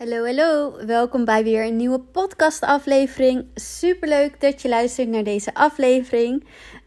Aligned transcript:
Hallo, 0.00 0.24
hallo. 0.24 0.72
Welkom 0.86 1.24
bij 1.24 1.44
weer 1.44 1.64
een 1.64 1.76
nieuwe 1.76 1.98
podcastaflevering. 1.98 3.44
Superleuk 3.54 4.40
dat 4.40 4.62
je 4.62 4.68
luistert 4.68 5.08
naar 5.08 5.24
deze 5.24 5.54
aflevering. 5.54 6.44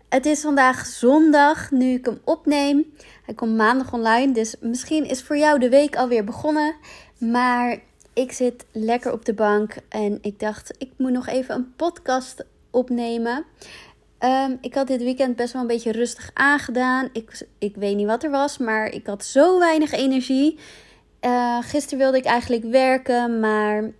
Het 0.09 0.25
is 0.25 0.41
vandaag 0.41 0.85
zondag, 0.85 1.71
nu 1.71 1.93
ik 1.93 2.05
hem 2.05 2.19
opneem. 2.23 2.93
Hij 3.25 3.33
komt 3.33 3.55
maandag 3.55 3.93
online, 3.93 4.33
dus 4.33 4.55
misschien 4.59 5.05
is 5.05 5.23
voor 5.23 5.37
jou 5.37 5.59
de 5.59 5.69
week 5.69 5.95
alweer 5.95 6.23
begonnen. 6.23 6.75
Maar 7.17 7.79
ik 8.13 8.31
zit 8.31 8.65
lekker 8.71 9.11
op 9.11 9.25
de 9.25 9.33
bank 9.33 9.75
en 9.89 10.17
ik 10.21 10.39
dacht, 10.39 10.75
ik 10.77 10.91
moet 10.97 11.11
nog 11.11 11.27
even 11.27 11.55
een 11.55 11.73
podcast 11.75 12.45
opnemen. 12.71 13.45
Um, 14.19 14.57
ik 14.61 14.73
had 14.73 14.87
dit 14.87 15.03
weekend 15.03 15.35
best 15.35 15.53
wel 15.53 15.61
een 15.61 15.67
beetje 15.67 15.91
rustig 15.91 16.29
aangedaan. 16.33 17.09
Ik, 17.11 17.47
ik 17.57 17.75
weet 17.75 17.95
niet 17.95 18.07
wat 18.07 18.23
er 18.23 18.31
was, 18.31 18.57
maar 18.57 18.87
ik 18.87 19.07
had 19.07 19.25
zo 19.25 19.59
weinig 19.59 19.91
energie. 19.91 20.59
Uh, 21.25 21.57
gisteren 21.61 21.99
wilde 21.99 22.17
ik 22.17 22.25
eigenlijk 22.25 22.63
werken, 22.63 23.39
maar 23.39 23.91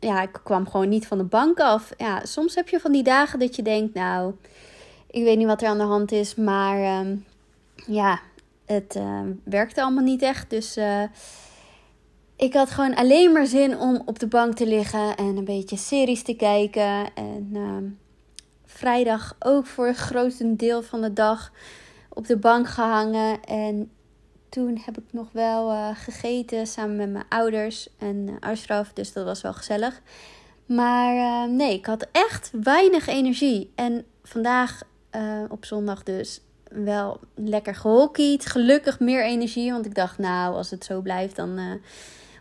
ja, 0.00 0.22
ik 0.22 0.40
kwam 0.44 0.68
gewoon 0.68 0.88
niet 0.88 1.06
van 1.06 1.18
de 1.18 1.24
bank 1.24 1.60
af. 1.60 1.92
Ja, 1.96 2.24
soms 2.24 2.54
heb 2.54 2.68
je 2.68 2.80
van 2.80 2.92
die 2.92 3.02
dagen 3.02 3.38
dat 3.38 3.56
je 3.56 3.62
denkt, 3.62 3.94
nou, 3.94 4.34
ik 5.10 5.22
weet 5.22 5.38
niet 5.38 5.46
wat 5.46 5.62
er 5.62 5.68
aan 5.68 5.78
de 5.78 5.84
hand 5.84 6.12
is, 6.12 6.34
maar 6.34 7.00
um, 7.00 7.24
ja, 7.86 8.20
het 8.64 8.96
uh, 8.96 9.20
werkte 9.44 9.82
allemaal 9.82 10.04
niet 10.04 10.22
echt. 10.22 10.50
Dus 10.50 10.76
uh, 10.76 11.02
ik 12.36 12.54
had 12.54 12.70
gewoon 12.70 12.94
alleen 12.94 13.32
maar 13.32 13.46
zin 13.46 13.78
om 13.78 14.02
op 14.04 14.18
de 14.18 14.26
bank 14.26 14.54
te 14.54 14.66
liggen 14.66 15.16
en 15.16 15.36
een 15.36 15.44
beetje 15.44 15.76
series 15.76 16.22
te 16.22 16.34
kijken. 16.34 17.14
En 17.14 17.50
ehm, 17.54 17.84
vrijdag 18.64 19.36
ook 19.38 19.66
voor 19.66 19.86
het 19.86 19.96
grootste 19.96 20.56
deel 20.56 20.82
van 20.82 21.00
de 21.00 21.12
dag 21.12 21.52
op 22.08 22.26
de 22.26 22.36
bank 22.36 22.68
gehangen. 22.68 23.44
En 23.44 23.90
toen 24.50 24.80
heb 24.84 24.98
ik 24.98 25.04
nog 25.10 25.28
wel 25.32 25.70
uh, 25.70 25.88
gegeten 25.94 26.66
samen 26.66 26.96
met 26.96 27.10
mijn 27.10 27.24
ouders 27.28 27.88
en 27.98 28.16
uh, 28.16 28.34
Ashraf. 28.40 28.92
Dus 28.92 29.12
dat 29.12 29.24
was 29.24 29.40
wel 29.40 29.52
gezellig. 29.52 30.00
Maar 30.66 31.14
uh, 31.14 31.56
nee, 31.56 31.74
ik 31.74 31.86
had 31.86 32.06
echt 32.12 32.50
weinig 32.62 33.06
energie. 33.06 33.72
En 33.74 34.04
vandaag 34.22 34.82
op 35.48 35.64
zondag 35.64 36.02
dus 36.02 36.40
wel 36.68 37.20
lekker 37.34 37.74
gehockeyd. 37.74 38.46
Gelukkig 38.46 39.00
meer 39.00 39.24
energie. 39.24 39.72
Want 39.72 39.86
ik 39.86 39.94
dacht, 39.94 40.18
nou, 40.18 40.54
als 40.54 40.70
het 40.70 40.84
zo 40.84 41.00
blijft, 41.00 41.36
dan 41.36 41.80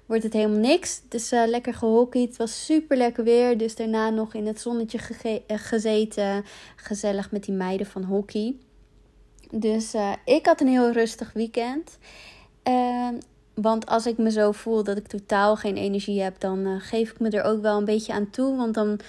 wordt 0.06 0.24
het 0.24 0.34
helemaal 0.34 0.60
niks. 0.60 1.02
Dus 1.08 1.30
lekker 1.30 1.74
gehockeyd. 1.74 2.28
Het 2.28 2.38
was 2.38 2.66
super 2.66 2.98
lekker 2.98 3.24
weer. 3.24 3.58
Dus 3.58 3.76
daarna 3.76 4.10
nog 4.10 4.34
in 4.34 4.48
het 4.48 4.62
zonnetje 4.62 5.00
gezeten. 5.48 6.46
Gezellig 6.76 7.32
met 7.32 7.44
die 7.44 7.56
meiden 7.56 7.88
van 7.88 8.04
hockey. 8.04 8.56
Dus 9.52 9.96
uh, 9.96 10.12
ik 10.26 10.46
had 10.46 10.62
een 10.62 10.68
heel 10.68 10.92
rustig 10.92 11.34
weekend. 11.34 11.98
Uh, 12.68 13.08
want 13.54 13.86
als 13.86 14.06
ik 14.06 14.18
me 14.18 14.32
zo 14.32 14.52
voel 14.52 14.84
dat 14.84 14.98
ik 14.98 15.08
totaal 15.08 15.56
geen 15.56 15.78
energie 15.78 16.22
heb, 16.22 16.40
dan 16.40 16.60
uh, 16.68 16.76
geef 16.80 17.12
ik 17.12 17.20
me 17.20 17.30
er 17.30 17.44
ook 17.44 17.62
wel 17.62 17.78
een 17.78 17.86
beetje 17.86 18.14
aan 18.14 18.30
toe. 18.30 18.58
Want 18.58 18.74
dan 18.74 19.00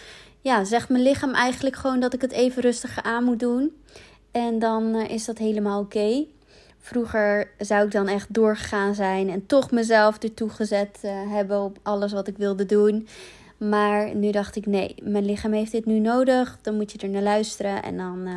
ja, 0.41 0.65
zegt 0.65 0.89
mijn 0.89 1.03
lichaam 1.03 1.35
eigenlijk 1.35 1.77
gewoon 1.77 2.01
dat 2.01 2.15
ik 2.15 2.21
het 2.21 2.33
even 2.33 2.63
rustiger 2.63 3.03
aan 3.03 3.25
moet 3.25 3.41
doen. 3.41 3.77
En 4.31 4.59
dan 4.59 4.95
eh, 4.95 5.11
is 5.11 5.25
dat 5.25 5.39
helemaal 5.39 5.81
oké. 5.81 6.25
Vroeger 6.79 7.51
zou 7.59 7.85
ik 7.85 7.93
dan 7.93 8.09
echt 8.09 8.35
doorgegaan 8.35 8.95
zijn 8.95 9.31
en 9.31 9.47
toch 9.47 9.71
mezelf 9.71 10.19
ertoe 10.19 10.51
gezet 10.51 10.99
hebben 11.29 11.61
op 11.61 11.79
alles 11.83 12.13
wat 12.13 12.29
ik 12.29 12.37
wilde 12.37 12.67
doen. 12.67 13.09
Maar 13.57 14.15
nu 14.15 14.31
dacht 14.31 14.57
ik, 14.57 14.67
nee, 14.67 14.95
mijn 15.03 15.25
lichaam 15.25 15.53
heeft 15.53 15.73
dit 15.73 15.85
nu 15.87 15.99
nodig. 15.99 16.59
Dan 16.63 16.77
moet 16.77 16.93
je 16.93 16.99
er 16.99 17.09
naar 17.09 17.23
luisteren 17.23 17.83
en 17.83 17.97
dan 17.97 18.29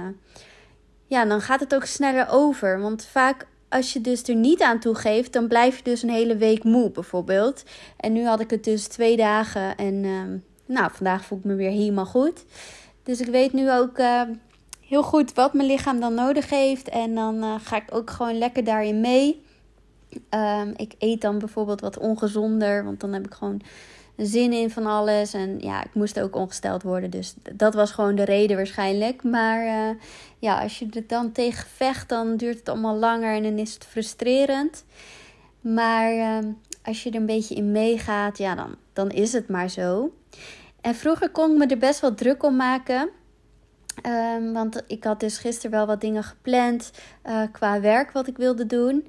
ja, 1.14 1.26
dan 1.26 1.42
gaat 1.42 1.60
het 1.60 1.76
ook 1.76 1.86
sneller 1.86 2.28
over. 2.30 2.80
Want 2.80 3.06
vaak 3.06 3.48
als 3.70 3.94
je 3.94 4.02
dus 4.02 4.24
er 4.24 4.36
niet 4.36 4.62
aan 4.62 4.80
toegeeft, 4.80 5.34
dan 5.34 5.48
blijf 5.48 5.78
je 5.78 5.84
dus 5.84 6.04
een 6.04 6.10
hele 6.10 6.38
week 6.38 6.64
moe 6.64 6.92
bijvoorbeeld. 6.92 7.64
En 7.98 8.14
nu 8.14 8.26
had 8.26 8.40
ik 8.40 8.50
het 8.50 8.64
dus 8.64 8.88
twee 8.88 9.18
dagen 9.18 9.78
en 9.78 9.94
uh, 9.94 10.22
nou, 10.66 10.92
vandaag 10.92 11.26
voel 11.26 11.38
ik 11.38 11.44
me 11.44 11.56
weer 11.56 11.70
helemaal 11.70 12.06
goed. 12.06 12.46
Dus 13.04 13.22
ik 13.22 13.28
weet 13.28 13.54
nu 13.54 13.72
ook 13.72 13.98
uh, 13.98 14.22
heel 14.80 15.04
goed 15.04 15.34
wat 15.34 15.54
mijn 15.54 15.68
lichaam 15.68 16.00
dan 16.00 16.14
nodig 16.14 16.50
heeft. 16.50 16.90
En 16.90 17.16
dan 17.16 17.36
uh, 17.36 17.56
ga 17.64 17.76
ik 17.76 17.88
ook 17.90 18.10
gewoon 18.10 18.38
lekker 18.38 18.64
daarin 18.64 19.02
mee. 19.02 19.46
Um, 20.30 20.74
ik 20.76 20.94
eet 21.00 21.22
dan 21.22 21.40
bijvoorbeeld 21.40 21.82
wat 21.82 21.98
ongezonder, 21.98 22.84
want 22.84 23.00
dan 23.00 23.14
heb 23.14 23.26
ik 23.26 23.34
gewoon 23.34 23.62
zin 24.18 24.54
in 24.54 24.70
van 24.70 24.86
alles. 24.86 25.34
En 25.34 25.60
ja, 25.60 25.84
ik 25.84 25.94
moest 25.94 26.20
ook 26.20 26.36
ongesteld 26.36 26.84
worden. 26.84 27.10
Dus 27.10 27.34
dat 27.54 27.74
was 27.74 27.92
gewoon 27.92 28.16
de 28.16 28.24
reden 28.24 28.56
waarschijnlijk. 28.56 29.24
Maar 29.24 29.66
uh, 29.66 29.96
ja, 30.40 30.62
als 30.62 30.80
je 30.80 30.88
er 30.92 31.08
dan 31.08 31.32
tegen 31.32 31.68
vecht, 31.76 32.10
dan 32.10 32.38
duurt 32.38 32.58
het 32.60 32.70
allemaal 32.70 32.96
langer 32.96 33.36
en 33.36 33.44
dan 33.44 33.58
is 33.58 33.74
het 33.74 33.86
frustrerend. 33.86 34.86
Maar 35.62 36.14
uh, 36.14 36.38
als 36.84 37.04
je 37.04 37.10
er 37.10 37.16
een 37.16 37.26
beetje 37.26 37.56
in 37.56 37.72
meegaat, 37.72 38.38
ja, 38.38 38.56
dan, 38.56 38.76
dan 38.94 39.10
is 39.10 39.34
het 39.34 39.50
maar 39.50 39.70
zo. 39.70 40.14
En 40.82 40.96
vroeger 40.96 41.30
kon 41.30 41.52
ik 41.52 41.58
me 41.58 41.68
er 41.68 41.78
best 41.78 42.00
wel 42.00 42.14
druk 42.14 42.44
om 42.44 42.56
maken. 42.56 43.10
Um, 44.08 44.54
want 44.54 44.84
ik 44.88 45.04
had 45.04 45.20
dus 45.20 45.38
gisteren 45.38 45.72
wel 45.72 45.86
wat 45.86 46.02
dingen 46.02 46.24
gepland 46.24 46.92
uh, 47.26 47.42
qua 47.52 47.82
werk 47.82 48.12
wat 48.12 48.28
ik 48.28 48.38
wilde 48.38 48.66
doen. 48.66 49.08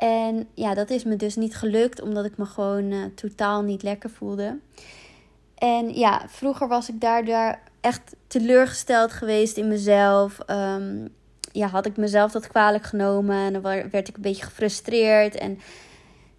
En 0.00 0.48
ja, 0.54 0.74
dat 0.74 0.90
is 0.90 1.04
me 1.04 1.16
dus 1.16 1.36
niet 1.36 1.56
gelukt, 1.56 2.02
omdat 2.02 2.24
ik 2.24 2.36
me 2.36 2.44
gewoon 2.44 2.90
uh, 2.90 3.04
totaal 3.14 3.62
niet 3.62 3.82
lekker 3.82 4.10
voelde. 4.10 4.58
En 5.54 5.94
ja, 5.94 6.22
vroeger 6.28 6.68
was 6.68 6.88
ik 6.88 7.00
daardoor 7.00 7.58
echt 7.80 8.16
teleurgesteld 8.26 9.12
geweest 9.12 9.56
in 9.56 9.68
mezelf. 9.68 10.38
Um, 10.46 11.08
ja, 11.52 11.66
had 11.66 11.86
ik 11.86 11.96
mezelf 11.96 12.32
dat 12.32 12.46
kwalijk 12.46 12.84
genomen 12.84 13.36
en 13.36 13.52
dan 13.52 13.62
werd 13.62 14.08
ik 14.08 14.16
een 14.16 14.22
beetje 14.22 14.44
gefrustreerd. 14.44 15.34
En 15.34 15.58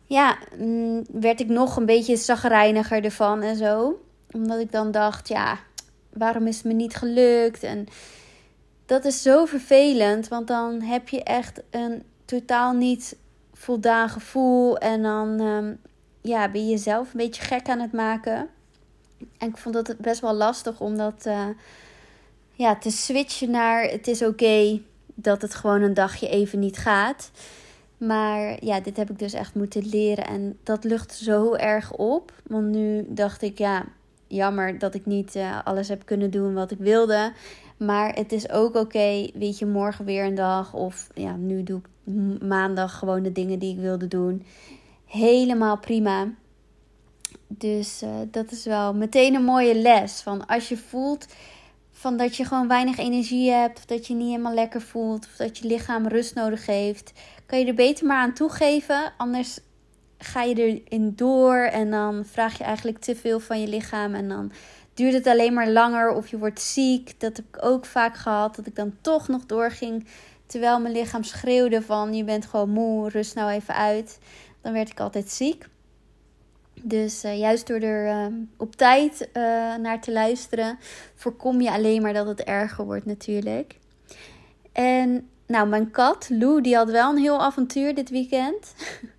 ja, 0.08 0.38
mm, 0.58 1.06
werd 1.12 1.40
ik 1.40 1.48
nog 1.48 1.76
een 1.76 1.86
beetje 1.86 2.16
zagrijniger 2.16 3.04
ervan 3.04 3.42
en 3.42 3.56
zo. 3.56 4.02
Omdat 4.32 4.60
ik 4.60 4.72
dan 4.72 4.92
dacht, 4.92 5.28
ja, 5.28 5.60
waarom 6.14 6.48
is 6.48 6.56
het 6.56 6.66
me 6.66 6.74
niet 6.74 6.96
gelukt? 6.96 7.64
En 7.64 7.88
dat 8.86 9.06
is 9.06 9.22
zo 9.22 9.46
vervelend, 9.46 10.28
want 10.28 10.48
dan 10.48 10.82
heb 10.82 11.10
je 11.10 11.24
echt 11.24 11.62
een 11.70 12.04
totaal 12.26 12.74
niet 12.74 13.16
voldaan 13.62 14.10
gevoel. 14.10 14.78
En 14.78 15.02
dan 15.02 15.40
um, 15.40 15.80
ja, 16.22 16.50
ben 16.50 16.66
je 16.66 16.70
jezelf 16.70 17.08
een 17.08 17.20
beetje 17.20 17.42
gek 17.42 17.70
aan 17.70 17.80
het 17.80 17.92
maken. 17.92 18.48
En 19.38 19.50
ik 19.50 19.58
vond 19.58 19.76
het 19.76 19.98
best 19.98 20.22
wel 20.22 20.34
lastig 20.34 20.80
om 20.80 20.98
dat 20.98 21.26
uh, 21.28 21.48
ja, 22.54 22.76
te 22.76 22.92
switchen 22.92 23.52
naar 23.52 23.84
het 23.84 24.08
is 24.08 24.24
oké 24.24 24.82
dat 25.16 25.42
het 25.42 25.56
gewoon 25.56 25.82
een 25.82 25.94
dagje 25.94 26.30
even 26.30 26.60
niet 26.60 26.78
gaat. 26.78 27.32
Maar 27.98 28.66
ja, 28.66 28.80
dit 28.80 28.98
heb 28.98 29.10
ik 29.10 29.20
dus 29.20 29.34
echt 29.34 29.56
moeten 29.56 29.86
leren. 29.86 30.26
En 30.26 30.58
dat 30.64 30.84
lucht 30.84 31.14
zo 31.14 31.54
erg 31.54 31.94
op. 31.94 32.34
Want 32.48 32.68
nu 32.68 33.06
dacht 33.08 33.42
ik, 33.42 33.58
ja, 33.58 33.86
jammer 34.28 34.80
dat 34.80 34.96
ik 34.96 35.06
niet 35.06 35.36
uh, 35.36 35.60
alles 35.64 35.88
heb 35.88 36.06
kunnen 36.06 36.32
doen 36.32 36.54
wat 36.54 36.72
ik 36.72 36.78
wilde. 36.78 37.32
Maar 37.86 38.16
het 38.16 38.32
is 38.32 38.50
ook 38.50 38.76
oké, 38.76 39.30
weet 39.34 39.60
je, 39.60 39.66
morgen 39.66 40.06
weer 40.06 40.26
een 40.26 40.36
dag. 40.36 40.74
Of 40.74 41.08
ja, 41.14 41.36
nu 41.36 41.64
doe 41.64 41.80
ik 41.80 42.42
maandag 42.42 42.98
gewoon 42.98 43.24
de 43.24 43.32
dingen 43.32 43.60
die 43.60 43.74
ik 43.74 43.80
wilde 43.80 44.08
doen. 44.08 44.46
Helemaal 45.06 45.78
prima. 45.78 46.28
Dus 47.48 48.04
uh, 48.04 48.10
dat 48.32 48.52
is 48.52 48.66
wel 48.66 48.94
meteen 48.94 49.36
een 49.36 49.44
mooie 49.44 49.76
les. 49.76 50.22
Van 50.22 50.46
als 50.46 50.70
je 50.70 50.78
voelt 50.78 51.26
van 51.92 52.18
dat 52.18 52.36
je 52.36 52.46
gewoon 52.46 52.68
weinig 52.68 52.98
energie 52.98 53.52
hebt. 53.52 53.78
Of 53.78 53.86
dat 53.86 54.08
je 54.08 54.14
niet 54.14 54.30
helemaal 54.30 54.54
lekker 54.54 54.82
voelt. 54.82 55.26
Of 55.26 55.36
dat 55.36 55.58
je 55.58 55.68
lichaam 55.68 56.08
rust 56.08 56.36
nodig 56.36 56.66
heeft. 56.66 57.12
Kan 57.46 57.60
je 57.60 57.66
er 57.66 57.74
beter 57.74 58.06
maar 58.08 58.22
aan 58.22 58.34
toegeven. 58.34 59.14
Anders 59.18 59.60
ga 60.18 60.44
je 60.44 60.56
erin 60.56 61.14
door. 61.16 61.56
En 61.56 61.92
dan 61.92 62.26
vraag 62.26 62.58
je 62.58 62.64
eigenlijk 62.64 63.00
te 63.00 63.16
veel 63.16 63.40
van 63.40 63.62
je 63.62 63.68
lichaam. 63.68 64.14
En 64.14 64.30
dan 64.30 64.52
duurt 64.94 65.14
het 65.14 65.28
alleen 65.28 65.54
maar 65.54 65.70
langer. 65.70 66.10
Of 66.10 66.28
je 66.28 66.38
wordt 66.38 66.62
ziek. 66.62 67.20
Dat 67.20 67.38
heb 67.38 67.46
ik 67.46 67.66
ook 67.66 67.86
vaak 67.86 68.16
gehad. 68.16 68.56
Dat 68.56 68.66
ik 68.66 68.76
dan 68.76 68.94
toch 69.02 69.28
nog 69.28 69.46
doorging 69.46 70.06
Terwijl 70.52 70.80
mijn 70.80 70.94
lichaam 70.94 71.24
schreeuwde 71.24 71.82
van 71.82 72.14
je 72.14 72.24
bent 72.24 72.46
gewoon 72.46 72.70
moe, 72.70 73.10
rust 73.10 73.36
nou 73.36 73.52
even 73.52 73.76
uit. 73.76 74.20
Dan 74.62 74.74
werd 74.74 74.90
ik 74.90 75.00
altijd 75.00 75.30
ziek. 75.30 75.68
Dus 76.82 77.26
uh, 77.26 77.40
juist 77.40 77.68
door 77.68 77.80
er 77.80 78.30
uh, 78.30 78.36
op 78.58 78.76
tijd 78.76 79.30
uh, 79.34 79.44
naar 79.76 80.02
te 80.02 80.12
luisteren, 80.12 80.80
voorkom 81.16 81.62
je 81.62 81.72
alleen 81.72 82.02
maar 82.02 82.14
dat 82.14 82.28
het 82.28 82.44
erger 82.44 82.86
wordt 82.86 83.06
natuurlijk. 83.06 83.78
En 84.72 85.30
nou, 85.48 85.68
mijn 85.68 85.92
kat, 85.92 86.30
Lou, 86.30 86.62
die 86.62 86.76
had 86.76 86.90
wel 86.90 87.10
een 87.10 87.18
heel 87.18 87.42
avontuur 87.42 87.96
dit 87.96 88.10
weekend. 88.10 88.74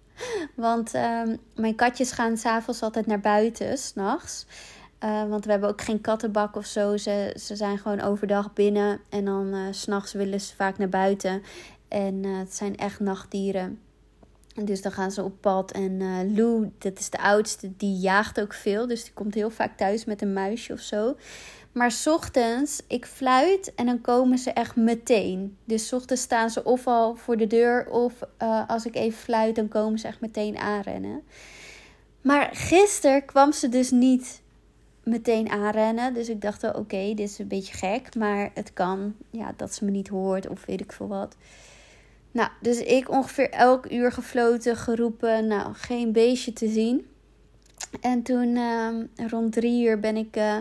Want 0.55 0.95
ehm, 0.95 1.37
mijn 1.55 1.75
katjes 1.75 2.13
gaan 2.13 2.37
s'avonds 2.37 2.83
altijd 2.83 3.07
naar 3.07 3.21
buiten, 3.21 3.79
s'nachts. 3.79 4.47
Uh, 5.05 5.29
want 5.29 5.45
we 5.45 5.51
hebben 5.51 5.69
ook 5.69 5.83
geen 5.83 6.01
kattenbak 6.01 6.57
of 6.57 6.67
zo. 6.67 6.97
Ze, 6.97 7.37
ze 7.41 7.57
zijn 7.57 7.79
gewoon 7.79 8.01
overdag 8.01 8.53
binnen. 8.53 9.01
En 9.09 9.25
dan 9.25 9.55
uh, 9.55 9.67
s'nachts 9.71 10.13
willen 10.13 10.41
ze 10.41 10.55
vaak 10.55 10.79
naar 10.79 10.89
buiten. 10.89 11.43
En 11.89 12.15
uh, 12.15 12.39
het 12.39 12.55
zijn 12.55 12.77
echt 12.77 13.01
nachtdieren. 13.01 13.81
Dus 14.65 14.83
dan 14.83 14.93
gaan 14.93 15.11
ze 15.11 15.23
op 15.23 15.41
pad. 15.41 15.73
En 15.73 15.97
Lou, 16.35 16.71
dat 16.79 16.99
is 16.99 17.11
de 17.11 17.19
oudste, 17.19 17.77
die 17.77 17.97
jaagt 17.97 18.41
ook 18.41 18.55
veel. 18.55 18.87
Dus 18.87 19.05
die 19.05 19.13
komt 19.13 19.35
heel 19.35 19.51
vaak 19.51 19.77
thuis 19.77 20.05
met 20.05 20.23
een 20.23 20.33
muisje 20.33 20.73
of 20.73 20.81
zo. 20.81 21.17
Maar 21.73 21.91
s 21.91 22.07
ochtends, 22.07 22.83
ik 22.87 23.07
fluit 23.07 23.75
en 23.75 23.87
dan 23.87 24.01
komen 24.01 24.39
ze 24.39 24.51
echt 24.51 24.77
meteen. 24.77 25.57
Dus 25.65 25.87
s 25.87 25.93
ochtends 25.93 26.23
staan 26.23 26.51
ze 26.51 26.65
of 26.65 26.87
al 26.87 27.15
voor 27.15 27.37
de 27.37 27.47
deur. 27.47 27.91
Of 27.91 28.13
als 28.67 28.87
ik 28.87 28.95
even 28.95 29.19
fluit, 29.19 29.55
dan 29.55 29.69
komen 29.69 29.99
ze 29.99 30.07
echt 30.07 30.21
meteen 30.21 30.59
aanrennen. 30.59 31.23
Maar 32.21 32.49
gisteren 32.53 33.25
kwam 33.25 33.53
ze 33.53 33.69
dus 33.69 33.91
niet 33.91 34.42
meteen 35.03 35.51
aanrennen. 35.51 36.15
Dus 36.15 36.29
ik 36.29 36.41
dacht, 36.41 36.75
oké, 36.75 37.15
dit 37.15 37.19
is 37.29 37.39
een 37.39 37.49
beetje 37.49 37.75
gek. 37.75 38.15
Maar 38.15 38.51
het 38.55 38.73
kan 38.73 39.15
ja, 39.31 39.53
dat 39.57 39.75
ze 39.75 39.85
me 39.85 39.91
niet 39.91 40.09
hoort 40.09 40.49
of 40.49 40.65
weet 40.67 40.81
ik 40.81 40.93
veel 40.93 41.09
wat. 41.09 41.37
Nou, 42.31 42.49
dus 42.61 42.81
ik 42.81 43.11
ongeveer 43.11 43.51
elk 43.51 43.91
uur 43.91 44.13
gefloten, 44.13 44.77
geroepen. 44.77 45.47
Nou, 45.47 45.75
geen 45.75 46.13
beestje 46.13 46.53
te 46.53 46.69
zien. 46.69 47.07
En 48.01 48.23
toen 48.23 48.57
ehm, 48.57 49.29
rond 49.29 49.53
drie 49.53 49.85
uur 49.85 50.01
ben 50.01 50.17
ik 50.17 50.37
uh, 50.37 50.57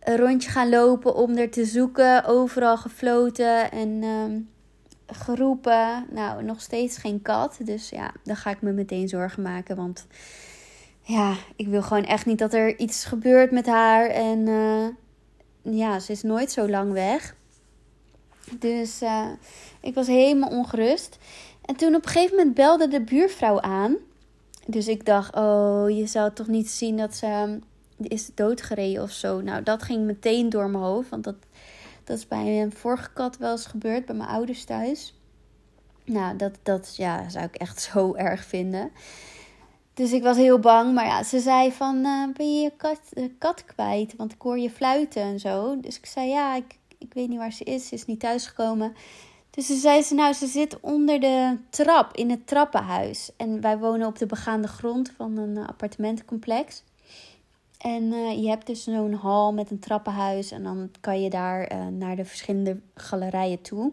een 0.00 0.16
rondje 0.16 0.50
gaan 0.50 0.68
lopen 0.68 1.14
om 1.14 1.36
er 1.36 1.50
te 1.50 1.64
zoeken. 1.64 2.24
Overal 2.24 2.76
gefloten 2.76 3.70
en 3.70 4.02
ehm, 4.02 4.40
geroepen. 5.06 6.06
Nou, 6.10 6.44
nog 6.44 6.60
steeds 6.60 6.96
geen 6.96 7.22
kat. 7.22 7.58
Dus 7.62 7.88
ja, 7.88 8.12
dan 8.24 8.36
ga 8.36 8.50
ik 8.50 8.62
me 8.62 8.72
meteen 8.72 9.08
zorgen 9.08 9.42
maken. 9.42 9.76
Want 9.76 10.06
ja, 11.02 11.36
ik 11.56 11.66
wil 11.66 11.82
gewoon 11.82 12.04
echt 12.04 12.26
niet 12.26 12.38
dat 12.38 12.54
er 12.54 12.78
iets 12.78 13.04
gebeurt 13.04 13.50
met 13.50 13.66
haar. 13.66 14.06
En 14.06 14.38
uh, 14.46 14.86
ja, 15.62 15.98
ze 15.98 16.12
is 16.12 16.22
nooit 16.22 16.52
zo 16.52 16.68
lang 16.68 16.92
weg. 16.92 17.34
Dus 18.58 19.02
uh, 19.02 19.28
ik 19.80 19.94
was 19.94 20.06
helemaal 20.06 20.50
ongerust. 20.50 21.18
En 21.64 21.76
toen 21.76 21.94
op 21.94 22.04
een 22.04 22.10
gegeven 22.10 22.36
moment 22.36 22.54
belde 22.54 22.88
de 22.88 23.00
buurvrouw 23.00 23.60
aan. 23.60 23.96
Dus 24.66 24.88
ik 24.88 25.06
dacht, 25.06 25.34
oh, 25.34 25.90
je 25.90 26.06
zou 26.06 26.32
toch 26.32 26.46
niet 26.46 26.70
zien 26.70 26.96
dat 26.96 27.14
ze 27.14 27.26
ehm, 27.26 27.58
is 27.96 28.30
doodgereden 28.34 29.02
of 29.02 29.10
zo. 29.10 29.40
Nou, 29.40 29.62
dat 29.62 29.82
ging 29.82 30.04
meteen 30.04 30.48
door 30.48 30.70
mijn 30.70 30.84
hoofd. 30.84 31.08
Want 31.08 31.24
dat, 31.24 31.36
dat 32.04 32.16
is 32.18 32.28
bij 32.28 32.62
een 32.62 32.72
vorige 32.72 33.12
kat 33.12 33.36
wel 33.36 33.50
eens 33.50 33.66
gebeurd, 33.66 34.06
bij 34.06 34.14
mijn 34.14 34.28
ouders 34.28 34.64
thuis. 34.64 35.14
Nou, 36.04 36.36
dat, 36.36 36.52
dat 36.62 36.96
ja, 36.96 37.28
zou 37.28 37.44
ik 37.44 37.54
echt 37.54 37.80
zo 37.92 38.14
erg 38.14 38.44
vinden. 38.44 38.90
Dus 39.94 40.12
ik 40.12 40.22
was 40.22 40.36
heel 40.36 40.58
bang. 40.58 40.94
Maar 40.94 41.06
ja, 41.06 41.22
ze 41.22 41.40
zei 41.40 41.72
van, 41.72 42.02
ben 42.36 42.54
je 42.54 42.62
je 42.62 42.72
kat, 42.76 43.00
uh, 43.12 43.24
kat 43.38 43.64
kwijt? 43.64 44.16
Want 44.16 44.32
ik 44.32 44.40
hoor 44.40 44.58
je 44.58 44.70
fluiten 44.70 45.22
en 45.22 45.40
zo. 45.40 45.80
Dus 45.80 45.98
ik 45.98 46.06
zei, 46.06 46.28
ja, 46.28 46.56
ik, 46.56 46.78
ik 46.98 47.14
weet 47.14 47.28
niet 47.28 47.38
waar 47.38 47.52
ze 47.52 47.64
is. 47.64 47.88
Ze 47.88 47.94
is 47.94 48.06
niet 48.06 48.20
thuisgekomen. 48.20 48.94
Dus 49.50 49.66
ze 49.66 49.74
zei 49.74 50.02
ze, 50.02 50.14
nou, 50.14 50.32
ze 50.32 50.46
zit 50.46 50.80
onder 50.80 51.20
de 51.20 51.58
trap 51.70 52.16
in 52.16 52.30
het 52.30 52.46
trappenhuis. 52.46 53.30
En 53.36 53.60
wij 53.60 53.78
wonen 53.78 54.06
op 54.06 54.18
de 54.18 54.26
begaande 54.26 54.68
grond 54.68 55.12
van 55.16 55.36
een 55.36 55.66
appartementencomplex. 55.66 56.82
En 57.78 58.10
je 58.40 58.48
hebt 58.48 58.66
dus 58.66 58.84
zo'n 58.84 59.12
hal 59.12 59.52
met 59.52 59.70
een 59.70 59.78
trappenhuis. 59.78 60.50
En 60.50 60.62
dan 60.62 60.90
kan 61.00 61.22
je 61.22 61.30
daar 61.30 61.92
naar 61.92 62.16
de 62.16 62.24
verschillende 62.24 62.80
galerijen 62.94 63.62
toe. 63.62 63.92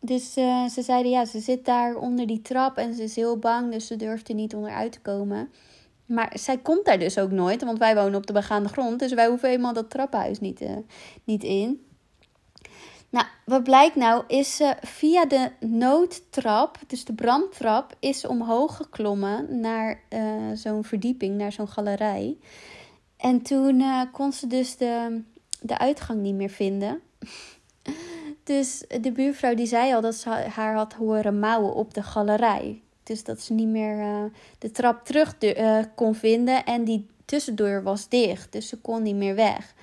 Dus 0.00 0.36
uh, 0.36 0.68
ze 0.68 0.82
zeiden, 0.82 1.10
ja, 1.10 1.24
ze 1.24 1.40
zit 1.40 1.64
daar 1.64 1.96
onder 1.96 2.26
die 2.26 2.42
trap 2.42 2.76
en 2.76 2.94
ze 2.94 3.02
is 3.02 3.16
heel 3.16 3.38
bang. 3.38 3.72
Dus 3.72 3.86
ze 3.86 3.96
durft 3.96 4.28
er 4.28 4.34
niet 4.34 4.54
onderuit 4.54 4.92
te 4.92 5.00
komen. 5.00 5.50
Maar 6.06 6.32
zij 6.34 6.58
komt 6.58 6.84
daar 6.84 6.98
dus 6.98 7.18
ook 7.18 7.30
nooit, 7.30 7.64
want 7.64 7.78
wij 7.78 7.94
wonen 7.94 8.14
op 8.14 8.26
de 8.26 8.32
begaande 8.32 8.68
grond. 8.68 8.98
Dus 8.98 9.12
wij 9.12 9.28
hoeven 9.28 9.48
helemaal 9.48 9.72
dat 9.72 9.90
trappenhuis 9.90 10.40
niet, 10.40 10.66
niet 11.24 11.44
in. 11.44 11.86
Nou, 13.10 13.26
wat 13.44 13.62
blijkt 13.62 13.96
nou, 13.96 14.24
is 14.26 14.56
ze 14.56 14.76
via 14.80 15.26
de 15.26 15.50
noodtrap, 15.60 16.78
dus 16.86 17.04
de 17.04 17.14
brandtrap, 17.14 17.96
is 18.00 18.26
omhoog 18.26 18.76
geklommen 18.76 19.60
naar 19.60 20.00
zo'n 20.54 20.84
verdieping, 20.84 21.36
naar 21.36 21.52
zo'n 21.52 21.68
galerij. 21.68 22.36
En 23.16 23.42
toen 23.42 23.84
kon 24.12 24.32
ze 24.32 24.46
dus 24.46 24.76
de, 24.76 25.22
de 25.60 25.78
uitgang 25.78 26.20
niet 26.20 26.34
meer 26.34 26.50
vinden. 26.50 27.00
dus 28.48 28.84
de 29.00 29.12
buurvrouw 29.12 29.54
die 29.54 29.66
zei 29.66 29.94
al 29.94 30.00
dat 30.00 30.14
ze 30.14 30.28
haar 30.28 30.74
had 30.74 30.92
horen 30.92 31.38
mouwen 31.38 31.74
op 31.74 31.94
de 31.94 32.02
galerij. 32.02 32.82
Dus 33.02 33.24
dat 33.24 33.40
ze 33.40 33.52
niet 33.52 33.68
meer 33.68 33.98
uh, 33.98 34.24
de 34.58 34.70
trap 34.70 35.04
terug 35.04 35.34
uh, 35.40 35.78
kon 35.94 36.14
vinden 36.14 36.64
en 36.64 36.84
die 36.84 37.06
tussendeur 37.24 37.82
was 37.82 38.08
dicht. 38.08 38.52
Dus 38.52 38.68
ze 38.68 38.76
kon 38.76 39.02
niet 39.02 39.14
meer 39.14 39.34
weg. 39.34 39.74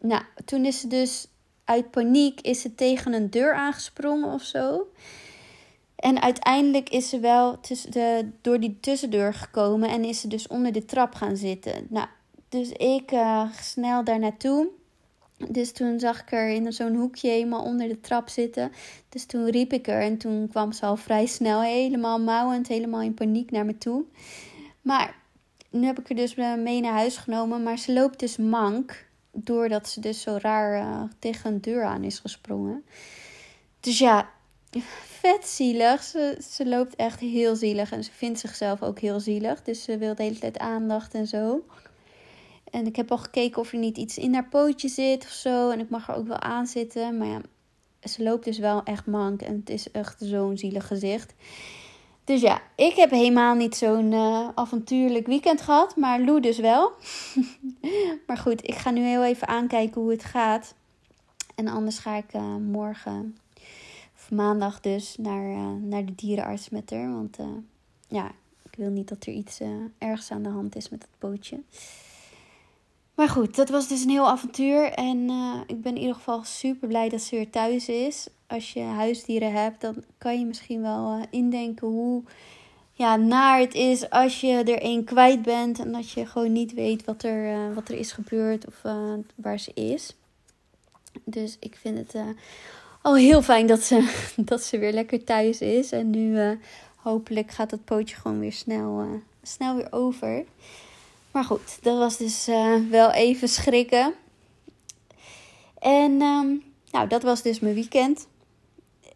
Nou, 0.00 0.22
toen 0.44 0.64
is 0.64 0.80
ze 0.80 0.86
dus 0.86 1.26
uit 1.64 1.90
paniek 1.90 2.40
is 2.40 2.60
ze 2.60 2.74
tegen 2.74 3.12
een 3.12 3.30
deur 3.30 3.54
aangesprongen 3.54 4.32
of 4.32 4.42
zo. 4.42 4.86
En 5.96 6.22
uiteindelijk 6.22 6.88
is 6.88 7.08
ze 7.08 7.20
wel 7.20 7.58
de, 7.90 8.30
door 8.40 8.60
die 8.60 8.78
tussendeur 8.80 9.34
gekomen 9.34 9.88
en 9.88 10.04
is 10.04 10.20
ze 10.20 10.28
dus 10.28 10.46
onder 10.46 10.72
de 10.72 10.84
trap 10.84 11.14
gaan 11.14 11.36
zitten. 11.36 11.86
Nou, 11.88 12.06
dus 12.48 12.70
ik 12.70 13.12
uh, 13.12 13.52
snel 13.60 14.04
daar 14.04 14.18
naartoe. 14.18 14.68
Dus 15.48 15.72
toen 15.72 16.00
zag 16.00 16.20
ik 16.20 16.32
er 16.32 16.48
in 16.48 16.72
zo'n 16.72 16.96
hoekje 16.96 17.28
helemaal 17.28 17.62
onder 17.62 17.88
de 17.88 18.00
trap 18.00 18.28
zitten. 18.28 18.72
Dus 19.08 19.24
toen 19.24 19.50
riep 19.50 19.72
ik 19.72 19.88
er 19.88 20.00
en 20.00 20.16
toen 20.18 20.48
kwam 20.48 20.72
ze 20.72 20.86
al 20.86 20.96
vrij 20.96 21.26
snel 21.26 21.62
helemaal 21.62 22.20
mouwend, 22.20 22.68
helemaal 22.68 23.02
in 23.02 23.14
paniek 23.14 23.50
naar 23.50 23.64
me 23.64 23.78
toe. 23.78 24.04
Maar 24.82 25.14
nu 25.70 25.86
heb 25.86 25.98
ik 25.98 26.08
er 26.08 26.16
dus 26.16 26.34
mee 26.34 26.80
naar 26.80 26.92
huis 26.92 27.16
genomen, 27.16 27.62
maar 27.62 27.78
ze 27.78 27.92
loopt 27.92 28.18
dus 28.18 28.36
mank. 28.36 29.10
Doordat 29.34 29.88
ze 29.88 30.00
dus 30.00 30.20
zo 30.20 30.38
raar 30.40 30.82
uh, 30.82 31.02
tegen 31.18 31.52
een 31.52 31.60
deur 31.60 31.84
aan 31.84 32.04
is 32.04 32.18
gesprongen. 32.18 32.84
Dus 33.80 33.98
ja, 33.98 34.30
vet 35.04 35.46
zielig. 35.46 36.02
Ze, 36.02 36.38
ze 36.50 36.66
loopt 36.66 36.96
echt 36.96 37.20
heel 37.20 37.56
zielig. 37.56 37.92
En 37.92 38.04
ze 38.04 38.10
vindt 38.12 38.38
zichzelf 38.38 38.82
ook 38.82 38.98
heel 38.98 39.20
zielig. 39.20 39.62
Dus 39.62 39.82
ze 39.82 39.98
wil 39.98 40.14
de 40.14 40.22
hele 40.22 40.38
tijd 40.38 40.58
aandacht 40.58 41.14
en 41.14 41.26
zo. 41.26 41.64
En 42.72 42.86
ik 42.86 42.96
heb 42.96 43.10
al 43.10 43.18
gekeken 43.18 43.60
of 43.60 43.72
er 43.72 43.78
niet 43.78 43.96
iets 43.96 44.18
in 44.18 44.34
haar 44.34 44.48
pootje 44.48 44.88
zit 44.88 45.24
of 45.24 45.30
zo. 45.30 45.70
En 45.70 45.80
ik 45.80 45.90
mag 45.90 46.08
er 46.08 46.14
ook 46.14 46.26
wel 46.26 46.40
aan 46.40 46.66
zitten. 46.66 47.18
Maar 47.18 47.26
ja, 47.26 47.40
ze 48.08 48.22
loopt 48.22 48.44
dus 48.44 48.58
wel 48.58 48.82
echt 48.82 49.06
mank. 49.06 49.42
En 49.42 49.54
het 49.54 49.70
is 49.70 49.90
echt 49.90 50.16
zo'n 50.20 50.58
zielig 50.58 50.86
gezicht. 50.86 51.34
Dus 52.24 52.40
ja, 52.40 52.62
ik 52.76 52.94
heb 52.94 53.10
helemaal 53.10 53.54
niet 53.54 53.76
zo'n 53.76 54.12
uh, 54.12 54.48
avontuurlijk 54.54 55.26
weekend 55.26 55.60
gehad, 55.60 55.96
maar 55.96 56.20
Lou 56.20 56.40
dus 56.40 56.58
wel. 56.58 56.92
maar 58.26 58.36
goed, 58.36 58.68
ik 58.68 58.74
ga 58.74 58.90
nu 58.90 59.00
heel 59.00 59.24
even 59.24 59.48
aankijken 59.48 60.00
hoe 60.00 60.10
het 60.10 60.24
gaat. 60.24 60.74
En 61.54 61.68
anders 61.68 61.98
ga 61.98 62.16
ik 62.16 62.34
uh, 62.34 62.56
morgen, 62.56 63.36
of 64.14 64.30
maandag 64.30 64.80
dus, 64.80 65.16
naar, 65.18 65.50
uh, 65.50 65.72
naar 65.80 66.04
de 66.04 66.14
dierenarts 66.14 66.68
met 66.68 66.90
haar. 66.90 67.12
Want 67.12 67.38
ja, 68.08 68.30
ik 68.62 68.76
wil 68.76 68.90
niet 68.90 69.08
dat 69.08 69.26
er 69.26 69.32
iets 69.32 69.60
ergs 69.98 70.30
aan 70.30 70.42
de 70.42 70.48
hand 70.48 70.76
is 70.76 70.88
met 70.88 71.02
het 71.02 71.18
pootje. 71.18 71.60
Maar 73.14 73.28
goed, 73.28 73.56
dat 73.56 73.68
was 73.68 73.88
dus 73.88 74.02
een 74.02 74.10
heel 74.10 74.28
avontuur. 74.28 74.92
En 74.92 75.30
ik 75.66 75.82
ben 75.82 75.94
in 75.94 76.00
ieder 76.00 76.14
geval 76.14 76.44
super 76.44 76.88
blij 76.88 77.08
dat 77.08 77.20
ze 77.20 77.36
weer 77.36 77.50
thuis 77.50 77.88
is 77.88 78.28
als 78.52 78.72
je 78.72 78.80
huisdieren 78.80 79.52
hebt, 79.52 79.80
dan 79.80 80.04
kan 80.18 80.38
je 80.38 80.46
misschien 80.46 80.82
wel 80.82 81.16
uh, 81.16 81.22
indenken 81.30 81.86
hoe 81.86 82.22
ja, 82.92 83.16
naar 83.16 83.58
het 83.58 83.74
is 83.74 84.10
als 84.10 84.40
je 84.40 84.52
er 84.52 84.84
een 84.84 85.04
kwijt 85.04 85.42
bent 85.42 85.78
en 85.78 85.92
dat 85.92 86.10
je 86.10 86.26
gewoon 86.26 86.52
niet 86.52 86.74
weet 86.74 87.04
wat 87.04 87.22
er, 87.22 87.52
uh, 87.52 87.74
wat 87.74 87.88
er 87.88 87.98
is 87.98 88.12
gebeurd 88.12 88.66
of 88.66 88.82
waar 89.34 89.58
ze 89.58 89.72
is. 89.74 90.16
Dus 91.24 91.56
ik 91.60 91.76
vind 91.76 91.98
het 91.98 92.14
al 93.02 93.16
heel 93.16 93.42
fijn 93.42 93.66
dat 93.66 93.80
ze, 93.80 94.12
dat 94.36 94.62
ze 94.62 94.78
weer 94.78 94.92
lekker 94.92 95.24
thuis 95.24 95.60
is. 95.60 95.92
En 95.92 96.10
nu 96.10 96.58
hopelijk 96.96 97.50
gaat 97.50 97.70
dat 97.70 97.84
pootje 97.84 98.16
gewoon 98.16 98.38
weer 98.38 98.52
snel, 98.52 99.06
snel 99.42 99.76
weer 99.76 99.88
over. 99.90 100.44
Maar 101.32 101.44
goed, 101.44 101.78
dat 101.82 101.98
was 101.98 102.16
dus 102.16 102.46
wel 102.90 103.10
even 103.10 103.48
schrikken. 103.48 104.14
En 105.78 106.22
um, 106.22 106.62
nou, 106.90 107.08
dat 107.08 107.22
was 107.22 107.42
dus 107.42 107.60
mijn 107.60 107.74
weekend. 107.74 108.26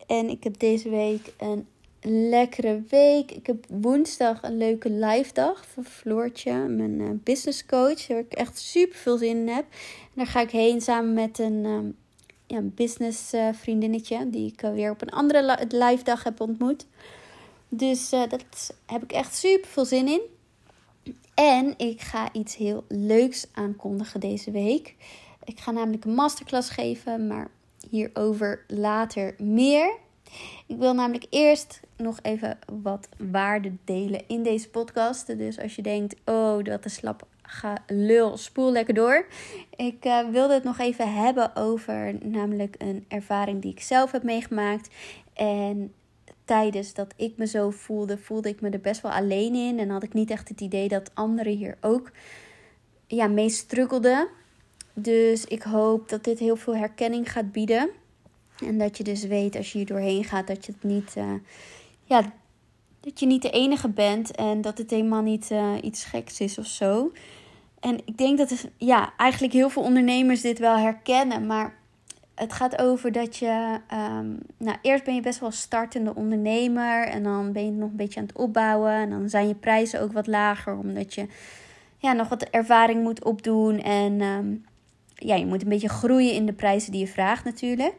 En 0.06 0.28
ik 0.28 0.44
heb 0.44 0.58
deze 0.58 0.88
week 0.88 1.32
een 1.38 1.66
lekkere 2.30 2.82
week. 2.88 3.30
Ik 3.30 3.46
heb 3.46 3.64
woensdag 3.68 4.42
een 4.42 4.56
leuke 4.56 4.90
live 4.90 5.32
dag 5.32 5.66
voor 5.66 5.84
Floortje, 5.84 6.52
mijn 6.52 7.00
uh, 7.00 7.08
business 7.24 7.66
coach. 7.66 8.06
Waar 8.06 8.18
ik 8.18 8.32
echt 8.32 8.58
super 8.58 8.96
veel 8.96 9.16
zin 9.16 9.36
in 9.36 9.48
heb. 9.48 9.64
Daar 10.14 10.26
ga 10.26 10.40
ik 10.40 10.50
heen 10.50 10.80
samen 10.80 11.12
met 11.12 11.38
een, 11.38 11.64
um, 11.64 11.96
ja, 12.46 12.60
business 12.60 13.34
uh, 13.34 13.48
vriendinnetje. 13.52 14.30
Die 14.30 14.52
ik 14.52 14.60
weer 14.60 14.90
op 14.90 15.02
een 15.02 15.10
andere 15.10 15.66
live 15.68 16.04
dag 16.04 16.22
heb 16.22 16.40
ontmoet. 16.40 16.86
Dus 17.68 18.10
dat 18.10 18.44
heb 18.86 19.02
ik 19.02 19.12
echt 19.12 19.36
super 19.36 19.68
veel 19.68 19.84
zin 19.84 20.08
in. 20.08 20.20
En 21.34 21.74
ik 21.76 22.00
ga 22.00 22.32
iets 22.32 22.56
heel 22.56 22.84
leuks 22.88 23.46
aankondigen 23.52 24.20
deze 24.20 24.50
week. 24.50 24.94
Ik 25.44 25.60
ga 25.60 25.70
namelijk 25.70 26.04
een 26.04 26.14
masterclass 26.14 26.70
geven, 26.70 27.26
maar 27.26 27.50
hierover 27.90 28.64
later 28.66 29.34
meer. 29.38 29.96
Ik 30.66 30.76
wil 30.76 30.94
namelijk 30.94 31.26
eerst 31.30 31.80
nog 31.96 32.18
even 32.22 32.58
wat 32.82 33.08
waarde 33.30 33.72
delen 33.84 34.22
in 34.26 34.42
deze 34.42 34.68
podcast. 34.68 35.38
Dus 35.38 35.60
als 35.60 35.76
je 35.76 35.82
denkt, 35.82 36.16
oh, 36.24 36.64
dat 36.64 36.84
is 36.84 36.94
slap, 36.94 37.26
ga 37.42 37.76
lul, 37.86 38.36
spoel 38.36 38.72
lekker 38.72 38.94
door. 38.94 39.26
Ik 39.76 40.04
uh, 40.04 40.28
wilde 40.28 40.54
het 40.54 40.64
nog 40.64 40.78
even 40.78 41.12
hebben 41.12 41.56
over 41.56 42.14
namelijk 42.22 42.74
een 42.78 43.04
ervaring 43.08 43.62
die 43.62 43.72
ik 43.72 43.80
zelf 43.80 44.12
heb 44.12 44.22
meegemaakt. 44.22 44.94
En 45.34 45.92
tijdens 46.46 46.94
dat 46.94 47.14
ik 47.16 47.36
me 47.36 47.46
zo 47.46 47.70
voelde, 47.70 48.18
voelde 48.18 48.48
ik 48.48 48.60
me 48.60 48.70
er 48.70 48.80
best 48.80 49.00
wel 49.00 49.12
alleen 49.12 49.54
in. 49.54 49.78
En 49.78 49.90
had 49.90 50.02
ik 50.02 50.12
niet 50.12 50.30
echt 50.30 50.48
het 50.48 50.60
idee 50.60 50.88
dat 50.88 51.10
anderen 51.14 51.52
hier 51.52 51.76
ook 51.80 52.10
ja, 53.06 53.26
mee 53.26 53.48
struggelden. 53.48 54.28
Dus 54.94 55.44
ik 55.44 55.62
hoop 55.62 56.08
dat 56.08 56.24
dit 56.24 56.38
heel 56.38 56.56
veel 56.56 56.76
herkenning 56.76 57.32
gaat 57.32 57.52
bieden. 57.52 57.90
En 58.64 58.78
dat 58.78 58.96
je 58.96 59.04
dus 59.04 59.24
weet 59.24 59.56
als 59.56 59.72
je 59.72 59.78
hier 59.78 59.86
doorheen 59.86 60.24
gaat 60.24 60.46
dat 60.46 60.66
je 60.66 60.72
het 60.72 60.90
niet. 60.90 61.14
Uh, 61.16 61.32
ja, 62.04 62.32
dat 63.00 63.20
je 63.20 63.26
niet 63.26 63.42
de 63.42 63.50
enige 63.50 63.88
bent 63.88 64.30
en 64.30 64.60
dat 64.60 64.78
het 64.78 64.90
helemaal 64.90 65.22
niet 65.22 65.50
uh, 65.50 65.72
iets 65.82 66.04
geks 66.04 66.40
is 66.40 66.58
of 66.58 66.66
zo. 66.66 67.12
En 67.80 68.00
ik 68.04 68.18
denk 68.18 68.38
dat 68.38 68.68
ja, 68.76 69.12
eigenlijk 69.16 69.52
heel 69.52 69.70
veel 69.70 69.82
ondernemers 69.82 70.40
dit 70.40 70.58
wel 70.58 70.76
herkennen. 70.76 71.46
Maar 71.46 71.74
het 72.36 72.52
gaat 72.52 72.78
over 72.78 73.12
dat 73.12 73.36
je. 73.36 73.80
Um, 73.92 74.38
nou, 74.56 74.76
eerst 74.82 75.04
ben 75.04 75.14
je 75.14 75.20
best 75.20 75.40
wel 75.40 75.50
startende 75.50 76.14
ondernemer. 76.14 77.06
En 77.06 77.22
dan 77.22 77.52
ben 77.52 77.64
je 77.64 77.70
nog 77.70 77.90
een 77.90 77.96
beetje 77.96 78.20
aan 78.20 78.26
het 78.26 78.36
opbouwen. 78.36 78.92
En 78.92 79.10
dan 79.10 79.28
zijn 79.28 79.48
je 79.48 79.54
prijzen 79.54 80.00
ook 80.00 80.12
wat 80.12 80.26
lager. 80.26 80.76
Omdat 80.76 81.14
je 81.14 81.26
ja, 81.98 82.12
nog 82.12 82.28
wat 82.28 82.42
ervaring 82.42 83.02
moet 83.02 83.24
opdoen. 83.24 83.82
En 83.82 84.20
um, 84.20 84.64
ja, 85.14 85.34
je 85.34 85.46
moet 85.46 85.62
een 85.62 85.68
beetje 85.68 85.88
groeien 85.88 86.32
in 86.32 86.46
de 86.46 86.52
prijzen 86.52 86.92
die 86.92 87.00
je 87.00 87.06
vraagt, 87.06 87.44
natuurlijk. 87.44 87.94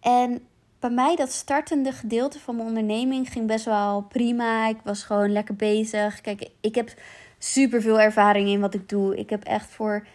En 0.00 0.42
bij 0.78 0.90
mij, 0.90 1.16
dat 1.16 1.32
startende 1.32 1.92
gedeelte 1.92 2.38
van 2.40 2.56
mijn 2.56 2.68
onderneming 2.68 3.32
ging 3.32 3.46
best 3.46 3.64
wel 3.64 4.02
prima. 4.02 4.68
Ik 4.68 4.78
was 4.84 5.02
gewoon 5.02 5.32
lekker 5.32 5.56
bezig. 5.56 6.20
Kijk, 6.20 6.50
ik 6.60 6.74
heb 6.74 6.94
super 7.38 7.82
veel 7.82 8.00
ervaring 8.00 8.48
in 8.48 8.60
wat 8.60 8.74
ik 8.74 8.88
doe. 8.88 9.16
Ik 9.16 9.30
heb 9.30 9.44
echt 9.44 9.66
voor 9.70 10.06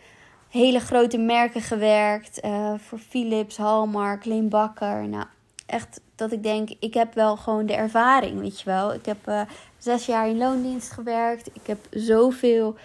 hele 0.55 0.79
grote 0.79 1.17
merken 1.17 1.61
gewerkt. 1.61 2.45
Uh, 2.45 2.73
voor 2.77 2.99
Philips, 2.99 3.57
Hallmark, 3.57 4.25
Leen 4.25 4.49
Bakker. 4.49 5.07
Nou, 5.07 5.25
echt 5.65 6.01
dat 6.15 6.31
ik 6.31 6.43
denk, 6.43 6.69
ik 6.79 6.93
heb 6.93 7.13
wel 7.13 7.37
gewoon 7.37 7.65
de 7.65 7.73
ervaring, 7.73 8.39
weet 8.39 8.59
je 8.59 8.65
wel. 8.65 8.93
Ik 8.93 9.05
heb 9.05 9.17
uh, 9.27 9.41
zes 9.77 10.05
jaar 10.05 10.29
in 10.29 10.37
loondienst 10.37 10.91
gewerkt. 10.91 11.47
Ik 11.53 11.67
heb 11.67 11.77
zoveel 11.91 12.75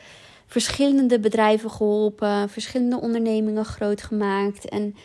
verschillende 0.46 1.20
bedrijven 1.20 1.70
geholpen. 1.70 2.48
Verschillende 2.48 3.00
ondernemingen 3.00 3.64
groot 3.64 4.02
gemaakt. 4.02 4.68
En 4.68 4.96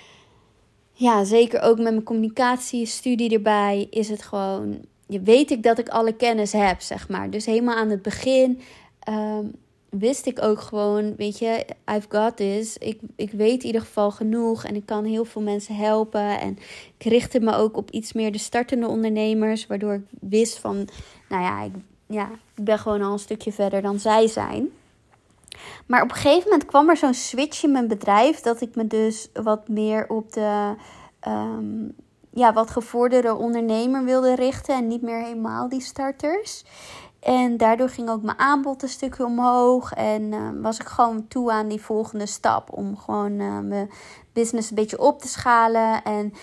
ja, 0.94 1.24
zeker 1.24 1.62
ook 1.62 1.78
met 1.78 1.92
mijn 1.92 2.04
communicatiestudie 2.04 3.34
erbij 3.34 3.88
is 3.90 4.10
het 4.10 4.22
gewoon... 4.22 4.86
Je 5.08 5.22
weet 5.22 5.52
ik 5.52 5.64
dat 5.64 5.78
ik 5.78 5.90
alle 5.90 6.14
kennis 6.14 6.52
heb, 6.52 6.82
zeg 6.82 7.10
maar. 7.10 7.30
Dus 7.30 7.46
helemaal 7.46 7.76
aan 7.76 7.90
het 7.90 8.02
begin 8.02 8.62
um, 9.10 9.56
wist 10.00 10.26
ik 10.26 10.42
ook 10.42 10.60
gewoon, 10.60 11.16
weet 11.16 11.40
je, 11.40 11.66
I've 11.92 12.08
got 12.10 12.38
this. 12.38 12.78
Ik, 12.78 13.00
ik 13.16 13.32
weet 13.32 13.60
in 13.60 13.66
ieder 13.66 13.82
geval 13.82 14.12
genoeg 14.12 14.64
en 14.64 14.76
ik 14.76 14.86
kan 14.86 15.04
heel 15.04 15.26
veel 15.26 15.42
mensen 15.42 15.76
helpen. 15.76 16.40
En 16.40 16.58
ik 16.98 17.04
richtte 17.04 17.40
me 17.40 17.56
ook 17.56 17.78
op 17.78 17.92
iets 17.92 18.14
meer 18.14 18.32
de 18.32 18.38
startende 18.38 18.88
ondernemers, 18.88 19.68
waardoor 19.68 19.94
ik 19.94 20.06
wist 20.20 20.60
van, 20.60 20.88
nou 21.30 21.44
ja, 21.44 21.64
ik, 21.64 21.74
ja, 22.06 22.30
ik 22.56 22.64
ben 22.64 22.80
gewoon 22.80 23.02
al 23.02 23.12
een 23.12 23.20
stukje 23.20 23.52
verder 23.52 23.82
dan 23.82 24.00
zij 24.00 24.28
zijn. 24.28 24.70
Maar 25.86 26.02
op 26.02 26.10
een 26.10 26.16
gegeven 26.16 26.50
moment 26.50 26.66
kwam 26.66 26.90
er 26.90 26.98
zo'n 26.98 27.14
switch 27.14 27.64
in 27.64 27.72
mijn 27.72 27.88
bedrijf 27.88 28.40
dat 28.40 28.62
ik 28.62 28.76
me 28.76 28.88
dus 28.88 29.30
wat 29.34 29.68
meer 29.68 30.10
op 30.10 30.34
de 30.34 30.76
um, 31.28 31.96
ja, 32.36 32.54
wat 32.54 32.72
gevorderde 32.72 33.36
ondernemer 33.36 34.04
wilde 34.04 34.36
richten 34.36 34.76
en 34.76 34.88
niet 34.88 35.02
meer 35.02 35.24
helemaal 35.24 35.70
die 35.70 35.82
starters. 35.82 36.66
En 37.26 37.58
daardoor 37.58 37.90
ging 37.90 38.10
ook 38.10 38.22
mijn 38.22 38.40
aanbod 38.40 38.84
een 38.84 38.90
stukje 38.90 39.26
omhoog. 39.26 39.94
En 39.94 40.22
uh, 40.22 40.50
was 40.62 40.80
ik 40.80 40.88
gewoon 40.88 41.28
toe 41.28 41.52
aan 41.52 41.68
die 41.68 41.82
volgende 41.82 42.26
stap. 42.26 42.78
Om 42.78 42.98
gewoon 42.98 43.32
uh, 43.32 43.60
mijn 43.60 43.90
business 44.34 44.70
een 44.70 44.76
beetje 44.76 45.00
op 45.00 45.22
te 45.22 45.28
schalen. 45.28 46.04
En 46.04 46.34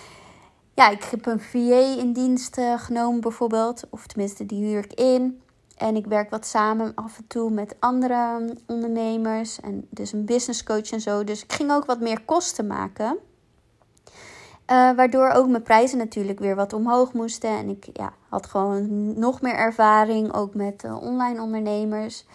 ja, 0.73 0.89
ik 0.89 1.03
heb 1.03 1.25
een 1.25 1.39
VA 1.39 1.99
in 1.99 2.13
dienst 2.13 2.57
uh, 2.57 2.79
genomen 2.79 3.21
bijvoorbeeld. 3.21 3.83
Of 3.89 4.07
tenminste, 4.07 4.45
die 4.45 4.65
huur 4.65 4.83
ik 4.83 4.93
in. 4.93 5.41
En 5.77 5.95
ik 5.95 6.05
werk 6.05 6.29
wat 6.29 6.45
samen 6.45 6.91
af 6.95 7.17
en 7.17 7.27
toe 7.27 7.49
met 7.49 7.75
andere 7.79 8.53
ondernemers. 8.67 9.59
En 9.59 9.87
dus 9.89 10.13
een 10.13 10.25
business 10.25 10.63
coach 10.63 10.91
en 10.91 11.01
zo. 11.01 11.23
Dus 11.23 11.43
ik 11.43 11.53
ging 11.53 11.71
ook 11.71 11.85
wat 11.85 11.99
meer 11.99 12.21
kosten 12.21 12.67
maken. 12.67 13.17
Uh, 14.71 14.91
waardoor 14.95 15.29
ook 15.29 15.47
mijn 15.47 15.63
prijzen 15.63 15.97
natuurlijk 15.97 16.39
weer 16.39 16.55
wat 16.55 16.73
omhoog 16.73 17.13
moesten. 17.13 17.49
En 17.49 17.69
ik 17.69 17.89
ja, 17.93 18.13
had 18.29 18.45
gewoon 18.45 19.19
nog 19.19 19.41
meer 19.41 19.55
ervaring, 19.55 20.33
ook 20.33 20.53
met 20.53 20.83
uh, 20.83 21.01
online 21.01 21.41
ondernemers. 21.41 22.25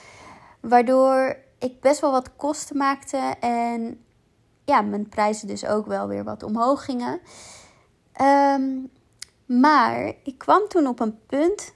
Waardoor 0.61 1.37
ik 1.59 1.81
best 1.81 2.01
wel 2.01 2.11
wat 2.11 2.37
kosten 2.37 2.77
maakte. 2.77 3.35
En 3.41 4.05
ja, 4.65 4.81
mijn 4.81 5.09
prijzen 5.09 5.49
dus 5.49 5.67
ook 5.67 5.87
wel 5.87 6.09
weer 6.09 6.25
wat 6.25 6.43
omhoog 6.43 6.85
gingen. 6.85 7.21
Um, 8.21 8.91
maar 9.47 10.13
ik 10.23 10.39
kwam 10.39 10.69
toen 10.69 10.87
op 10.87 11.01
een 11.01 11.19
punt 11.27 11.75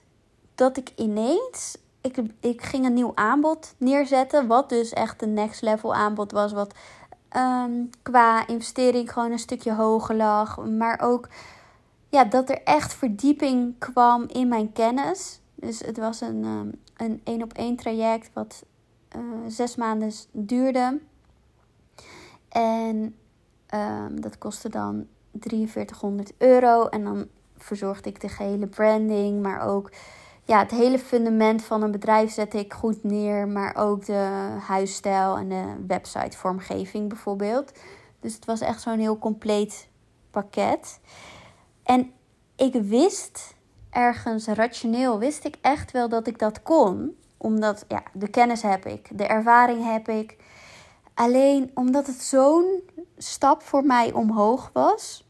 dat 0.54 0.76
ik 0.76 0.92
ineens. 0.96 1.78
Ik, 2.00 2.16
ik 2.40 2.62
ging 2.62 2.86
een 2.86 2.94
nieuw 2.94 3.12
aanbod 3.14 3.74
neerzetten. 3.78 4.46
Wat 4.46 4.68
dus 4.68 4.92
echt 4.92 5.22
een 5.22 5.34
next 5.34 5.62
level 5.62 5.94
aanbod 5.94 6.32
was. 6.32 6.52
Wat 6.52 6.74
um, 7.36 7.90
qua 8.02 8.46
investering 8.46 9.12
gewoon 9.12 9.32
een 9.32 9.38
stukje 9.38 9.74
hoger 9.74 10.14
lag. 10.14 10.64
Maar 10.64 11.00
ook 11.00 11.28
ja, 12.08 12.24
dat 12.24 12.50
er 12.50 12.62
echt 12.62 12.94
verdieping 12.94 13.74
kwam 13.78 14.24
in 14.28 14.48
mijn 14.48 14.72
kennis. 14.72 15.40
Dus 15.54 15.80
het 15.80 15.98
was 15.98 16.20
een 16.20 16.44
um, 16.44 16.72
een 16.96 17.20
één 17.24 17.42
op 17.42 17.52
één 17.52 17.76
traject 17.76 18.30
wat 18.32 18.64
uh, 19.16 19.22
zes 19.48 19.76
maanden 19.76 20.12
duurde. 20.30 21.00
En 22.48 23.16
um, 23.74 24.20
dat 24.20 24.38
kostte 24.38 24.68
dan 24.68 25.06
4300 25.40 26.32
euro. 26.38 26.86
En 26.86 27.04
dan 27.04 27.26
verzorgde 27.56 28.08
ik 28.08 28.20
de 28.20 28.28
gehele 28.28 28.66
branding, 28.66 29.42
maar 29.42 29.66
ook 29.66 29.90
ja, 30.44 30.58
het 30.58 30.70
hele 30.70 30.98
fundament 30.98 31.62
van 31.62 31.82
een 31.82 31.90
bedrijf 31.90 32.32
zette 32.32 32.58
ik 32.58 32.72
goed 32.72 33.04
neer. 33.04 33.48
Maar 33.48 33.76
ook 33.76 34.04
de 34.04 34.56
huisstijl 34.66 35.36
en 35.36 35.48
de 35.48 35.74
website 35.86 36.36
vormgeving 36.36 37.08
bijvoorbeeld. 37.08 37.72
Dus 38.20 38.34
het 38.34 38.44
was 38.44 38.60
echt 38.60 38.80
zo'n 38.80 38.98
heel 38.98 39.18
compleet 39.18 39.88
pakket. 40.30 41.00
En 41.82 42.12
ik 42.56 42.74
wist 42.74 43.54
ergens 43.90 44.46
rationeel, 44.46 45.18
wist 45.18 45.44
ik 45.44 45.56
echt 45.60 45.90
wel 45.90 46.08
dat 46.08 46.26
ik 46.26 46.38
dat 46.38 46.62
kon. 46.62 47.16
Omdat, 47.36 47.84
ja, 47.88 48.02
de 48.12 48.28
kennis 48.28 48.62
heb 48.62 48.86
ik, 48.86 49.18
de 49.18 49.26
ervaring 49.26 49.84
heb 49.84 50.08
ik. 50.08 50.36
Alleen 51.14 51.70
omdat 51.74 52.06
het 52.06 52.22
zo'n 52.22 52.82
stap 53.16 53.62
voor 53.62 53.84
mij 53.84 54.12
omhoog 54.12 54.70
was, 54.72 55.28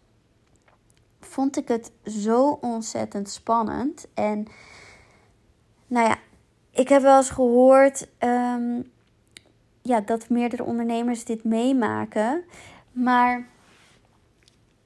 vond 1.21 1.57
ik 1.57 1.69
het 1.69 1.93
zo 2.05 2.59
ontzettend 2.61 3.31
spannend. 3.31 4.07
En 4.15 4.47
nou 5.93 6.09
ja, 6.09 6.17
ik 6.71 6.89
heb 6.89 7.03
wel 7.03 7.17
eens 7.17 7.31
gehoord 7.31 8.09
um, 8.19 8.91
ja, 9.83 10.01
dat 10.01 10.29
meerdere 10.29 10.65
ondernemers 10.65 11.25
dit 11.25 11.45
meemaken. 11.45 12.45
Maar 12.93 13.47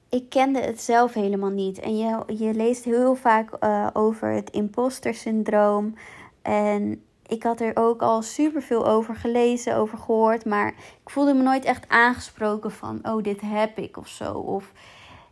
ik 0.09 0.29
kende 0.29 0.59
het 0.59 0.81
zelf 0.81 1.13
helemaal 1.13 1.49
niet. 1.49 1.79
En 1.79 1.97
je, 1.97 2.23
je 2.37 2.53
leest 2.53 2.83
heel 2.83 3.15
vaak 3.15 3.63
uh, 3.63 3.87
over 3.93 4.29
het 4.29 4.49
imposter 4.49 5.13
syndroom. 5.13 5.95
En 6.41 7.03
ik 7.27 7.43
had 7.43 7.61
er 7.61 7.71
ook 7.75 8.01
al 8.01 8.21
superveel 8.21 8.87
over 8.87 9.15
gelezen, 9.15 9.75
over 9.75 9.97
gehoord. 9.97 10.45
Maar 10.45 10.67
ik 11.03 11.09
voelde 11.09 11.33
me 11.33 11.43
nooit 11.43 11.65
echt 11.65 11.89
aangesproken 11.89 12.71
van, 12.71 12.99
oh, 13.03 13.23
dit 13.23 13.41
heb 13.41 13.77
ik 13.77 13.97
of 13.97 14.07
zo. 14.07 14.33
Of 14.33 14.71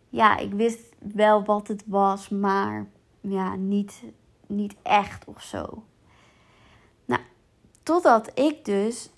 ja, 0.10 0.38
ik 0.38 0.54
wist 0.54 0.80
wel 1.14 1.44
wat 1.44 1.68
het 1.68 1.84
was, 1.88 2.30
maar 2.30 2.88
ja, 3.22 3.56
niet 3.56 4.04
niet 4.48 4.76
echt 4.84 5.26
of 5.26 5.42
zo. 5.42 5.84
Nou, 7.06 7.22
totdat 7.84 8.40
ik 8.40 8.66
dus 8.66 9.10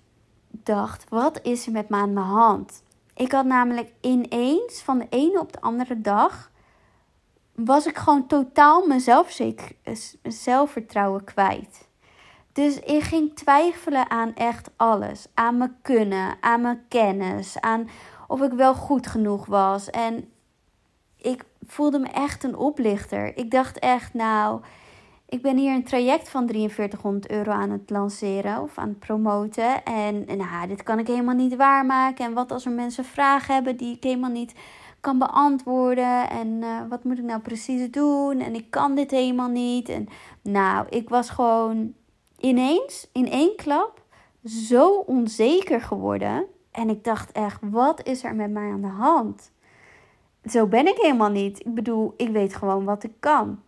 dacht: 0.50 1.10
wat 1.10 1.40
is 1.44 1.66
er 1.66 1.72
met 1.72 1.90
me 1.90 1.96
aan 1.96 2.16
de 2.16 2.20
hand? 2.20 2.84
Ik 3.14 3.32
had 3.32 3.46
namelijk 3.46 3.92
ineens 4.02 4.82
van 4.82 4.98
de 4.98 5.08
ene 5.10 5.40
op 5.40 5.54
de 5.54 5.62
andere 5.62 6.02
dag 6.02 6.52
was 7.56 7.86
ik 7.86 7.98
gewoon 7.98 8.28
totaal 8.28 8.88
mijn 8.88 9.02
zelfvertrouwen 10.24 11.24
kwijt. 11.24 11.88
Dus 12.54 12.80
ik 12.80 13.04
ging 13.04 13.36
twijfelen 13.36 14.10
aan 14.10 14.36
echt 14.36 14.70
alles. 14.76 15.28
Aan 15.34 15.58
mijn 15.58 15.78
kunnen, 15.82 16.38
aan 16.42 16.62
mijn 16.62 16.86
kennis, 16.88 17.60
aan 17.60 17.90
of 18.28 18.42
ik 18.42 18.52
wel 18.52 18.74
goed 18.74 19.08
genoeg 19.08 19.46
was. 19.46 19.90
En 19.90 20.32
ik 21.18 21.44
voelde 21.68 22.00
me 22.00 22.08
echt 22.08 22.44
een 22.44 22.56
oplichter. 22.56 23.38
Ik 23.38 23.52
dacht 23.52 23.80
echt, 23.80 24.14
nou, 24.14 24.62
ik 25.30 25.42
ben 25.42 25.58
hier 25.58 25.74
een 25.74 25.84
traject 25.84 26.30
van 26.30 26.48
4300 26.48 27.32
euro 27.32 27.52
aan 27.52 27.70
het 27.70 27.90
lanceren 27.90 28.62
of 28.62 28.78
aan 28.78 28.90
het 28.90 29.00
promoten. 29.00 29.84
En 29.84 30.26
nou, 30.38 30.68
dit 30.68 30.84
kan 30.84 31.00
ik 31.00 31.08
helemaal 31.08 31.36
niet 31.36 31.56
waarmaken. 31.56 32.26
En 32.26 32.34
wat 32.34 32.52
als 32.52 32.66
er 32.66 32.72
mensen 32.72 33.06
vragen 33.06 33.54
hebben 33.54 33.78
die 33.78 33.96
ik 33.96 34.04
helemaal 34.04 34.32
niet 34.32 34.54
kan 35.00 35.18
beantwoorden? 35.18 36.30
En 36.30 36.48
uh, 36.48 36.80
wat 36.90 37.04
moet 37.04 37.18
ik 37.18 37.24
nou 37.24 37.42
precies 37.42 37.92
doen? 37.92 38.40
En 38.40 38.56
ik 38.56 38.70
kan 38.70 38.96
dit 38.96 39.12
helemaal 39.12 39.50
niet. 39.50 39.90
En 39.90 40.08
nou, 40.42 40.86
ik 40.90 41.10
was 41.10 41.30
gewoon 41.30 41.94
ineens, 42.38 43.10
in 43.12 43.32
één 43.32 43.56
klap, 43.56 44.04
zo 44.44 44.90
onzeker 44.90 45.82
geworden. 45.82 46.46
En 46.72 46.90
ik 46.90 47.04
dacht 47.04 47.32
echt, 47.32 47.60
wat 47.62 48.04
is 48.04 48.24
er 48.24 48.36
met 48.36 48.52
mij 48.52 48.72
aan 48.72 48.82
de 48.82 48.88
hand? 48.88 49.52
Zo 50.46 50.68
ben 50.68 50.88
ik 50.88 50.98
helemaal 50.98 51.30
niet. 51.30 51.60
Ik 51.60 51.74
bedoel, 51.74 52.14
ik 52.18 52.30
weet 52.30 52.56
gewoon 52.56 52.86
wat 52.86 53.04
ik 53.04 53.14
kan. 53.20 53.60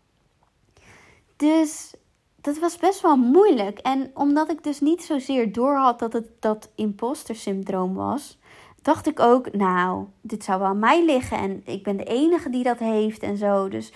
Dus 1.40 1.94
dat 2.42 2.60
was 2.60 2.78
best 2.78 3.02
wel 3.02 3.16
moeilijk. 3.16 3.80
En 3.80 4.12
omdat 4.14 4.52
ik 4.52 4.64
dus 4.64 4.80
niet 4.80 5.04
zozeer 5.04 5.52
doorhad 5.52 6.00
dat 6.00 6.14
het 6.14 6.28
dat 6.40 6.72
imposter 6.76 7.36
syndroom 7.36 7.94
was, 7.94 8.40
dacht 8.82 9.08
ik 9.08 9.20
ook, 9.20 9.54
nou, 9.54 10.06
dit 10.22 10.44
zou 10.44 10.60
wel 10.60 10.68
aan 10.68 10.80
mij 10.80 11.06
liggen. 11.06 11.38
En 11.38 11.62
ik 11.66 11.84
ben 11.84 11.98
de 11.98 12.04
enige 12.04 12.50
die 12.50 12.64
dat 12.64 12.80
heeft 12.80 13.24
en 13.24 13.38
zo. 13.38 13.68
Dus 13.68 13.94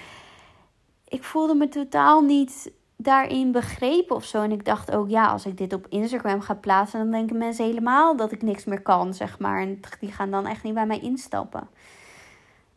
ik 1.07 1.23
voelde 1.23 1.55
me 1.55 1.69
totaal 1.69 2.21
niet 2.21 2.71
daarin 2.95 3.51
begrepen 3.51 4.15
of 4.15 4.25
zo. 4.25 4.41
En 4.41 4.51
ik 4.51 4.65
dacht 4.65 4.91
ook, 4.91 5.09
ja, 5.09 5.27
als 5.27 5.45
ik 5.45 5.57
dit 5.57 5.73
op 5.73 5.87
Instagram 5.89 6.41
ga 6.41 6.53
plaatsen, 6.53 6.99
dan 6.99 7.11
denken 7.11 7.37
mensen 7.37 7.65
helemaal 7.65 8.15
dat 8.15 8.31
ik 8.31 8.41
niks 8.41 8.65
meer 8.65 8.81
kan, 8.81 9.13
zeg 9.13 9.39
maar. 9.39 9.61
En 9.61 9.79
die 9.99 10.11
gaan 10.11 10.31
dan 10.31 10.45
echt 10.45 10.63
niet 10.63 10.73
bij 10.73 10.85
mij 10.85 10.99
instappen. 10.99 11.69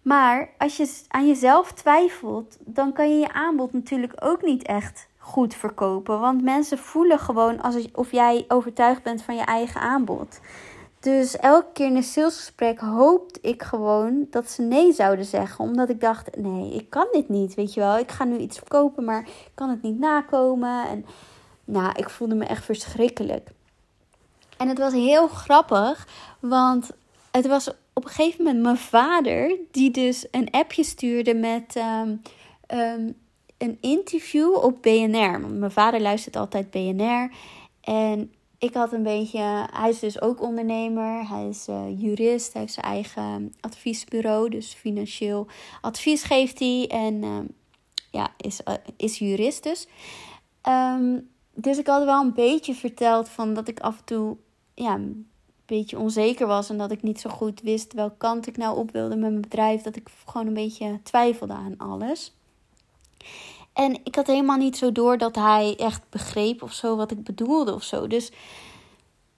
Maar 0.06 0.48
als 0.58 0.76
je 0.76 1.00
aan 1.08 1.26
jezelf 1.26 1.72
twijfelt, 1.72 2.56
dan 2.60 2.92
kan 2.92 3.10
je 3.10 3.18
je 3.18 3.32
aanbod 3.32 3.72
natuurlijk 3.72 4.12
ook 4.18 4.42
niet 4.42 4.62
echt 4.62 5.08
goed 5.18 5.54
verkopen. 5.54 6.20
Want 6.20 6.42
mensen 6.42 6.78
voelen 6.78 7.18
gewoon 7.18 7.60
alsof 7.60 8.10
jij 8.10 8.44
overtuigd 8.48 9.02
bent 9.02 9.22
van 9.22 9.36
je 9.36 9.42
eigen 9.42 9.80
aanbod. 9.80 10.40
Dus 11.00 11.36
elke 11.36 11.72
keer 11.72 11.86
in 11.86 11.96
een 11.96 12.02
salesgesprek 12.02 12.78
hoopte 12.78 13.40
ik 13.40 13.62
gewoon 13.62 14.26
dat 14.30 14.50
ze 14.50 14.62
nee 14.62 14.92
zouden 14.92 15.24
zeggen. 15.24 15.64
Omdat 15.64 15.88
ik 15.88 16.00
dacht, 16.00 16.36
nee, 16.36 16.74
ik 16.74 16.90
kan 16.90 17.06
dit 17.12 17.28
niet, 17.28 17.54
weet 17.54 17.74
je 17.74 17.80
wel. 17.80 17.98
Ik 17.98 18.10
ga 18.10 18.24
nu 18.24 18.36
iets 18.36 18.58
verkopen, 18.58 19.04
maar 19.04 19.20
ik 19.20 19.52
kan 19.54 19.70
het 19.70 19.82
niet 19.82 19.98
nakomen. 19.98 20.88
En 20.88 21.06
nou, 21.64 21.92
ik 21.92 22.10
voelde 22.10 22.34
me 22.34 22.44
echt 22.44 22.64
verschrikkelijk. 22.64 23.50
En 24.56 24.68
het 24.68 24.78
was 24.78 24.92
heel 24.92 25.28
grappig, 25.28 26.08
want 26.40 26.90
het 27.30 27.46
was 27.46 27.70
op 27.96 28.04
een 28.04 28.10
gegeven 28.10 28.44
moment 28.44 28.62
mijn 28.62 28.76
vader... 28.76 29.56
die 29.70 29.90
dus 29.90 30.26
een 30.30 30.50
appje 30.50 30.84
stuurde 30.84 31.34
met 31.34 31.76
um, 31.76 32.22
um, 32.78 33.16
een 33.58 33.78
interview 33.80 34.54
op 34.54 34.82
BNR. 34.82 35.40
Want 35.40 35.58
mijn 35.58 35.70
vader 35.70 36.00
luistert 36.00 36.36
altijd 36.36 36.70
BNR. 36.70 37.30
En 37.80 38.32
ik 38.58 38.74
had 38.74 38.92
een 38.92 39.02
beetje. 39.02 39.68
Hij 39.72 39.88
is 39.88 39.98
dus 39.98 40.20
ook 40.20 40.42
ondernemer. 40.42 41.28
Hij 41.28 41.48
is 41.48 41.68
uh, 41.68 42.00
jurist. 42.00 42.52
Hij 42.52 42.62
heeft 42.62 42.74
zijn 42.74 42.86
eigen 42.86 43.54
adviesbureau. 43.60 44.48
Dus 44.48 44.74
financieel 44.74 45.46
advies 45.80 46.22
geeft 46.22 46.58
hij. 46.58 46.86
En 46.88 47.14
uh, 47.14 47.38
ja, 48.10 48.28
is, 48.36 48.60
uh, 48.68 48.74
is 48.96 49.18
jurist 49.18 49.62
dus. 49.62 49.88
Dus 51.54 51.78
ik 51.78 51.86
had 51.86 52.04
wel 52.04 52.22
een 52.22 52.34
beetje 52.34 52.74
verteld 52.74 53.28
van 53.28 53.54
dat 53.54 53.68
ik 53.68 53.80
af 53.80 53.98
en 53.98 54.04
toe 54.04 54.36
ja, 54.74 55.00
beetje 55.66 55.98
onzeker 55.98 56.46
was. 56.46 56.70
En 56.70 56.78
dat 56.78 56.90
ik 56.90 57.02
niet 57.02 57.20
zo 57.20 57.30
goed 57.30 57.60
wist 57.60 57.92
welke 57.92 58.16
kant 58.16 58.46
ik 58.46 58.56
nou 58.56 58.78
op 58.78 58.90
wilde 58.90 59.16
met 59.16 59.30
mijn 59.30 59.40
bedrijf. 59.40 59.82
Dat 59.82 59.96
ik 59.96 60.08
gewoon 60.26 60.46
een 60.46 60.54
beetje 60.54 61.00
twijfelde 61.02 61.52
aan 61.52 61.74
alles. 61.76 62.34
En 63.72 64.00
ik 64.04 64.14
had 64.14 64.26
helemaal 64.26 64.56
niet 64.56 64.76
zo 64.76 64.92
door 64.92 65.18
dat 65.18 65.34
hij 65.34 65.74
echt 65.78 66.02
begreep 66.10 66.62
of 66.62 66.72
zo 66.72 66.96
wat 66.96 67.10
ik 67.10 67.24
bedoelde 67.24 67.74
of 67.74 67.82
zo. 67.82 68.06
Dus 68.06 68.30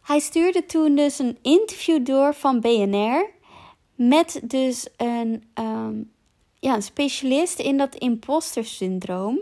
hij 0.02 0.18
stuurde 0.18 0.66
toen 0.66 0.94
dus 0.94 1.18
een 1.18 1.38
interview 1.42 2.04
door 2.04 2.35
van 2.35 2.61
BNR. 2.61 3.30
Met 3.94 4.40
dus 4.42 4.88
een, 4.97 5.44
um, 5.54 6.11
ja, 6.58 6.75
een 6.75 6.82
specialist 6.82 7.58
in 7.58 7.76
dat 7.76 7.94
imposter 7.94 8.64
syndroom. 8.64 9.38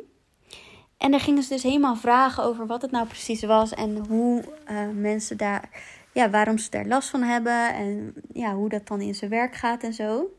En 0.97 1.11
daar 1.11 1.21
gingen 1.21 1.43
ze 1.43 1.49
dus 1.49 1.63
helemaal 1.63 1.97
vragen 1.97 2.45
over 2.45 2.67
wat 2.67 2.83
het 2.83 2.91
nou 2.91 3.07
precies 3.07 3.43
was. 3.43 3.75
En 3.75 4.07
hoe 4.09 4.45
uh, 4.71 4.89
mensen 4.95 5.37
daar, 5.37 5.71
ja, 6.17 6.31
waarom 6.31 6.59
ze 6.59 6.71
daar 6.71 6.87
last 6.87 7.09
van 7.09 7.23
hebben. 7.23 7.75
En 7.75 8.15
ja, 8.33 8.55
hoe 8.55 8.69
dat 8.69 8.87
dan 8.87 9.01
in 9.01 9.15
zijn 9.15 9.31
werk 9.31 9.55
gaat 9.55 9.83
en 9.83 9.93
zo. 9.93 10.37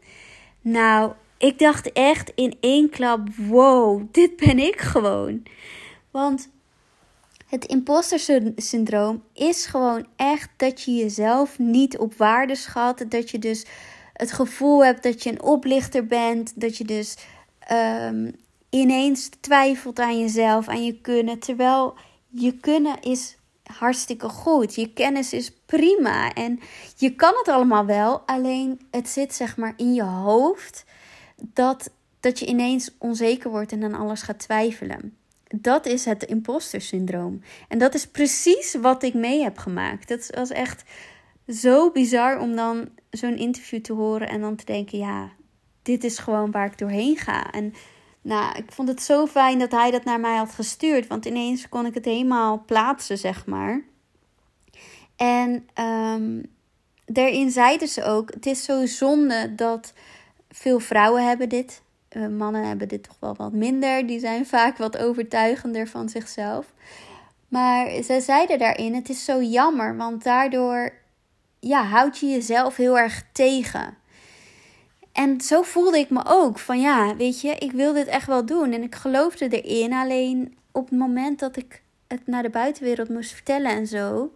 Nou, 0.61 1.11
ik 1.37 1.59
dacht 1.59 1.91
echt 1.91 2.31
in 2.35 2.57
één 2.59 2.89
klap: 2.89 3.35
wow, 3.35 4.01
dit 4.11 4.35
ben 4.35 4.59
ik 4.59 4.79
gewoon. 4.79 5.43
Want 6.11 6.49
het 7.47 7.65
imposter 7.65 8.51
syndroom 8.55 9.23
is 9.33 9.65
gewoon 9.65 10.07
echt 10.15 10.49
dat 10.55 10.81
je 10.81 10.95
jezelf 10.95 11.59
niet 11.59 11.97
op 11.97 12.13
waarde 12.13 12.55
schat. 12.55 13.05
Dat 13.09 13.29
je 13.29 13.39
dus 13.39 13.65
het 14.13 14.31
gevoel 14.31 14.85
hebt 14.85 15.03
dat 15.03 15.23
je 15.23 15.29
een 15.29 15.41
oplichter 15.41 16.07
bent. 16.07 16.61
Dat 16.61 16.77
je 16.77 16.85
dus 16.85 17.17
um, 17.71 18.35
ineens 18.69 19.29
twijfelt 19.39 19.99
aan 19.99 20.19
jezelf, 20.19 20.67
aan 20.67 20.85
je 20.85 21.01
kunnen. 21.01 21.39
Terwijl 21.39 21.95
je 22.29 22.57
kunnen 22.57 23.01
is 23.01 23.36
hartstikke 23.73 24.29
goed. 24.29 24.75
Je 24.75 24.93
kennis 24.93 25.33
is 25.33 25.51
prima. 25.65 26.33
En 26.33 26.59
je 26.95 27.15
kan 27.15 27.33
het 27.37 27.47
allemaal 27.47 27.85
wel. 27.85 28.19
Alleen 28.25 28.79
het 28.91 29.09
zit 29.09 29.33
zeg 29.33 29.57
maar 29.57 29.73
in 29.77 29.93
je 29.93 30.03
hoofd 30.03 30.85
dat, 31.35 31.91
dat 32.19 32.39
je 32.39 32.45
ineens 32.45 32.95
onzeker 32.97 33.49
wordt 33.49 33.71
en 33.71 33.83
aan 33.83 33.93
alles 33.93 34.21
gaat 34.21 34.39
twijfelen. 34.39 35.17
Dat 35.47 35.85
is 35.85 36.05
het 36.05 36.23
imposter 36.23 36.81
syndroom. 36.81 37.41
En 37.67 37.77
dat 37.77 37.93
is 37.93 38.07
precies 38.07 38.75
wat 38.81 39.03
ik 39.03 39.13
mee 39.13 39.43
heb 39.43 39.57
gemaakt. 39.57 40.07
Dat 40.07 40.29
was 40.35 40.49
echt 40.49 40.83
zo 41.47 41.91
bizar 41.91 42.39
om 42.39 42.55
dan 42.55 42.89
zo'n 43.09 43.37
interview 43.37 43.81
te 43.81 43.93
horen 43.93 44.29
en 44.29 44.41
dan 44.41 44.55
te 44.55 44.65
denken: 44.65 44.97
ja, 44.97 45.31
dit 45.81 46.03
is 46.03 46.17
gewoon 46.17 46.51
waar 46.51 46.65
ik 46.65 46.77
doorheen 46.77 47.17
ga. 47.17 47.51
En 47.51 47.73
nou, 48.27 48.57
ik 48.57 48.71
vond 48.71 48.87
het 48.87 49.01
zo 49.01 49.25
fijn 49.25 49.59
dat 49.59 49.71
hij 49.71 49.91
dat 49.91 50.03
naar 50.03 50.19
mij 50.19 50.35
had 50.35 50.51
gestuurd, 50.51 51.07
want 51.07 51.25
ineens 51.25 51.69
kon 51.69 51.85
ik 51.85 51.93
het 51.93 52.05
helemaal 52.05 52.63
plaatsen, 52.65 53.17
zeg 53.17 53.45
maar. 53.45 53.81
En 55.15 55.67
um, 55.79 56.45
daarin 57.05 57.51
zeiden 57.51 57.87
ze 57.87 58.03
ook: 58.03 58.33
het 58.33 58.45
is 58.45 58.63
zo 58.63 58.85
zonde 58.85 59.55
dat 59.55 59.93
veel 60.49 60.79
vrouwen 60.79 61.27
hebben 61.27 61.49
dit. 61.49 61.81
Uh, 62.11 62.27
mannen 62.27 62.67
hebben 62.67 62.87
dit 62.87 63.03
toch 63.03 63.17
wel 63.19 63.35
wat 63.35 63.51
minder. 63.51 64.07
Die 64.07 64.19
zijn 64.19 64.45
vaak 64.45 64.77
wat 64.77 64.97
overtuigender 64.97 65.87
van 65.87 66.09
zichzelf. 66.09 66.73
Maar 67.47 68.03
ze 68.03 68.21
zeiden 68.21 68.59
daarin: 68.59 68.95
het 68.95 69.09
is 69.09 69.25
zo 69.25 69.41
jammer, 69.41 69.97
want 69.97 70.23
daardoor 70.23 70.93
ja, 71.59 71.83
houd 71.83 72.17
je 72.17 72.27
jezelf 72.27 72.75
heel 72.75 72.99
erg 72.99 73.23
tegen. 73.31 73.97
En 75.17 75.41
zo 75.41 75.61
voelde 75.61 75.97
ik 75.97 76.09
me 76.09 76.21
ook. 76.25 76.59
Van 76.59 76.79
ja, 76.79 77.15
weet 77.15 77.41
je, 77.41 77.49
ik 77.49 77.71
wil 77.71 77.93
dit 77.93 78.07
echt 78.07 78.27
wel 78.27 78.45
doen. 78.45 78.71
En 78.71 78.83
ik 78.83 78.95
geloofde 78.95 79.61
erin. 79.61 79.93
Alleen 79.93 80.57
op 80.71 80.89
het 80.89 80.99
moment 80.99 81.39
dat 81.39 81.57
ik 81.57 81.81
het 82.07 82.27
naar 82.27 82.43
de 82.43 82.49
buitenwereld 82.49 83.09
moest 83.09 83.31
vertellen 83.31 83.71
en 83.71 83.87
zo, 83.87 84.33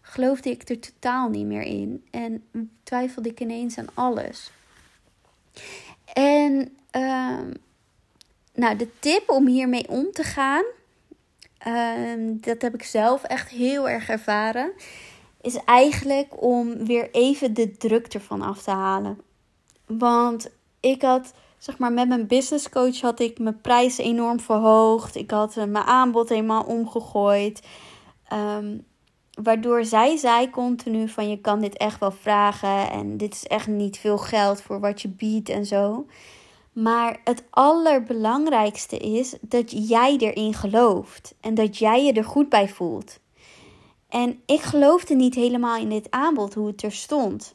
geloofde 0.00 0.50
ik 0.50 0.68
er 0.68 0.78
totaal 0.78 1.28
niet 1.28 1.46
meer 1.46 1.62
in. 1.62 2.04
En 2.10 2.44
twijfelde 2.82 3.28
ik 3.28 3.40
ineens 3.40 3.78
aan 3.78 3.88
alles. 3.94 4.50
En 6.12 6.76
uh, 6.96 7.38
nou, 8.54 8.76
de 8.76 8.88
tip 8.98 9.30
om 9.30 9.46
hiermee 9.46 9.88
om 9.88 10.12
te 10.12 10.22
gaan, 10.22 10.64
uh, 11.66 12.36
dat 12.40 12.62
heb 12.62 12.74
ik 12.74 12.82
zelf 12.82 13.22
echt 13.22 13.48
heel 13.48 13.88
erg 13.88 14.08
ervaren, 14.08 14.72
is 15.40 15.64
eigenlijk 15.64 16.42
om 16.42 16.86
weer 16.86 17.10
even 17.10 17.54
de 17.54 17.76
druk 17.76 18.14
ervan 18.14 18.42
af 18.42 18.62
te 18.62 18.70
halen. 18.70 19.28
Want 19.98 20.50
ik 20.80 21.02
had, 21.02 21.32
zeg 21.58 21.78
maar, 21.78 21.92
met 21.92 22.08
mijn 22.08 22.26
business 22.26 22.68
coach 22.68 23.00
had 23.00 23.20
ik 23.20 23.38
mijn 23.38 23.60
prijs 23.60 23.98
enorm 23.98 24.40
verhoogd. 24.40 25.16
Ik 25.16 25.30
had 25.30 25.56
uh, 25.56 25.64
mijn 25.64 25.84
aanbod 25.84 26.28
helemaal 26.28 26.62
omgegooid. 26.62 27.62
Um, 28.32 28.84
waardoor 29.42 29.84
zij 29.84 30.16
zei 30.16 30.50
continu 30.50 31.08
van 31.08 31.28
je 31.28 31.38
kan 31.38 31.60
dit 31.60 31.76
echt 31.76 32.00
wel 32.00 32.10
vragen 32.10 32.90
en 32.90 33.16
dit 33.16 33.34
is 33.34 33.46
echt 33.46 33.66
niet 33.66 33.98
veel 33.98 34.18
geld 34.18 34.62
voor 34.62 34.80
wat 34.80 35.02
je 35.02 35.08
biedt 35.08 35.48
en 35.48 35.66
zo. 35.66 36.06
Maar 36.72 37.20
het 37.24 37.42
allerbelangrijkste 37.50 38.96
is 38.96 39.36
dat 39.40 39.88
jij 39.88 40.16
erin 40.16 40.54
gelooft 40.54 41.34
en 41.40 41.54
dat 41.54 41.78
jij 41.78 42.04
je 42.04 42.12
er 42.12 42.24
goed 42.24 42.48
bij 42.48 42.68
voelt. 42.68 43.18
En 44.08 44.40
ik 44.46 44.60
geloofde 44.60 45.14
niet 45.14 45.34
helemaal 45.34 45.76
in 45.76 45.88
dit 45.88 46.10
aanbod, 46.10 46.54
hoe 46.54 46.66
het 46.66 46.82
er 46.82 46.92
stond. 46.92 47.54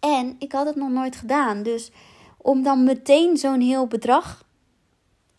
En 0.00 0.36
ik 0.38 0.52
had 0.52 0.66
het 0.66 0.76
nog 0.76 0.90
nooit 0.90 1.16
gedaan. 1.16 1.62
Dus 1.62 1.90
om 2.36 2.62
dan 2.62 2.84
meteen 2.84 3.36
zo'n 3.36 3.60
heel 3.60 3.86
bedrag 3.86 4.44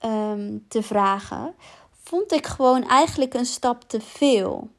um, 0.05 0.65
te 0.67 0.83
vragen, 0.83 1.55
vond 2.03 2.31
ik 2.31 2.45
gewoon 2.45 2.87
eigenlijk 2.87 3.33
een 3.33 3.45
stap 3.45 3.83
te 3.83 4.01
veel. 4.01 4.69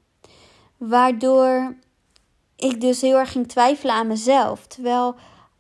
Waardoor 0.77 1.77
ik 2.57 2.81
dus 2.81 3.01
heel 3.01 3.17
erg 3.17 3.33
ging 3.33 3.49
twijfelen 3.49 3.95
aan 3.95 4.07
mezelf. 4.07 4.67
Terwijl 4.67 5.15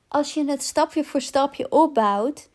als 0.08 0.34
je 0.34 0.44
het 0.44 0.62
stapje 0.62 1.04
voor 1.04 1.20
stapje 1.20 1.70
opbouwt, 1.70 2.48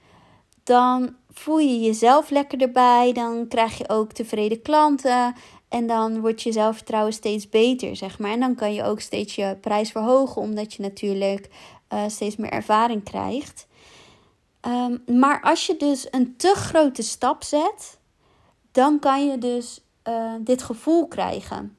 dan 0.63 1.15
voel 1.31 1.59
je 1.59 1.79
jezelf 1.79 2.29
lekker 2.29 2.61
erbij. 2.61 3.13
Dan 3.13 3.47
krijg 3.47 3.77
je 3.77 3.89
ook 3.89 4.11
tevreden 4.11 4.61
klanten. 4.61 5.35
En 5.73 5.87
dan 5.87 6.21
wordt 6.21 6.41
je 6.41 6.51
zelfvertrouwen 6.51 7.13
steeds 7.13 7.49
beter, 7.49 7.95
zeg 7.95 8.19
maar. 8.19 8.31
En 8.31 8.39
dan 8.39 8.55
kan 8.55 8.73
je 8.73 8.83
ook 8.83 8.99
steeds 8.99 9.35
je 9.35 9.57
prijs 9.61 9.91
verhogen, 9.91 10.41
omdat 10.41 10.73
je 10.73 10.81
natuurlijk 10.81 11.49
uh, 11.93 12.03
steeds 12.07 12.35
meer 12.35 12.51
ervaring 12.51 13.03
krijgt. 13.03 13.67
Um, 14.67 15.03
maar 15.19 15.41
als 15.41 15.65
je 15.65 15.77
dus 15.77 16.07
een 16.11 16.33
te 16.37 16.53
grote 16.55 17.01
stap 17.01 17.43
zet, 17.43 17.97
dan 18.71 18.99
kan 18.99 19.27
je 19.27 19.37
dus 19.37 19.81
uh, 20.07 20.33
dit 20.39 20.63
gevoel 20.63 21.07
krijgen. 21.07 21.77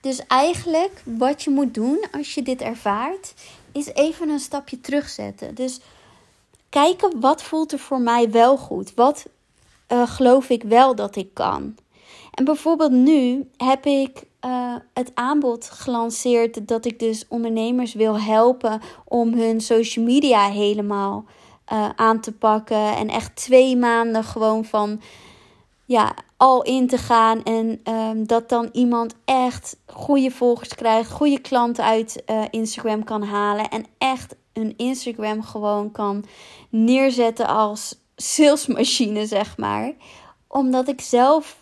Dus 0.00 0.26
eigenlijk 0.26 1.02
wat 1.04 1.42
je 1.42 1.50
moet 1.50 1.74
doen 1.74 2.06
als 2.12 2.34
je 2.34 2.42
dit 2.42 2.60
ervaart, 2.60 3.34
is 3.72 3.86
even 3.86 4.28
een 4.28 4.40
stapje 4.40 4.80
terugzetten. 4.80 5.54
Dus 5.54 5.80
kijken 6.68 7.20
wat 7.20 7.42
voelt 7.42 7.72
er 7.72 7.78
voor 7.78 8.00
mij 8.00 8.30
wel 8.30 8.56
goed. 8.56 8.94
Wat 8.94 9.26
uh, 9.92 10.10
geloof 10.10 10.48
ik 10.48 10.62
wel 10.62 10.94
dat 10.94 11.16
ik 11.16 11.34
kan. 11.34 11.76
En 12.30 12.44
bijvoorbeeld 12.44 12.92
nu 12.92 13.50
heb 13.56 13.86
ik 13.86 14.22
uh, 14.44 14.74
het 14.94 15.10
aanbod 15.14 15.70
gelanceerd 15.70 16.68
dat 16.68 16.84
ik 16.84 16.98
dus 16.98 17.24
ondernemers 17.28 17.94
wil 17.94 18.20
helpen 18.20 18.80
om 19.04 19.32
hun 19.32 19.60
social 19.60 20.04
media 20.04 20.48
helemaal 20.48 21.24
uh, 21.72 21.88
aan 21.96 22.20
te 22.20 22.32
pakken. 22.32 22.96
En 22.96 23.08
echt 23.08 23.36
twee 23.36 23.76
maanden 23.76 24.24
gewoon 24.24 24.64
van 24.64 25.00
ja, 25.84 26.14
al 26.36 26.62
in 26.62 26.86
te 26.86 26.98
gaan. 26.98 27.42
En 27.42 27.80
um, 27.84 28.26
dat 28.26 28.48
dan 28.48 28.68
iemand 28.72 29.14
echt 29.24 29.76
goede 29.86 30.30
volgers 30.30 30.74
krijgt, 30.74 31.10
goede 31.10 31.38
klanten 31.40 31.84
uit 31.84 32.22
uh, 32.26 32.42
Instagram 32.50 33.04
kan 33.04 33.22
halen. 33.22 33.68
En 33.68 33.86
echt 33.98 34.36
een 34.52 34.74
Instagram 34.76 35.42
gewoon 35.42 35.90
kan 35.90 36.24
neerzetten 36.68 37.46
als 37.46 37.94
salesmachine, 38.16 39.26
zeg 39.26 39.56
maar. 39.56 39.92
Omdat 40.46 40.88
ik 40.88 41.00
zelf 41.00 41.56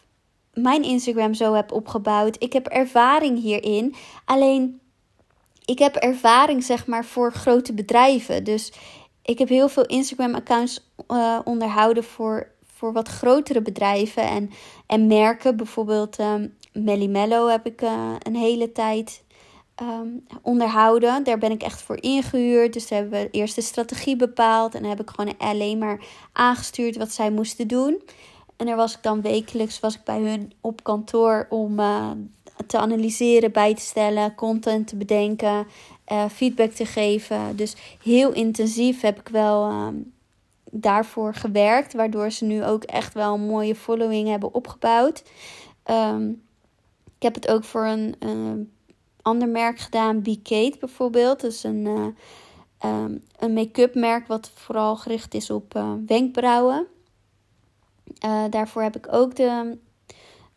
mijn 0.57 0.83
Instagram 0.83 1.35
zo 1.35 1.53
heb 1.53 1.73
opgebouwd. 1.73 2.37
Ik 2.39 2.53
heb 2.53 2.67
ervaring 2.67 3.43
hierin. 3.43 3.95
Alleen 4.25 4.81
ik 5.65 5.79
heb 5.79 5.97
ervaring, 5.97 6.65
zeg 6.65 6.87
maar, 6.87 7.05
voor 7.05 7.33
grote 7.33 7.73
bedrijven. 7.73 8.45
Dus 8.45 8.73
ik 9.23 9.39
heb 9.39 9.49
heel 9.49 9.69
veel 9.69 9.87
Instagram-accounts 9.87 10.91
uh, 11.09 11.39
onderhouden 11.45 12.05
voor, 12.05 12.49
voor 12.75 12.93
wat 12.93 13.09
grotere 13.09 13.63
bedrijven 13.63 14.23
en, 14.23 14.51
en 14.87 15.07
merken. 15.07 15.57
Bijvoorbeeld 15.57 16.19
um, 16.19 16.57
Melly 16.73 17.07
Mello 17.07 17.49
heb 17.49 17.67
ik 17.67 17.83
uh, 17.83 18.15
een 18.19 18.37
hele 18.37 18.73
tijd 18.73 19.23
um, 19.83 20.27
onderhouden. 20.43 21.25
Daar 21.25 21.39
ben 21.39 21.51
ik 21.51 21.63
echt 21.63 21.83
voor 21.83 22.03
ingehuurd. 22.03 22.73
Dus 22.73 22.89
hebben 22.89 23.11
we 23.11 23.29
eerst 23.31 23.55
de 23.55 23.61
strategie 23.61 24.17
bepaald. 24.17 24.75
En 24.75 24.81
dan 24.81 24.91
heb 24.91 25.01
ik 25.01 25.11
gewoon 25.11 25.35
alleen 25.39 25.79
maar 25.79 26.05
aangestuurd 26.33 26.97
wat 26.97 27.13
zij 27.13 27.31
moesten 27.31 27.69
doen. 27.69 28.03
En 28.57 28.67
daar 28.67 28.77
was 28.77 28.95
ik 28.95 29.03
dan 29.03 29.21
wekelijks 29.21 29.81
was 29.81 29.95
ik 29.95 30.05
bij 30.05 30.21
hun 30.21 30.53
op 30.61 30.83
kantoor 30.85 31.47
om 31.49 31.79
uh, 31.81 32.11
te 32.67 32.79
analyseren, 32.79 33.53
bij 33.53 33.75
te 33.75 33.81
stellen, 33.81 34.35
content 34.35 34.87
te 34.87 34.97
bedenken, 34.97 35.67
uh, 36.13 36.25
feedback 36.29 36.71
te 36.71 36.87
geven. 36.87 37.57
Dus 37.57 37.77
heel 38.03 38.33
intensief 38.33 39.01
heb 39.01 39.21
ik 39.21 39.29
wel 39.29 39.71
uh, 39.71 39.89
daarvoor 40.71 41.35
gewerkt, 41.35 41.93
waardoor 41.93 42.31
ze 42.31 42.45
nu 42.45 42.65
ook 42.65 42.85
echt 42.85 43.15
wel 43.15 43.35
een 43.35 43.47
mooie 43.47 43.75
following 43.75 44.29
hebben 44.29 44.55
opgebouwd. 44.55 45.23
Um, 45.91 46.43
ik 47.17 47.23
heb 47.23 47.35
het 47.35 47.49
ook 47.49 47.65
voor 47.65 47.85
een 47.85 48.71
ander 49.23 49.49
merk 49.49 49.79
gedaan, 49.79 50.23
Be 50.23 50.39
Kate 50.43 50.77
bijvoorbeeld. 50.81 51.45
Is 51.45 51.63
een, 51.63 52.15
um, 52.85 53.23
een 53.39 53.53
make-up 53.53 53.95
merk 53.95 54.27
wat 54.27 54.51
vooral 54.55 54.97
gericht 54.97 55.35
is 55.35 55.51
op 55.51 55.81
wenkbrauwen. 56.07 56.87
Uh, 58.25 58.45
daarvoor 58.51 58.83
heb 58.83 58.97
ik 58.97 59.07
ook 59.11 59.35
de, 59.35 59.79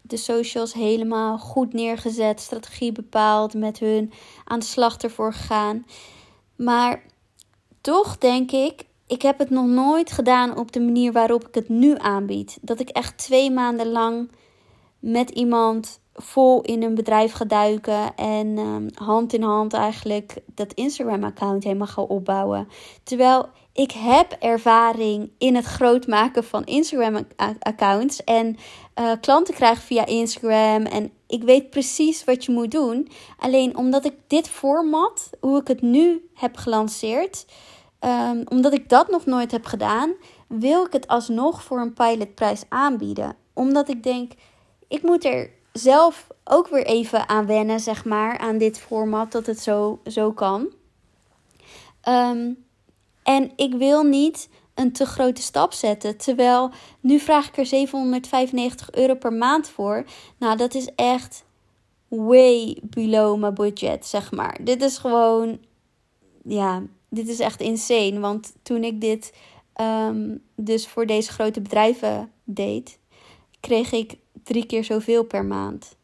de 0.01 0.17
socials 0.17 0.73
helemaal 0.73 1.37
goed 1.37 1.73
neergezet, 1.73 2.39
strategie 2.39 2.91
bepaald, 2.91 3.53
met 3.53 3.79
hun 3.79 4.11
aan 4.45 4.59
de 4.59 4.65
slag 4.65 4.97
ervoor 4.97 5.33
gegaan. 5.33 5.85
Maar 6.55 7.03
toch 7.81 8.17
denk 8.17 8.51
ik, 8.51 8.85
ik 9.07 9.21
heb 9.21 9.39
het 9.39 9.49
nog 9.49 9.65
nooit 9.65 10.11
gedaan 10.11 10.57
op 10.57 10.71
de 10.71 10.79
manier 10.79 11.11
waarop 11.11 11.47
ik 11.47 11.55
het 11.55 11.69
nu 11.69 11.97
aanbied. 11.97 12.57
Dat 12.61 12.79
ik 12.79 12.89
echt 12.89 13.17
twee 13.17 13.51
maanden 13.51 13.87
lang 13.87 14.31
met 14.99 15.29
iemand 15.29 15.99
vol 16.21 16.61
in 16.61 16.83
een 16.83 16.95
bedrijf 16.95 17.31
ga 17.31 17.45
duiken 17.45 18.15
en 18.15 18.57
um, 18.57 18.87
hand 18.93 19.33
in 19.33 19.43
hand 19.43 19.73
eigenlijk 19.73 20.33
dat 20.55 20.73
Instagram-account 20.73 21.63
helemaal 21.63 21.87
ga 21.87 22.01
opbouwen. 22.01 22.67
Terwijl 23.03 23.49
ik 23.73 23.91
heb 23.91 24.35
ervaring 24.39 25.31
in 25.37 25.55
het 25.55 25.65
groot 25.65 26.07
maken 26.07 26.43
van 26.43 26.63
Instagram-accounts 26.63 28.23
en 28.23 28.57
uh, 28.99 29.11
klanten 29.21 29.53
krijgen 29.53 29.83
via 29.83 30.05
Instagram 30.05 30.85
en 30.85 31.11
ik 31.27 31.43
weet 31.43 31.69
precies 31.69 32.23
wat 32.23 32.45
je 32.45 32.51
moet 32.51 32.71
doen. 32.71 33.07
Alleen 33.37 33.77
omdat 33.77 34.05
ik 34.05 34.13
dit 34.27 34.49
format, 34.49 35.29
hoe 35.39 35.59
ik 35.59 35.67
het 35.67 35.81
nu 35.81 36.29
heb 36.33 36.57
gelanceerd, 36.57 37.45
um, 37.99 38.43
omdat 38.49 38.73
ik 38.73 38.89
dat 38.89 39.09
nog 39.09 39.25
nooit 39.25 39.51
heb 39.51 39.65
gedaan, 39.65 40.13
wil 40.47 40.85
ik 40.85 40.93
het 40.93 41.07
alsnog 41.07 41.63
voor 41.63 41.79
een 41.79 41.93
pilotprijs 41.93 42.63
aanbieden. 42.69 43.35
Omdat 43.53 43.89
ik 43.89 44.03
denk, 44.03 44.31
ik 44.87 45.01
moet 45.01 45.25
er 45.25 45.57
zelf 45.79 46.27
ook 46.43 46.67
weer 46.67 46.85
even 46.85 47.29
aan 47.29 47.45
wennen, 47.45 47.79
zeg 47.79 48.05
maar, 48.05 48.37
aan 48.37 48.57
dit 48.57 48.79
format, 48.79 49.31
dat 49.31 49.45
het 49.45 49.59
zo, 49.59 49.99
zo 50.05 50.31
kan. 50.31 50.73
Um, 52.07 52.65
en 53.23 53.51
ik 53.55 53.73
wil 53.73 54.03
niet 54.03 54.49
een 54.73 54.91
te 54.91 55.05
grote 55.05 55.41
stap 55.41 55.73
zetten. 55.73 56.17
Terwijl 56.17 56.71
nu 56.99 57.19
vraag 57.19 57.47
ik 57.47 57.57
er 57.57 57.65
795 57.65 58.91
euro 58.91 59.15
per 59.15 59.33
maand 59.33 59.69
voor. 59.69 60.05
Nou, 60.37 60.57
dat 60.57 60.73
is 60.73 60.89
echt 60.95 61.45
way 62.07 62.77
below 62.83 63.39
my 63.39 63.53
budget, 63.53 64.05
zeg 64.05 64.31
maar. 64.31 64.57
Dit 64.61 64.81
is 64.81 64.97
gewoon, 64.97 65.59
ja, 66.43 66.83
dit 67.09 67.27
is 67.27 67.39
echt 67.39 67.61
insane. 67.61 68.19
Want 68.19 68.53
toen 68.63 68.83
ik 68.83 69.01
dit 69.01 69.33
um, 69.81 70.41
dus 70.55 70.87
voor 70.87 71.05
deze 71.05 71.31
grote 71.31 71.61
bedrijven 71.61 72.31
deed, 72.43 72.99
kreeg 73.59 73.91
ik 73.91 74.17
drie 74.43 74.65
keer 74.65 74.83
zoveel 74.83 75.23
per 75.23 75.45
maand. 75.45 75.97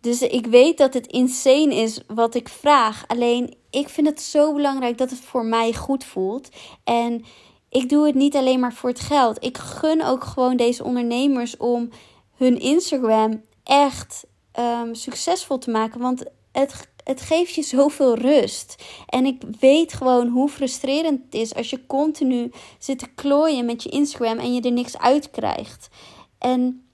Dus 0.00 0.22
ik 0.22 0.46
weet 0.46 0.78
dat 0.78 0.94
het 0.94 1.06
insane 1.06 1.74
is 1.74 2.00
wat 2.06 2.34
ik 2.34 2.48
vraag. 2.48 3.04
Alleen 3.06 3.54
ik 3.70 3.88
vind 3.88 4.06
het 4.06 4.20
zo 4.20 4.54
belangrijk 4.54 4.98
dat 4.98 5.10
het 5.10 5.20
voor 5.20 5.44
mij 5.44 5.72
goed 5.72 6.04
voelt. 6.04 6.48
En 6.84 7.24
ik 7.68 7.88
doe 7.88 8.06
het 8.06 8.14
niet 8.14 8.36
alleen 8.36 8.60
maar 8.60 8.72
voor 8.72 8.88
het 8.88 9.00
geld. 9.00 9.44
Ik 9.44 9.58
gun 9.58 10.02
ook 10.02 10.24
gewoon 10.24 10.56
deze 10.56 10.84
ondernemers 10.84 11.56
om 11.56 11.88
hun 12.36 12.60
Instagram 12.60 13.42
echt 13.64 14.26
um, 14.58 14.94
succesvol 14.94 15.58
te 15.58 15.70
maken. 15.70 16.00
Want 16.00 16.24
het, 16.52 16.88
het 17.04 17.20
geeft 17.20 17.54
je 17.54 17.62
zoveel 17.62 18.14
rust. 18.14 18.84
En 19.06 19.26
ik 19.26 19.42
weet 19.60 19.92
gewoon 19.92 20.28
hoe 20.28 20.48
frustrerend 20.48 21.24
het 21.24 21.34
is 21.34 21.54
als 21.54 21.70
je 21.70 21.86
continu 21.86 22.50
zit 22.78 22.98
te 22.98 23.14
klooien 23.14 23.64
met 23.64 23.82
je 23.82 23.88
Instagram 23.88 24.38
en 24.38 24.54
je 24.54 24.60
er 24.60 24.72
niks 24.72 24.98
uit 24.98 25.30
krijgt. 25.30 25.88
En 26.38 26.89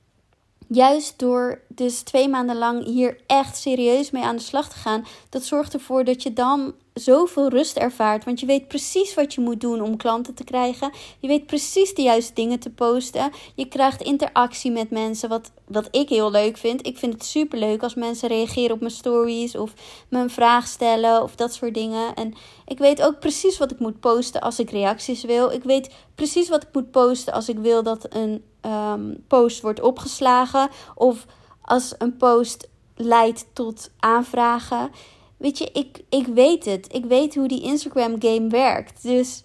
juist 0.68 1.18
door 1.18 1.60
dus 1.68 2.00
twee 2.00 2.28
maanden 2.28 2.56
lang 2.56 2.84
hier 2.84 3.20
echt 3.26 3.56
serieus 3.56 4.10
mee 4.10 4.22
aan 4.22 4.36
de 4.36 4.42
slag 4.42 4.68
te 4.68 4.76
gaan, 4.76 5.06
dat 5.28 5.44
zorgt 5.44 5.74
ervoor 5.74 6.04
dat 6.04 6.22
je 6.22 6.32
dan 6.32 6.74
zoveel 6.98 7.48
rust 7.48 7.76
ervaart. 7.76 8.24
Want 8.24 8.40
je 8.40 8.46
weet 8.46 8.68
precies 8.68 9.14
wat 9.14 9.34
je 9.34 9.40
moet 9.40 9.60
doen 9.60 9.80
om 9.80 9.96
klanten 9.96 10.34
te 10.34 10.44
krijgen. 10.44 10.90
Je 11.18 11.28
weet 11.28 11.46
precies 11.46 11.94
de 11.94 12.02
juiste 12.02 12.34
dingen 12.34 12.58
te 12.58 12.70
posten. 12.70 13.30
Je 13.54 13.68
krijgt 13.68 14.02
interactie 14.02 14.70
met 14.70 14.90
mensen, 14.90 15.28
wat, 15.28 15.52
wat 15.66 15.88
ik 15.90 16.08
heel 16.08 16.30
leuk 16.30 16.56
vind. 16.56 16.86
Ik 16.86 16.98
vind 16.98 17.12
het 17.12 17.24
super 17.24 17.58
leuk 17.58 17.82
als 17.82 17.94
mensen 17.94 18.28
reageren 18.28 18.74
op 18.74 18.80
mijn 18.80 18.92
stories 18.92 19.56
of 19.56 19.72
me 20.08 20.20
een 20.20 20.30
vraag 20.30 20.66
stellen 20.66 21.22
of 21.22 21.34
dat 21.34 21.54
soort 21.54 21.74
dingen. 21.74 22.14
En 22.14 22.34
ik 22.66 22.78
weet 22.78 23.02
ook 23.02 23.18
precies 23.18 23.58
wat 23.58 23.70
ik 23.70 23.78
moet 23.78 24.00
posten 24.00 24.40
als 24.40 24.58
ik 24.58 24.70
reacties 24.70 25.24
wil. 25.24 25.50
Ik 25.50 25.62
weet 25.62 25.94
precies 26.14 26.48
wat 26.48 26.62
ik 26.62 26.68
moet 26.72 26.90
posten 26.90 27.32
als 27.32 27.48
ik 27.48 27.58
wil 27.58 27.82
dat 27.82 28.06
een 28.14 28.44
um, 28.62 29.24
post 29.28 29.60
wordt 29.60 29.80
opgeslagen 29.80 30.68
of 30.94 31.26
als 31.62 31.94
een 31.98 32.16
post 32.16 32.68
leidt 32.96 33.46
tot 33.52 33.90
aanvragen. 33.98 34.90
Weet 35.36 35.58
je, 35.58 35.70
ik, 35.72 36.02
ik 36.08 36.26
weet 36.26 36.64
het. 36.64 36.94
Ik 36.94 37.04
weet 37.04 37.34
hoe 37.34 37.48
die 37.48 37.62
Instagram 37.62 38.14
game 38.18 38.48
werkt. 38.48 39.02
Dus 39.02 39.44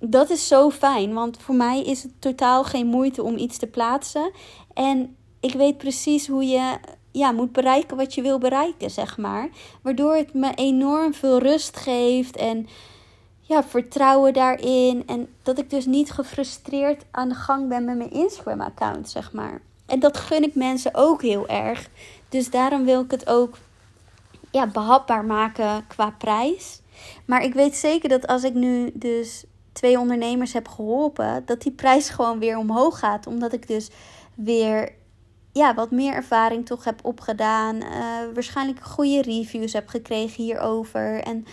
dat 0.00 0.30
is 0.30 0.48
zo 0.48 0.70
fijn. 0.70 1.14
Want 1.14 1.42
voor 1.42 1.54
mij 1.54 1.82
is 1.82 2.02
het 2.02 2.12
totaal 2.18 2.64
geen 2.64 2.86
moeite 2.86 3.22
om 3.22 3.36
iets 3.36 3.58
te 3.58 3.66
plaatsen. 3.66 4.30
En 4.74 5.16
ik 5.40 5.52
weet 5.52 5.78
precies 5.78 6.26
hoe 6.26 6.44
je 6.44 6.78
ja, 7.12 7.32
moet 7.32 7.52
bereiken 7.52 7.96
wat 7.96 8.14
je 8.14 8.22
wil 8.22 8.38
bereiken, 8.38 8.90
zeg 8.90 9.18
maar. 9.18 9.48
Waardoor 9.82 10.14
het 10.14 10.34
me 10.34 10.54
enorm 10.54 11.14
veel 11.14 11.38
rust 11.38 11.76
geeft 11.76 12.36
en 12.36 12.66
ja, 13.40 13.64
vertrouwen 13.64 14.32
daarin. 14.32 15.02
En 15.06 15.28
dat 15.42 15.58
ik 15.58 15.70
dus 15.70 15.86
niet 15.86 16.10
gefrustreerd 16.10 17.04
aan 17.10 17.28
de 17.28 17.34
gang 17.34 17.68
ben 17.68 17.84
met 17.84 17.96
mijn 17.96 18.10
Instagram-account, 18.10 19.10
zeg 19.10 19.32
maar. 19.32 19.60
En 19.86 20.00
dat 20.00 20.16
gun 20.16 20.42
ik 20.42 20.54
mensen 20.54 20.94
ook 20.94 21.22
heel 21.22 21.48
erg. 21.48 21.88
Dus 22.28 22.50
daarom 22.50 22.84
wil 22.84 23.00
ik 23.00 23.10
het 23.10 23.28
ook 23.28 23.58
ja, 24.50 24.66
behapbaar 24.66 25.24
maken 25.24 25.86
qua 25.86 26.10
prijs. 26.10 26.80
Maar 27.24 27.42
ik 27.42 27.54
weet 27.54 27.76
zeker 27.76 28.08
dat 28.08 28.26
als 28.26 28.44
ik 28.44 28.54
nu 28.54 28.90
dus 28.94 29.44
twee 29.72 29.98
ondernemers 29.98 30.52
heb 30.52 30.68
geholpen, 30.68 31.42
dat 31.46 31.62
die 31.62 31.72
prijs 31.72 32.08
gewoon 32.08 32.38
weer 32.38 32.58
omhoog 32.58 32.98
gaat. 32.98 33.26
Omdat 33.26 33.52
ik 33.52 33.68
dus 33.68 33.90
weer 34.34 34.94
ja, 35.52 35.74
wat 35.74 35.90
meer 35.90 36.12
ervaring 36.12 36.66
toch 36.66 36.84
heb 36.84 37.04
opgedaan. 37.04 37.76
Uh, 37.76 37.90
waarschijnlijk 38.34 38.80
goede 38.80 39.22
reviews 39.22 39.72
heb 39.72 39.88
gekregen 39.88 40.42
hierover. 40.42 41.22
En 41.22 41.46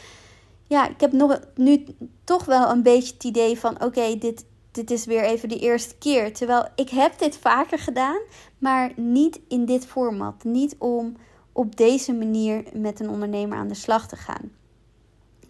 ja, 0.67 0.87
ik 0.89 0.99
heb 0.99 1.11
nog, 1.11 1.39
nu 1.55 1.85
toch 2.23 2.45
wel 2.45 2.69
een 2.69 2.83
beetje 2.83 3.13
het 3.13 3.23
idee 3.23 3.59
van: 3.59 3.83
oké, 3.83 4.17
dit, 4.17 4.45
dit 4.71 4.91
is 4.91 5.05
weer 5.05 5.23
even 5.23 5.49
de 5.49 5.59
eerste 5.59 5.95
keer. 5.95 6.33
Terwijl 6.33 6.67
ik 6.75 6.89
heb 6.89 7.19
dit 7.19 7.37
vaker 7.37 7.79
gedaan, 7.79 8.19
maar 8.57 8.91
niet 8.95 9.39
in 9.47 9.65
dit 9.65 9.85
format. 9.85 10.43
Niet 10.43 10.75
om 10.79 11.15
op 11.53 11.75
deze 11.75 12.13
manier 12.13 12.63
met 12.73 12.99
een 12.99 13.09
ondernemer 13.09 13.57
aan 13.57 13.67
de 13.67 13.73
slag 13.73 14.07
te 14.07 14.15
gaan. 14.15 14.51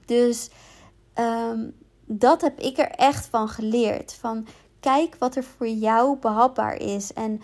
Dus 0.05 0.49
um, 1.19 1.75
dat 2.05 2.41
heb 2.41 2.59
ik 2.59 2.77
er 2.77 2.89
echt 2.89 3.25
van 3.25 3.47
geleerd. 3.47 4.13
Van 4.13 4.47
kijk 4.79 5.15
wat 5.19 5.35
er 5.35 5.43
voor 5.43 5.67
jou 5.67 6.17
behapbaar 6.17 6.75
is 6.75 7.13
en 7.13 7.41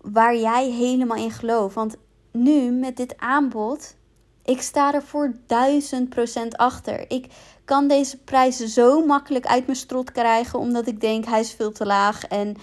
waar 0.00 0.36
jij 0.36 0.70
helemaal 0.70 1.16
in 1.16 1.30
gelooft. 1.30 1.74
Want 1.74 1.96
nu 2.32 2.70
met 2.70 2.96
dit 2.96 3.16
aanbod, 3.16 3.96
Ik 4.44 4.62
sta 4.62 4.94
er 4.94 5.02
voor 5.02 5.34
duizend 5.46 6.08
procent 6.08 6.56
achter. 6.56 7.10
Ik 7.10 7.26
kan 7.64 7.88
deze 7.88 8.16
prijzen 8.16 8.68
zo 8.68 9.06
makkelijk 9.06 9.46
uit 9.46 9.66
mijn 9.66 9.78
strot 9.78 10.12
krijgen, 10.12 10.58
omdat 10.58 10.86
ik 10.86 11.00
denk 11.00 11.24
hij 11.24 11.40
is 11.40 11.52
veel 11.52 11.72
te 11.72 11.86
laag 11.86 12.24
en 12.24 12.56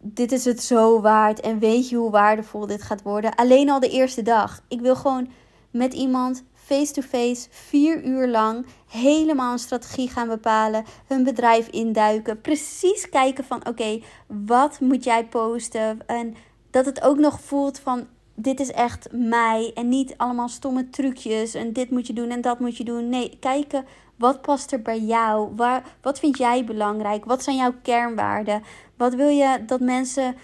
dit 0.00 0.32
is 0.32 0.44
het 0.44 0.62
zo 0.62 1.00
waard. 1.00 1.40
En 1.40 1.58
weet 1.58 1.88
je 1.88 1.96
hoe 1.96 2.10
waardevol 2.10 2.66
dit 2.66 2.82
gaat 2.82 3.02
worden? 3.02 3.34
Alleen 3.34 3.70
al 3.70 3.80
de 3.80 3.88
eerste 3.88 4.22
dag. 4.22 4.60
Ik 4.68 4.80
wil 4.80 4.96
gewoon 4.96 5.28
met 5.70 5.94
iemand 5.94 6.44
face-to-face, 6.66 7.46
vier 7.50 8.04
uur 8.04 8.28
lang, 8.28 8.66
helemaal 8.88 9.52
een 9.52 9.58
strategie 9.58 10.08
gaan 10.08 10.28
bepalen, 10.28 10.84
hun 11.06 11.24
bedrijf 11.24 11.68
induiken, 11.68 12.40
precies 12.40 13.08
kijken 13.08 13.44
van 13.44 13.66
oké, 13.66 14.02
wat 14.26 14.80
moet 14.80 15.04
jij 15.04 15.26
posten 15.26 15.98
en 16.06 16.34
dat 16.70 16.84
het 16.84 17.02
ook 17.02 17.18
nog 17.18 17.40
voelt 17.40 17.78
van 17.78 18.06
dit 18.36 18.60
is 18.60 18.72
echt 18.72 19.08
mij 19.12 19.70
en 19.74 19.88
niet 19.88 20.14
allemaal 20.16 20.48
stomme 20.48 20.90
trucjes 20.90 21.54
en 21.54 21.72
dit 21.72 21.90
moet 21.90 22.06
je 22.06 22.12
doen 22.12 22.30
en 22.30 22.40
dat 22.40 22.60
moet 22.60 22.76
je 22.76 22.84
doen. 22.84 23.08
Nee, 23.08 23.36
kijken 23.40 23.84
wat 24.16 24.42
past 24.42 24.72
er 24.72 24.82
bij 24.82 25.00
jou? 25.00 25.52
Waar, 25.56 25.96
wat 26.02 26.18
vind 26.18 26.38
jij 26.38 26.64
belangrijk? 26.64 27.24
Wat 27.24 27.42
zijn 27.42 27.56
jouw 27.56 27.74
kernwaarden? 27.82 28.62
Wat 28.96 29.14
wil 29.14 29.28
je 29.28 29.64
dat 29.66 29.80
mensen 29.80 30.36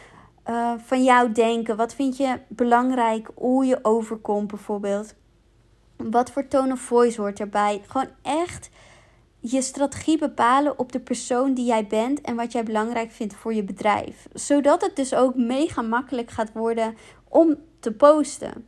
uh, 0.48 0.72
van 0.76 1.05
jou 1.05 1.33
denken? 1.33 1.76
Wat 1.76 1.94
vind 1.94 2.16
je 2.16 2.38
belangrijk 2.48 3.31
hoe 3.35 3.64
je 3.64 3.78
overkomt 3.83 4.46
bijvoorbeeld? 4.46 5.14
Wat 5.96 6.31
voor 6.31 6.48
tone 6.48 6.72
of 6.72 6.81
voice 6.81 7.20
hoort 7.20 7.40
erbij? 7.40 7.83
Gewoon 7.87 8.09
echt 8.22 8.70
je 9.40 9.62
strategie 9.62 10.18
bepalen 10.18 10.78
op 10.78 10.92
de 10.92 11.00
persoon 11.00 11.55
die 11.55 11.64
jij 11.64 11.87
bent 11.87 12.20
en 12.20 12.37
wat 12.37 12.52
jij 12.52 12.62
belangrijk 12.62 13.11
vindt 13.11 13.35
voor 13.35 13.55
je 13.55 13.64
bedrijf. 13.64 14.28
Zodat 14.33 14.81
het 14.81 14.96
dus 14.96 15.14
ook 15.14 15.37
mega 15.37 15.83
makkelijk 15.83 16.31
gaat 16.31 16.52
worden 16.52 16.94
om 17.28 17.57
te 17.83 17.92
posten. 17.92 18.66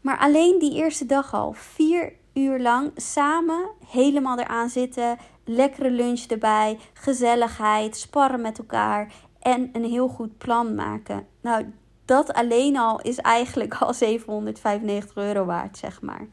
Maar 0.00 0.18
alleen 0.18 0.58
die 0.58 0.74
eerste 0.74 1.06
dag 1.06 1.34
al, 1.34 1.52
vier 1.52 2.12
uur 2.34 2.60
lang 2.60 2.90
samen 2.96 3.70
helemaal 3.86 4.38
eraan 4.38 4.68
zitten. 4.68 5.18
Lekkere 5.44 5.90
lunch 5.90 6.20
erbij, 6.20 6.78
gezelligheid, 6.92 7.96
sparren 7.96 8.40
met 8.40 8.58
elkaar 8.58 9.12
en 9.40 9.70
een 9.72 9.84
heel 9.84 10.08
goed 10.08 10.38
plan 10.38 10.74
maken. 10.74 11.26
Nou, 11.40 11.72
dat 12.04 12.32
alleen 12.32 12.76
al 12.76 13.00
is 13.00 13.18
eigenlijk 13.18 13.74
al 13.74 13.94
795 14.04 15.16
euro 15.16 15.44
waard, 15.44 15.78
zeg 15.78 16.02
maar. 16.02 16.26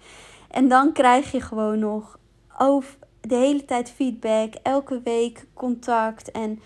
En 0.50 0.68
dan 0.68 0.94
krijg 0.94 1.32
je 1.32 1.42
gewoon 1.42 1.80
nog 1.80 2.20
over 2.58 2.98
de 3.22 3.36
hele 3.36 3.66
tijd 3.66 3.92
feedback, 3.92 4.54
elke 4.64 5.02
week 5.04 5.46
contact 5.54 6.32
en 6.32 6.60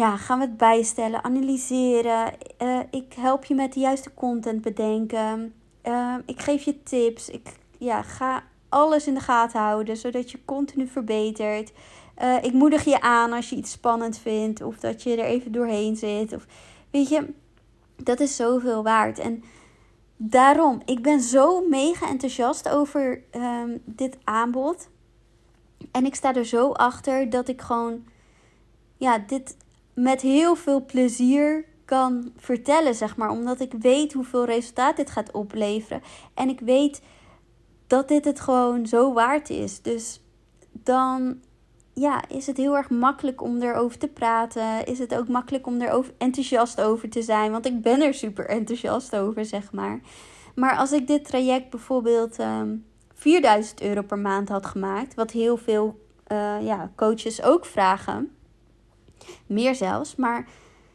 ja, 0.00 0.16
gaan 0.16 0.38
we 0.38 0.44
het 0.44 0.56
bijstellen, 0.56 1.24
analyseren. 1.24 2.32
Uh, 2.62 2.78
ik 2.90 3.12
help 3.12 3.44
je 3.44 3.54
met 3.54 3.72
de 3.72 3.80
juiste 3.80 4.14
content 4.14 4.62
bedenken. 4.62 5.54
Uh, 5.84 6.14
ik 6.26 6.40
geef 6.40 6.62
je 6.62 6.82
tips. 6.82 7.28
Ik 7.28 7.48
ja, 7.78 8.02
ga 8.02 8.42
alles 8.68 9.06
in 9.06 9.14
de 9.14 9.20
gaten 9.20 9.60
houden, 9.60 9.96
zodat 9.96 10.30
je 10.30 10.44
continu 10.44 10.86
verbetert. 10.86 11.72
Uh, 12.22 12.42
ik 12.42 12.52
moedig 12.52 12.84
je 12.84 13.00
aan 13.00 13.32
als 13.32 13.50
je 13.50 13.56
iets 13.56 13.70
spannend 13.70 14.18
vindt 14.18 14.62
of 14.62 14.78
dat 14.78 15.02
je 15.02 15.16
er 15.16 15.24
even 15.24 15.52
doorheen 15.52 15.96
zit. 15.96 16.32
Of, 16.32 16.46
weet 16.90 17.08
je, 17.08 17.32
dat 17.96 18.20
is 18.20 18.36
zoveel 18.36 18.82
waard. 18.82 19.18
En 19.18 19.42
daarom, 20.16 20.82
ik 20.84 21.02
ben 21.02 21.20
zo 21.20 21.68
mega 21.68 22.08
enthousiast 22.08 22.68
over 22.68 23.22
um, 23.32 23.82
dit 23.84 24.18
aanbod. 24.24 24.88
En 25.92 26.04
ik 26.04 26.14
sta 26.14 26.34
er 26.34 26.46
zo 26.46 26.72
achter 26.72 27.30
dat 27.30 27.48
ik 27.48 27.60
gewoon, 27.60 28.04
ja, 28.96 29.18
dit 29.18 29.56
met 30.02 30.20
heel 30.20 30.54
veel 30.54 30.84
plezier 30.84 31.64
kan 31.84 32.32
vertellen, 32.36 32.94
zeg 32.94 33.16
maar. 33.16 33.30
Omdat 33.30 33.60
ik 33.60 33.72
weet 33.78 34.12
hoeveel 34.12 34.44
resultaat 34.44 34.96
dit 34.96 35.10
gaat 35.10 35.32
opleveren. 35.32 36.02
En 36.34 36.48
ik 36.48 36.60
weet 36.60 37.02
dat 37.86 38.08
dit 38.08 38.24
het 38.24 38.40
gewoon 38.40 38.86
zo 38.86 39.12
waard 39.12 39.50
is. 39.50 39.82
Dus 39.82 40.20
dan 40.72 41.38
ja, 41.94 42.22
is 42.28 42.46
het 42.46 42.56
heel 42.56 42.76
erg 42.76 42.90
makkelijk 42.90 43.42
om 43.42 43.62
erover 43.62 43.98
te 43.98 44.08
praten. 44.08 44.86
Is 44.86 44.98
het 44.98 45.14
ook 45.14 45.28
makkelijk 45.28 45.66
om 45.66 45.80
er 45.80 46.04
enthousiast 46.18 46.80
over 46.80 47.10
te 47.10 47.22
zijn. 47.22 47.50
Want 47.50 47.66
ik 47.66 47.82
ben 47.82 48.00
er 48.00 48.14
super 48.14 48.48
enthousiast 48.48 49.16
over, 49.16 49.44
zeg 49.44 49.72
maar. 49.72 50.00
Maar 50.54 50.76
als 50.76 50.92
ik 50.92 51.06
dit 51.06 51.24
traject 51.24 51.70
bijvoorbeeld 51.70 52.38
um, 52.38 52.46
ehm, 52.46 52.76
4000 53.14 53.82
euro 53.82 54.02
per 54.02 54.18
maand 54.18 54.48
had 54.48 54.66
gemaakt, 54.66 55.14
wat 55.14 55.30
heel 55.30 55.56
veel 55.56 56.00
uh, 56.32 56.56
ja, 56.62 56.90
coaches 56.96 57.42
ook 57.42 57.66
vragen, 57.66 58.30
meer 59.46 59.74
zelfs, 59.74 60.16
maar 60.16 60.48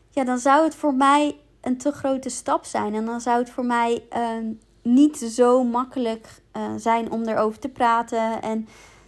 ja, 0.10 0.24
dan 0.24 0.38
zou 0.38 0.64
het 0.64 0.76
voor 0.76 0.94
mij 0.94 1.40
een 1.62 1.78
te 1.78 1.92
grote 1.92 2.30
stap 2.30 2.66
zijn. 2.66 2.94
En 2.94 3.06
dan 3.06 3.22
zou 3.22 3.38
het 3.40 3.50
voor 3.50 3.66
mij 3.66 4.04
uh, 4.18 4.54
niet 4.82 5.18
zo 5.18 5.64
makkelijk 5.64 6.42
uh, 6.58 6.74
zijn 6.78 7.12
om 7.12 7.24
erover 7.24 7.60
te 7.60 7.70
praten. 7.70 8.42
En 8.42 8.68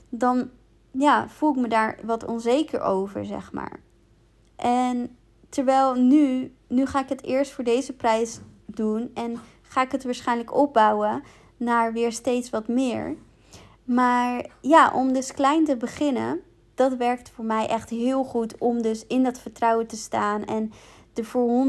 dan 0.10 0.50
ja, 0.92 1.28
voel 1.30 1.50
ik 1.50 1.56
me 1.56 1.68
daar 1.68 2.00
wat 2.04 2.26
onzeker 2.26 2.82
over, 2.82 3.26
zeg 3.26 3.52
maar. 3.52 3.80
En 4.56 5.18
terwijl 5.50 5.94
nu, 5.94 6.54
nu 6.68 6.86
ga 6.86 7.00
ik 7.00 7.10
het 7.10 7.24
eerst 7.24 7.52
voor 7.52 7.64
deze 7.64 7.94
prijs 7.94 8.40
doen 8.66 9.12
en 9.14 9.40
ga 9.62 9.82
ik 9.82 9.92
het 9.92 10.04
waarschijnlijk 10.04 10.56
opbouwen 10.56 11.24
naar 11.58 11.94
weer 11.94 12.12
steeds 12.12 12.50
wat 12.50 12.68
meer. 12.68 13.16
Maar 13.84 14.46
ja, 14.62 14.92
om 14.94 15.14
dus 15.14 15.32
klein 15.32 15.66
te 15.66 15.78
beginnen, 15.78 16.42
dat 16.78 16.96
werkt 16.96 17.30
voor 17.30 17.46
mij 17.46 17.68
echt 17.68 17.90
heel 17.90 18.24
goed 18.24 18.58
om 18.58 18.82
dus 18.82 19.06
in 19.08 19.24
dat 19.24 19.40
vertrouwen 19.40 19.88
te 19.88 19.98
staan 19.98 20.46
en 20.46 20.72
er 21.14 21.26
voor 21.26 21.66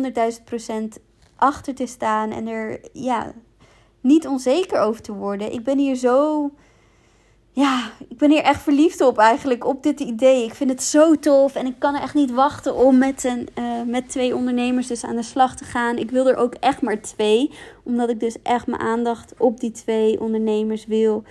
100.000% 0.99 1.03
achter 1.37 1.75
te 1.75 1.87
staan 1.87 2.31
en 2.31 2.47
er 2.47 2.81
ja, 2.93 3.33
niet 4.01 4.27
onzeker 4.27 4.81
over 4.81 5.03
te 5.03 5.13
worden. 5.13 5.53
Ik 5.53 5.65
ben 5.65 5.79
hier 5.79 5.95
zo. 5.95 6.51
Ja, 7.51 7.91
ik 8.09 8.17
ben 8.19 8.31
hier 8.31 8.43
echt 8.43 8.63
verliefd 8.63 9.01
op 9.01 9.19
eigenlijk, 9.19 9.67
op 9.67 9.83
dit 9.83 10.01
idee. 10.01 10.45
Ik 10.45 10.55
vind 10.55 10.71
het 10.71 10.83
zo 10.83 11.15
tof 11.15 11.55
en 11.55 11.67
ik 11.67 11.79
kan 11.79 11.95
er 11.95 12.03
echt 12.03 12.15
niet 12.15 12.31
wachten 12.31 12.75
om 12.75 12.99
met, 12.99 13.25
een, 13.25 13.49
uh, 13.59 13.83
met 13.87 14.09
twee 14.09 14.35
ondernemers 14.35 14.87
dus 14.87 15.05
aan 15.05 15.17
de 15.17 15.23
slag 15.23 15.57
te 15.57 15.65
gaan. 15.65 15.97
Ik 15.97 16.11
wil 16.11 16.29
er 16.29 16.37
ook 16.37 16.55
echt 16.55 16.83
maar 16.83 17.01
twee, 17.01 17.51
omdat 17.85 18.09
ik 18.09 18.21
dus 18.21 18.43
echt 18.43 18.67
mijn 18.67 18.81
aandacht 18.81 19.35
op 19.39 19.61
die 19.61 19.71
twee 19.71 20.21
ondernemers 20.21 20.87
wil 20.87 21.23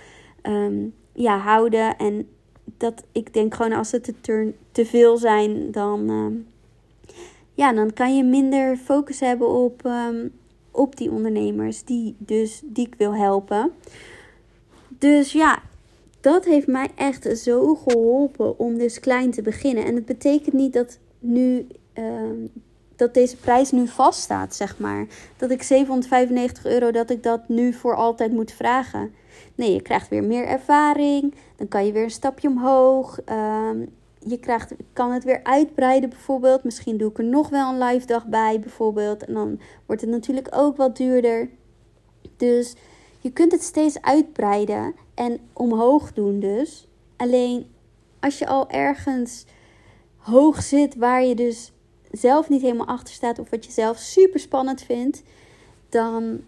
um, 0.42 0.94
ja, 1.12 1.38
houden. 1.38 1.96
En 1.96 2.28
dat 2.78 3.04
ik 3.12 3.34
denk 3.34 3.54
gewoon 3.54 3.72
als 3.72 3.92
het 3.92 4.12
te, 4.20 4.52
te 4.72 4.86
veel 4.86 5.16
zijn, 5.16 5.70
dan, 5.70 6.10
um, 6.10 6.46
ja, 7.54 7.72
dan 7.72 7.92
kan 7.92 8.16
je 8.16 8.24
minder 8.24 8.76
focus 8.76 9.20
hebben 9.20 9.48
op, 9.48 9.84
um, 9.84 10.32
op 10.70 10.96
die 10.96 11.10
ondernemers 11.10 11.84
die, 11.84 12.14
dus, 12.18 12.62
die 12.64 12.86
ik 12.86 12.94
wil 12.94 13.14
helpen. 13.14 13.72
Dus 14.88 15.32
ja, 15.32 15.62
dat 16.20 16.44
heeft 16.44 16.66
mij 16.66 16.88
echt 16.94 17.38
zo 17.38 17.74
geholpen 17.74 18.58
om 18.58 18.78
dus 18.78 19.00
klein 19.00 19.30
te 19.30 19.42
beginnen. 19.42 19.84
En 19.84 19.94
het 19.94 20.06
betekent 20.06 20.54
niet 20.54 20.72
dat 20.72 20.98
nu 21.18 21.66
uh, 21.94 22.04
dat 22.98 23.14
deze 23.14 23.36
prijs 23.36 23.70
nu 23.70 23.86
vaststaat, 23.86 24.54
zeg 24.54 24.78
maar. 24.78 25.06
Dat 25.36 25.50
ik 25.50 25.62
795 25.62 26.64
euro, 26.64 26.90
dat 26.90 27.10
ik 27.10 27.22
dat 27.22 27.48
nu 27.48 27.72
voor 27.72 27.96
altijd 27.96 28.32
moet 28.32 28.52
vragen. 28.52 29.14
Nee, 29.54 29.72
je 29.72 29.82
krijgt 29.82 30.08
weer 30.08 30.24
meer 30.24 30.46
ervaring. 30.46 31.34
Dan 31.56 31.68
kan 31.68 31.86
je 31.86 31.92
weer 31.92 32.02
een 32.02 32.10
stapje 32.10 32.48
omhoog. 32.48 33.18
Um, 33.26 33.88
je 34.18 34.38
krijgt, 34.38 34.74
kan 34.92 35.12
het 35.12 35.24
weer 35.24 35.40
uitbreiden 35.42 36.10
bijvoorbeeld. 36.10 36.64
Misschien 36.64 36.96
doe 36.96 37.10
ik 37.10 37.18
er 37.18 37.24
nog 37.24 37.48
wel 37.48 37.72
een 37.72 37.82
live 37.82 38.06
dag 38.06 38.26
bij 38.26 38.60
bijvoorbeeld. 38.60 39.24
En 39.24 39.34
dan 39.34 39.60
wordt 39.86 40.02
het 40.02 40.10
natuurlijk 40.10 40.48
ook 40.50 40.76
wat 40.76 40.96
duurder. 40.96 41.48
Dus 42.36 42.74
je 43.20 43.30
kunt 43.30 43.52
het 43.52 43.62
steeds 43.62 44.02
uitbreiden 44.02 44.94
en 45.14 45.38
omhoog 45.52 46.12
doen 46.12 46.40
dus. 46.40 46.88
Alleen 47.16 47.66
als 48.20 48.38
je 48.38 48.46
al 48.46 48.70
ergens 48.70 49.44
hoog 50.16 50.62
zit 50.62 50.96
waar 50.96 51.24
je 51.24 51.34
dus 51.34 51.72
zelf 52.10 52.48
niet 52.48 52.62
helemaal 52.62 52.86
achter 52.86 53.14
staat 53.14 53.38
of 53.38 53.50
wat 53.50 53.64
je 53.64 53.72
zelf 53.72 53.98
super 53.98 54.40
spannend 54.40 54.82
vindt, 54.82 55.22
dan 55.88 56.40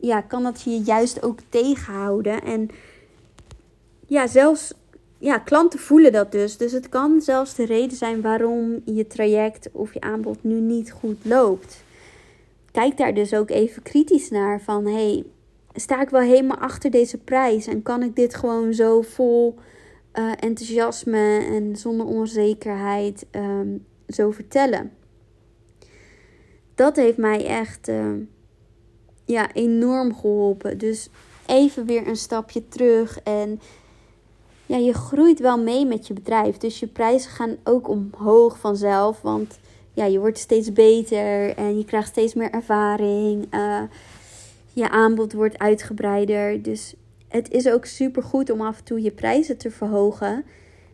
ja, 0.00 0.20
kan 0.20 0.42
dat 0.42 0.62
je 0.62 0.80
juist 0.80 1.22
ook 1.22 1.38
tegenhouden. 1.48 2.42
En 2.42 2.68
ja, 4.06 4.26
zelfs 4.26 4.72
ja, 5.18 5.38
klanten 5.38 5.78
voelen 5.78 6.12
dat 6.12 6.32
dus. 6.32 6.56
Dus 6.56 6.72
het 6.72 6.88
kan 6.88 7.20
zelfs 7.20 7.54
de 7.54 7.64
reden 7.64 7.96
zijn 7.96 8.20
waarom 8.20 8.82
je 8.84 9.06
traject 9.06 9.68
of 9.72 9.94
je 9.94 10.00
aanbod 10.00 10.44
nu 10.44 10.60
niet 10.60 10.92
goed 10.92 11.18
loopt. 11.22 11.84
Kijk 12.72 12.96
daar 12.96 13.14
dus 13.14 13.34
ook 13.34 13.50
even 13.50 13.82
kritisch 13.82 14.30
naar 14.30 14.60
van 14.60 14.86
hey, 14.86 15.24
sta 15.74 16.00
ik 16.02 16.10
wel 16.10 16.20
helemaal 16.20 16.58
achter 16.58 16.90
deze 16.90 17.18
prijs 17.18 17.66
en 17.66 17.82
kan 17.82 18.02
ik 18.02 18.16
dit 18.16 18.34
gewoon 18.34 18.74
zo 18.74 19.02
vol 19.02 19.54
uh, 20.14 20.32
enthousiasme 20.40 21.46
en 21.50 21.76
zonder 21.76 22.06
onzekerheid 22.06 23.26
um, 23.32 23.84
zo 24.08 24.30
vertellen? 24.30 24.92
Dat 26.80 26.96
heeft 26.96 27.16
mij 27.16 27.46
echt 27.46 27.88
uh, 27.88 28.12
ja, 29.24 29.52
enorm 29.52 30.14
geholpen. 30.14 30.78
Dus 30.78 31.08
even 31.46 31.86
weer 31.86 32.08
een 32.08 32.16
stapje 32.16 32.68
terug 32.68 33.20
en 33.22 33.60
ja, 34.66 34.76
je 34.76 34.92
groeit 34.92 35.40
wel 35.40 35.58
mee 35.58 35.86
met 35.86 36.06
je 36.06 36.14
bedrijf. 36.14 36.56
Dus 36.56 36.80
je 36.80 36.86
prijzen 36.86 37.30
gaan 37.30 37.56
ook 37.64 37.88
omhoog 37.88 38.58
vanzelf. 38.58 39.20
Want 39.20 39.58
ja, 39.92 40.04
je 40.04 40.18
wordt 40.18 40.38
steeds 40.38 40.72
beter 40.72 41.56
en 41.56 41.78
je 41.78 41.84
krijgt 41.84 42.08
steeds 42.08 42.34
meer 42.34 42.50
ervaring. 42.50 43.54
Uh, 43.54 43.82
je 44.72 44.90
aanbod 44.90 45.32
wordt 45.32 45.58
uitgebreider. 45.58 46.62
Dus 46.62 46.94
het 47.28 47.50
is 47.50 47.68
ook 47.68 47.84
super 47.84 48.22
goed 48.22 48.50
om 48.50 48.60
af 48.60 48.78
en 48.78 48.84
toe 48.84 49.02
je 49.02 49.10
prijzen 49.10 49.56
te 49.56 49.70
verhogen. 49.70 50.44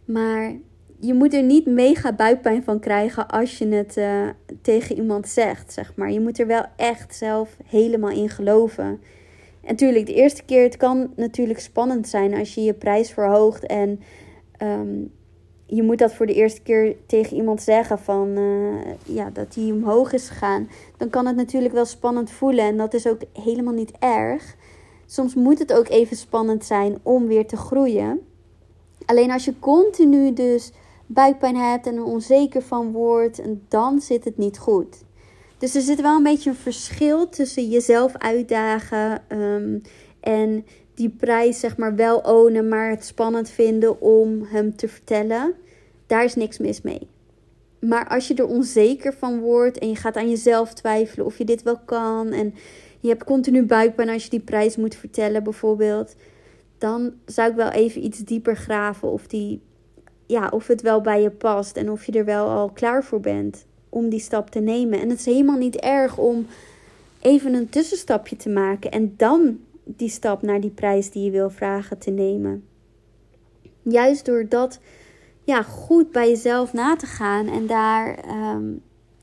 Maar 0.05 0.53
je 1.01 1.15
moet 1.15 1.35
er 1.35 1.43
niet 1.43 1.67
mega 1.67 2.13
buikpijn 2.13 2.63
van 2.63 2.81
krijgen 2.81 3.29
als 3.29 3.59
je 3.59 3.69
het 3.69 3.97
uh, 3.97 4.29
tegen 4.63 4.97
iemand 4.97 5.29
zegt, 5.29 5.73
zeg 5.73 5.93
maar. 5.97 6.13
Je 6.13 6.21
moet 6.21 6.39
er 6.39 6.47
wel 6.47 6.65
echt 6.77 7.15
zelf 7.15 7.57
helemaal 7.67 8.11
in 8.11 8.29
geloven. 8.29 8.85
En 8.85 9.73
natuurlijk, 9.73 10.07
de 10.07 10.15
eerste 10.15 10.45
keer, 10.45 10.63
het 10.63 10.77
kan 10.77 11.13
natuurlijk 11.17 11.61
spannend 11.61 12.09
zijn 12.09 12.35
als 12.35 12.55
je 12.55 12.63
je 12.63 12.75
prijs 12.75 13.11
verhoogt 13.11 13.67
en 13.67 14.01
um, 14.63 15.13
je 15.67 15.83
moet 15.83 15.99
dat 15.99 16.15
voor 16.15 16.27
de 16.27 16.35
eerste 16.35 16.63
keer 16.63 16.97
tegen 17.07 17.37
iemand 17.37 17.63
zeggen 17.63 17.99
van 17.99 18.29
uh, 18.39 18.75
ja, 19.05 19.31
dat 19.31 19.53
die 19.53 19.73
omhoog 19.73 20.13
is 20.13 20.29
gegaan. 20.29 20.69
Dan 20.97 21.11
kan 21.11 21.27
het 21.27 21.37
natuurlijk 21.37 21.75
wel 21.75 21.85
spannend 21.85 22.31
voelen 22.31 22.65
en 22.65 22.77
dat 22.77 22.95
is 22.95 23.07
ook 23.07 23.21
helemaal 23.33 23.75
niet 23.75 23.93
erg. 23.99 24.57
Soms 25.07 25.35
moet 25.35 25.59
het 25.59 25.73
ook 25.73 25.89
even 25.89 26.17
spannend 26.17 26.65
zijn 26.65 26.99
om 27.03 27.27
weer 27.27 27.47
te 27.47 27.57
groeien. 27.57 28.21
Alleen 29.07 29.31
als 29.31 29.45
je 29.45 29.59
continu 29.59 30.33
dus 30.33 30.73
buikpijn 31.07 31.57
hebt 31.57 31.87
en 31.87 31.97
er 31.97 32.05
onzeker 32.05 32.63
van 32.63 32.93
wordt, 32.93 33.41
dan 33.69 34.01
zit 34.01 34.25
het 34.25 34.37
niet 34.37 34.59
goed. 34.59 35.05
Dus 35.59 35.75
er 35.75 35.81
zit 35.81 36.01
wel 36.01 36.17
een 36.17 36.23
beetje 36.23 36.51
een 36.51 36.57
verschil 36.57 37.29
tussen 37.29 37.69
jezelf 37.69 38.17
uitdagen 38.17 39.23
um, 39.29 39.83
en 40.21 40.65
die 40.95 41.11
prijs 41.11 41.61
zeg 41.61 41.77
maar 41.77 41.95
wel 41.95 42.19
ownen, 42.19 42.69
maar 42.69 42.91
het 42.91 43.05
spannend 43.05 43.51
vinden 43.51 44.01
om 44.01 44.43
hem 44.45 44.77
te 44.77 44.89
vertellen. 44.89 45.55
Daar 46.07 46.25
is 46.25 46.35
niks 46.35 46.59
mis 46.59 46.83
mee. 46.83 47.09
Maar 47.81 48.09
als 48.09 48.29
je 48.29 48.35
er 48.35 48.47
onzeker 48.47 49.13
van 49.13 49.41
wordt 49.41 49.79
en 49.79 49.89
je 49.89 49.97
gaat 49.97 50.17
aan 50.17 50.31
jezelf 50.31 50.75
twijfelen 50.75 51.27
of 51.27 51.39
je 51.39 51.45
dit 51.45 51.63
wel 51.63 51.79
kan 51.85 52.31
en 52.31 52.55
je 53.01 53.09
hebt 53.09 53.25
continu 53.25 53.63
buikpijn 53.63 54.09
als 54.09 54.25
je 54.25 54.31
die 54.31 54.41
prijs 54.41 54.77
moet 54.77 54.95
vertellen 54.95 55.43
bijvoorbeeld, 55.43 56.15
dan 56.79 57.13
zou 57.25 57.51
ik 57.51 57.57
wel 57.57 57.71
even 57.71 58.05
iets 58.05 58.19
dieper 58.19 58.57
graven 58.57 59.11
of 59.11 59.27
die 59.27 59.61
ja, 60.27 60.49
of 60.49 60.67
het 60.67 60.83
wel 60.83 61.01
bij 61.01 61.23
je 61.23 61.31
past 61.31 61.77
en 61.77 61.91
of 61.91 62.05
je 62.05 62.13
er 62.13 62.25
wel 62.25 62.49
al 62.49 62.71
klaar 62.71 63.05
voor 63.05 63.21
bent 63.21 63.67
om 63.89 64.09
die 64.09 64.21
stap 64.21 64.51
te 64.51 64.61
nemen. 64.61 65.01
En 65.01 65.09
het 65.09 65.19
is 65.19 65.25
helemaal 65.25 65.59
niet 65.59 65.77
erg 65.77 66.19
om 66.19 66.47
even 67.21 67.55
een 67.55 67.69
tussenstapje 67.69 68.37
te 68.37 68.49
maken 68.49 68.91
en 68.91 69.15
dan 69.17 69.59
die 69.85 70.09
stap 70.09 70.43
naar 70.43 70.61
die 70.61 70.71
prijs 70.71 71.11
die 71.11 71.25
je 71.25 71.31
wil 71.31 71.51
vragen 71.51 71.99
te 71.99 72.11
nemen. 72.11 72.65
Juist 73.83 74.25
door 74.25 74.49
dat 74.49 74.81
ja, 75.45 75.63
goed 75.63 76.13
bij 76.13 76.29
jezelf 76.29 76.73
na 76.73 76.97
te 76.97 77.07
gaan 77.07 77.49
en 77.49 77.67
daar 77.67 78.15
ehm, 78.15 78.65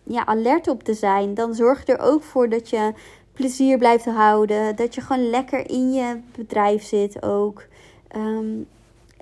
ja, 0.04 0.26
alert 0.26 0.68
op 0.68 0.84
te 0.84 0.94
zijn, 0.94 1.34
dan 1.34 1.54
zorg 1.54 1.86
je 1.86 1.94
er 1.94 2.00
ook 2.00 2.24
voor 2.24 2.50
dat 2.50 2.70
je 2.70 2.94
plezier 3.34 3.78
blijft 3.78 4.06
houden. 4.06 4.76
Dat 4.76 4.96
je 4.96 5.02
gewoon 5.02 5.30
lekker 5.30 5.70
in 5.70 5.94
je 5.94 6.20
bedrijf 6.36 6.84
zit 6.84 7.24
ook. 7.24 7.66
Ehm, 8.08 8.62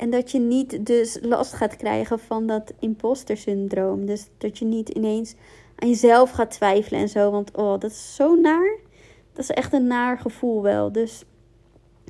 en 0.02 0.10
dat 0.10 0.32
je 0.32 0.40
niet 0.40 0.86
dus 0.86 1.18
last 1.22 1.54
gaat 1.54 1.76
krijgen 1.76 2.20
van 2.20 2.48
dat 2.48 2.74
imposter 2.80 3.38
syndroom. 3.38 4.06
Dus 4.06 4.28
dat 4.38 4.58
je 4.58 4.66
niet 4.66 4.90
ineens 4.90 5.36
aan 5.76 5.90
jezelf 5.90 6.32
gaat 6.32 6.52
twijfelen 6.52 7.00
en 7.00 7.10
zo. 7.10 7.32
Want 7.32 7.56
oh, 7.56 7.80
dat 7.80 7.92
is 7.92 8.16
zo 8.16 8.36
naar. 8.36 8.78
Dat 9.34 9.44
is 9.44 9.50
echt 9.50 9.74
een 9.74 9.88
naar 9.88 10.18
gevoel 10.18 10.62
wel. 10.62 10.92
Dus 10.92 11.24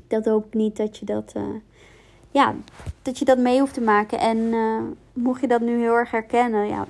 dat 0.08 0.26
hoop 0.26 0.46
ik 0.46 0.54
niet 0.54 0.78
dat 0.78 0.98
je 0.98 1.06
dat, 1.06 1.34
uh, 1.38 1.44
ja, 2.32 2.56
dat 3.02 3.20
je 3.20 3.26
dat 3.26 3.38
mee 3.38 3.60
hoeft 3.60 3.74
te 3.74 3.82
maken. 3.82 4.20
En 4.20 4.38
uh, 4.38 4.82
mocht 5.14 5.42
je 5.42 5.48
dat 5.48 5.62
nu 5.62 5.80
heel 5.80 5.96
erg 5.96 6.12
herkennen, 6.12 6.68
ja, 6.68 6.88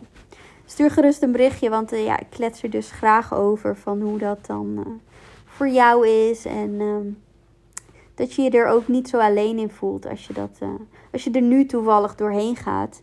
stuur 0.65 0.91
gerust 0.91 1.21
een 1.21 1.31
berichtje. 1.31 1.69
Want 1.69 1.93
uh, 1.93 2.05
ja, 2.05 2.19
ik 2.19 2.29
klets 2.29 2.63
er 2.63 2.69
dus 2.69 2.91
graag 2.91 3.33
over 3.33 3.77
van 3.77 4.01
hoe 4.01 4.17
dat 4.17 4.45
dan 4.45 5.01
voor 5.45 5.69
jou 5.69 6.07
is. 6.07 6.45
En 6.45 6.75
ehm, 6.79 7.07
dat 8.21 8.33
je 8.33 8.41
je 8.41 8.49
er 8.49 8.67
ook 8.67 8.87
niet 8.87 9.09
zo 9.09 9.17
alleen 9.17 9.57
in 9.57 9.69
voelt 9.69 10.07
als 10.07 10.27
je, 10.27 10.33
dat, 10.33 10.59
als 11.11 11.23
je 11.23 11.31
er 11.31 11.41
nu 11.41 11.65
toevallig 11.65 12.15
doorheen 12.15 12.55
gaat. 12.55 13.01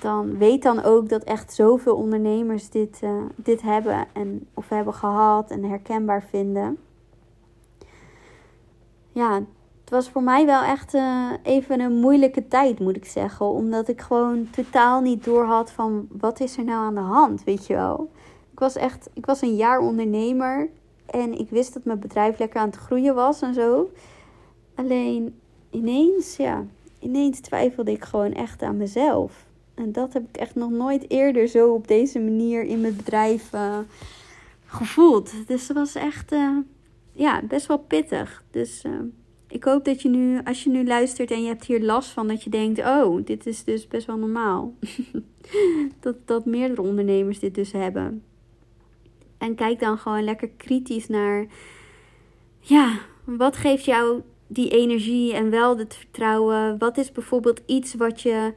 Dan 0.00 0.38
weet 0.38 0.62
dan 0.62 0.82
ook 0.82 1.08
dat 1.08 1.24
echt 1.24 1.52
zoveel 1.52 1.96
ondernemers 1.96 2.70
dit, 2.70 3.00
dit 3.36 3.62
hebben 3.62 4.06
en 4.12 4.46
of 4.54 4.68
hebben 4.68 4.94
gehad 4.94 5.50
en 5.50 5.64
herkenbaar 5.64 6.22
vinden 6.22 6.78
ja, 9.12 9.34
het 9.80 9.90
was 9.90 10.10
voor 10.10 10.22
mij 10.22 10.46
wel 10.46 10.62
echt 10.62 10.94
uh, 10.94 11.30
even 11.42 11.80
een 11.80 12.00
moeilijke 12.00 12.48
tijd, 12.48 12.80
moet 12.80 12.96
ik 12.96 13.04
zeggen. 13.04 13.46
Omdat 13.46 13.88
ik 13.88 14.00
gewoon 14.00 14.50
totaal 14.50 15.00
niet 15.00 15.24
door 15.24 15.44
had 15.44 15.70
van 15.70 16.08
wat 16.10 16.40
is 16.40 16.56
er 16.56 16.64
nou 16.64 16.78
aan 16.78 16.94
de 16.94 17.00
hand, 17.00 17.44
weet 17.44 17.66
je 17.66 17.74
wel. 17.74 18.10
Ik 18.52 18.58
was 18.58 18.76
echt, 18.76 19.10
ik 19.12 19.26
was 19.26 19.42
een 19.42 19.56
jaar 19.56 19.78
ondernemer 19.78 20.68
en 21.06 21.38
ik 21.38 21.50
wist 21.50 21.74
dat 21.74 21.84
mijn 21.84 22.00
bedrijf 22.00 22.38
lekker 22.38 22.60
aan 22.60 22.68
het 22.68 22.76
groeien 22.76 23.14
was 23.14 23.42
en 23.42 23.54
zo. 23.54 23.90
Alleen 24.80 25.34
ineens, 25.70 26.36
ja, 26.36 26.66
ineens 26.98 27.40
twijfelde 27.40 27.90
ik 27.90 28.04
gewoon 28.04 28.32
echt 28.32 28.62
aan 28.62 28.76
mezelf. 28.76 29.46
En 29.74 29.92
dat 29.92 30.12
heb 30.12 30.28
ik 30.28 30.36
echt 30.36 30.54
nog 30.54 30.70
nooit 30.70 31.10
eerder 31.10 31.48
zo 31.48 31.74
op 31.74 31.88
deze 31.88 32.18
manier 32.18 32.62
in 32.62 32.80
mijn 32.80 32.96
bedrijf 32.96 33.50
gevoeld. 34.66 35.32
Dus 35.46 35.68
het 35.68 35.76
was 35.76 35.94
echt... 35.94 36.32
Uh, 36.32 36.58
ja, 37.12 37.42
best 37.42 37.66
wel 37.66 37.78
pittig. 37.78 38.44
Dus 38.50 38.84
uh, 38.84 38.92
ik 39.48 39.64
hoop 39.64 39.84
dat 39.84 40.02
je 40.02 40.08
nu, 40.08 40.40
als 40.44 40.64
je 40.64 40.70
nu 40.70 40.86
luistert 40.86 41.30
en 41.30 41.42
je 41.42 41.48
hebt 41.48 41.64
hier 41.64 41.82
last 41.82 42.10
van, 42.10 42.28
dat 42.28 42.42
je 42.42 42.50
denkt: 42.50 42.78
oh, 42.78 43.24
dit 43.24 43.46
is 43.46 43.64
dus 43.64 43.88
best 43.88 44.06
wel 44.06 44.16
normaal. 44.16 44.74
dat, 46.00 46.16
dat 46.24 46.44
meerdere 46.44 46.82
ondernemers 46.82 47.38
dit 47.38 47.54
dus 47.54 47.72
hebben. 47.72 48.22
En 49.38 49.54
kijk 49.54 49.80
dan 49.80 49.98
gewoon 49.98 50.24
lekker 50.24 50.48
kritisch 50.56 51.08
naar: 51.08 51.46
ja, 52.60 52.98
wat 53.24 53.56
geeft 53.56 53.84
jou 53.84 54.22
die 54.52 54.70
energie 54.70 55.34
en 55.34 55.50
wel 55.50 55.78
het 55.78 55.94
vertrouwen? 55.94 56.78
Wat 56.78 56.98
is 56.98 57.12
bijvoorbeeld 57.12 57.60
iets 57.66 57.94
wat 57.94 58.20
je, 58.20 58.52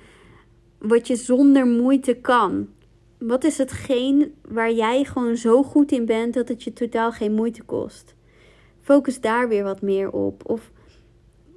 wat 0.77 1.07
je 1.07 1.15
zonder 1.15 1.65
moeite 1.67 2.13
kan? 2.13 2.67
Wat 3.17 3.43
is 3.43 3.57
hetgeen 3.57 4.33
waar 4.47 4.71
jij 4.71 5.03
gewoon 5.03 5.37
zo 5.37 5.63
goed 5.63 5.91
in 5.91 6.05
bent 6.05 6.33
dat 6.33 6.47
het 6.47 6.63
je 6.63 6.73
totaal 6.73 7.11
geen 7.11 7.33
moeite 7.33 7.63
kost? 7.63 8.15
Focus 8.81 9.21
daar 9.21 9.47
weer 9.47 9.63
wat 9.63 9.81
meer 9.81 10.11
op. 10.11 10.49
Of 10.49 10.71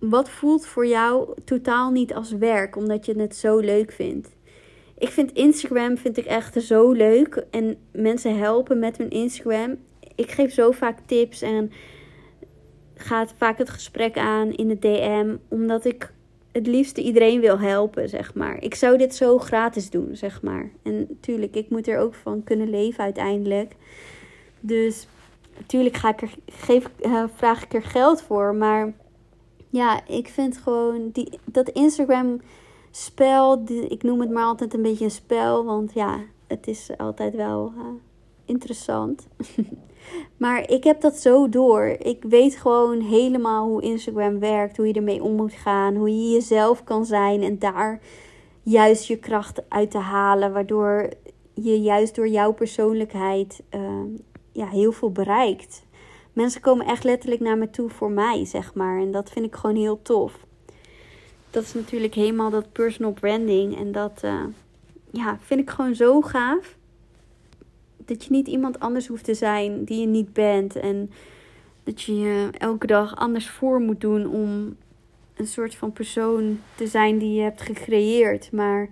wat 0.01 0.31
voelt 0.31 0.66
voor 0.66 0.87
jou 0.87 1.35
totaal 1.44 1.90
niet 1.90 2.14
als 2.14 2.33
werk, 2.33 2.77
omdat 2.77 3.07
je 3.07 3.18
het 3.18 3.37
zo 3.37 3.59
leuk 3.59 3.92
vindt. 3.92 4.37
Ik 4.99 5.09
vind 5.09 5.33
Instagram 5.33 5.99
vind 5.99 6.16
ik 6.16 6.25
echt 6.25 6.62
zo 6.62 6.92
leuk. 6.92 7.46
En 7.51 7.77
mensen 7.92 8.38
helpen 8.38 8.79
met 8.79 8.96
hun 8.96 9.11
Instagram. 9.11 9.77
Ik 10.14 10.31
geef 10.31 10.53
zo 10.53 10.70
vaak 10.70 10.99
tips 11.07 11.42
en 11.42 11.70
ga 12.96 13.26
vaak 13.37 13.59
het 13.59 13.70
gesprek 13.70 14.18
aan 14.18 14.52
in 14.52 14.68
de 14.68 14.78
DM. 14.78 15.37
Omdat 15.48 15.85
ik 15.85 16.12
het 16.52 16.66
liefste 16.66 17.02
iedereen 17.02 17.40
wil 17.40 17.59
helpen, 17.59 18.09
zeg 18.09 18.35
maar. 18.35 18.62
Ik 18.62 18.74
zou 18.74 18.98
dit 18.98 19.14
zo 19.14 19.38
gratis 19.38 19.90
doen, 19.90 20.16
zeg 20.16 20.42
maar. 20.42 20.70
En 20.82 21.06
natuurlijk, 21.09 21.54
ik 21.54 21.70
moet 21.70 21.88
er 21.88 21.98
ook 21.98 22.14
van 22.14 22.44
kunnen 22.44 22.70
leven 22.70 23.04
uiteindelijk. 23.04 23.74
Dus 24.61 25.06
natuurlijk 25.59 25.96
ga 25.96 26.09
ik 26.09 26.22
er, 26.22 26.35
geef, 26.46 26.88
uh, 27.00 27.24
vraag 27.35 27.64
ik 27.64 27.74
er 27.74 27.82
geld 27.82 28.22
voor. 28.22 28.54
Maar 28.54 28.92
ja, 29.70 30.06
ik 30.06 30.28
vind 30.28 30.56
gewoon 30.56 31.11
die, 31.12 31.38
dat 31.44 31.68
Instagram 31.68 32.40
spel, 32.90 33.64
die, 33.64 33.87
ik 33.87 34.02
noem 34.02 34.20
het 34.20 34.30
maar 34.30 34.44
altijd 34.44 34.74
een 34.74 34.82
beetje 34.82 35.04
een 35.04 35.11
spel. 35.11 35.64
Want 35.64 35.92
ja, 35.92 36.20
het 36.46 36.66
is 36.66 36.90
altijd 36.96 37.35
wel 37.35 37.72
uh, 37.76 37.82
interessant. 38.44 39.26
maar 40.37 40.71
ik 40.71 40.85
heb 40.85 41.01
dat 41.01 41.16
zo 41.16 41.49
door. 41.49 41.85
Ik 41.85 42.23
weet 42.29 42.57
gewoon 42.57 43.01
helemaal 43.01 43.66
hoe 43.66 43.83
Instagram 43.83 44.38
werkt, 44.38 44.77
hoe 44.77 44.87
je 44.87 44.92
ermee 44.92 45.23
om 45.23 45.35
moet 45.35 45.53
gaan, 45.53 45.95
hoe 45.97 46.11
je 46.11 46.33
jezelf 46.33 46.85
kan 46.85 47.05
zijn 47.05 47.42
en 47.42 47.59
daar 47.59 48.01
juist 48.62 49.07
je 49.07 49.16
kracht 49.16 49.62
uit 49.69 49.90
te 49.90 49.99
halen, 49.99 50.53
waardoor 50.53 51.09
je 51.55 51.81
juist 51.81 52.14
door 52.14 52.29
jouw 52.29 52.53
persoonlijkheid 52.53 53.62
uh, 53.75 53.81
ja, 54.53 54.69
heel 54.69 54.92
veel 54.92 55.12
bereikt. 55.12 55.85
Mensen 56.33 56.61
komen 56.61 56.87
echt 56.87 57.05
letterlijk 57.05 57.40
naar 57.40 57.59
me 57.59 57.71
toe 57.71 57.90
voor 57.90 58.11
mij, 58.11 58.45
zeg 58.45 58.75
maar. 58.75 59.01
En 59.01 59.11
dat 59.11 59.31
vind 59.31 59.47
ik 59.47 59.55
gewoon 59.55 59.77
heel 59.77 60.03
tof. 60.03 60.47
Dat 61.51 61.62
is 61.62 61.75
natuurlijk 61.75 62.14
helemaal 62.14 62.51
dat 62.51 62.73
personal 62.73 63.12
branding. 63.12 63.79
En 63.79 63.92
dat 63.92 64.21
uh, 64.25 64.45
ja, 65.11 65.38
vind 65.40 65.61
ik 65.61 65.71
gewoon 65.71 65.95
zo 65.95 66.21
gaaf. 66.21 66.77
Dat 68.07 68.24
je 68.24 68.30
niet 68.30 68.48
iemand 68.48 68.80
anders 68.80 69.07
hoeft 69.07 69.24
te 69.24 69.34
zijn 69.34 69.84
die 69.84 70.00
je 70.00 70.07
niet 70.07 70.32
bent. 70.32 70.76
En 70.76 71.11
dat 71.84 72.02
je 72.02 72.18
je 72.18 72.48
elke 72.59 72.86
dag 72.86 73.16
anders 73.16 73.48
voor 73.48 73.80
moet 73.80 74.00
doen 74.00 74.26
om 74.26 74.76
een 75.36 75.46
soort 75.46 75.74
van 75.74 75.92
persoon 75.92 76.61
te 76.74 76.86
zijn 76.86 77.18
die 77.18 77.34
je 77.34 77.42
hebt 77.42 77.62
gecreëerd. 77.62 78.52
Maar 78.52 78.88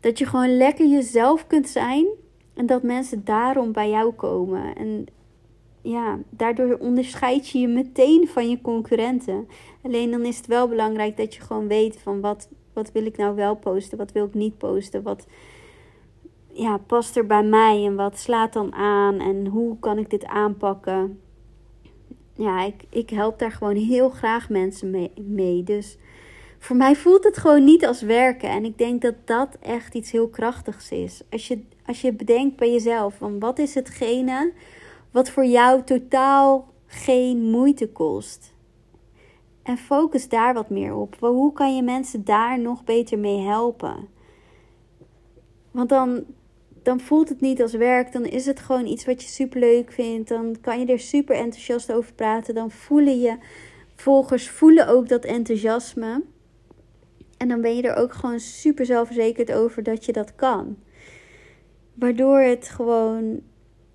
dat 0.00 0.18
je 0.18 0.26
gewoon 0.26 0.56
lekker 0.56 0.86
jezelf 0.86 1.46
kunt 1.46 1.68
zijn. 1.68 2.06
En 2.54 2.66
dat 2.66 2.82
mensen 2.82 3.24
daarom 3.24 3.72
bij 3.72 3.90
jou 3.90 4.12
komen. 4.12 4.76
En 4.76 5.06
ja, 5.82 6.18
daardoor 6.30 6.76
onderscheid 6.76 7.48
je 7.48 7.58
je 7.58 7.68
meteen 7.68 8.28
van 8.28 8.50
je 8.50 8.60
concurrenten. 8.60 9.48
Alleen 9.82 10.10
dan 10.10 10.24
is 10.24 10.36
het 10.36 10.46
wel 10.46 10.68
belangrijk 10.68 11.16
dat 11.16 11.34
je 11.34 11.40
gewoon 11.40 11.68
weet 11.68 11.98
van 11.98 12.20
wat, 12.20 12.48
wat 12.72 12.92
wil 12.92 13.06
ik 13.06 13.16
nou 13.16 13.34
wel 13.34 13.56
posten, 13.56 13.98
wat 13.98 14.12
wil 14.12 14.24
ik 14.24 14.34
niet 14.34 14.58
posten, 14.58 15.02
wat 15.02 15.26
ja, 16.52 16.78
past 16.78 17.16
er 17.16 17.26
bij 17.26 17.44
mij 17.44 17.84
en 17.84 17.94
wat 17.94 18.18
slaat 18.18 18.52
dan 18.52 18.72
aan 18.74 19.20
en 19.20 19.46
hoe 19.46 19.78
kan 19.78 19.98
ik 19.98 20.10
dit 20.10 20.24
aanpakken. 20.24 21.20
ja, 22.34 22.62
ik, 22.62 22.84
ik 22.88 23.10
help 23.10 23.38
daar 23.38 23.52
gewoon 23.52 23.76
heel 23.76 24.10
graag 24.10 24.48
mensen 24.48 24.90
mee, 24.90 25.12
mee. 25.16 25.62
Dus 25.62 25.98
voor 26.58 26.76
mij 26.76 26.96
voelt 26.96 27.24
het 27.24 27.38
gewoon 27.38 27.64
niet 27.64 27.86
als 27.86 28.02
werken. 28.02 28.50
En 28.50 28.64
ik 28.64 28.78
denk 28.78 29.02
dat 29.02 29.14
dat 29.24 29.56
echt 29.60 29.94
iets 29.94 30.10
heel 30.10 30.28
krachtigs 30.28 30.90
is. 30.90 31.22
Als 31.30 31.48
je, 31.48 31.62
als 31.86 32.00
je 32.00 32.12
bedenkt 32.12 32.56
bij 32.56 32.72
jezelf, 32.72 33.14
van 33.14 33.38
wat 33.38 33.58
is 33.58 33.74
hetgene 33.74 34.52
wat 35.10 35.30
voor 35.30 35.44
jou 35.44 35.82
totaal 35.82 36.68
geen 36.86 37.50
moeite 37.50 37.88
kost? 37.88 38.54
En 39.62 39.76
focus 39.78 40.28
daar 40.28 40.54
wat 40.54 40.70
meer 40.70 40.94
op. 40.94 41.16
Hoe 41.20 41.52
kan 41.52 41.76
je 41.76 41.82
mensen 41.82 42.24
daar 42.24 42.58
nog 42.58 42.84
beter 42.84 43.18
mee 43.18 43.40
helpen? 43.40 44.08
Want 45.70 45.88
dan, 45.88 46.24
dan 46.82 47.00
voelt 47.00 47.28
het 47.28 47.40
niet 47.40 47.62
als 47.62 47.72
werk. 47.72 48.12
Dan 48.12 48.24
is 48.24 48.46
het 48.46 48.60
gewoon 48.60 48.86
iets 48.86 49.04
wat 49.04 49.22
je 49.22 49.28
super 49.28 49.60
leuk 49.60 49.92
vindt. 49.92 50.28
Dan 50.28 50.56
kan 50.60 50.80
je 50.80 50.86
er 50.86 50.98
super 50.98 51.36
enthousiast 51.36 51.92
over 51.92 52.14
praten. 52.14 52.54
Dan 52.54 52.70
voelen 52.70 53.20
je 53.20 53.36
volgers 53.94 54.50
voelen 54.50 54.88
ook 54.88 55.08
dat 55.08 55.24
enthousiasme. 55.24 56.22
En 57.36 57.48
dan 57.48 57.60
ben 57.60 57.76
je 57.76 57.82
er 57.82 57.96
ook 57.96 58.12
gewoon 58.12 58.40
super 58.40 58.86
zelfverzekerd 58.86 59.52
over 59.52 59.82
dat 59.82 60.04
je 60.04 60.12
dat 60.12 60.34
kan. 60.34 60.76
Waardoor 61.94 62.38
het 62.38 62.68
gewoon, 62.68 63.40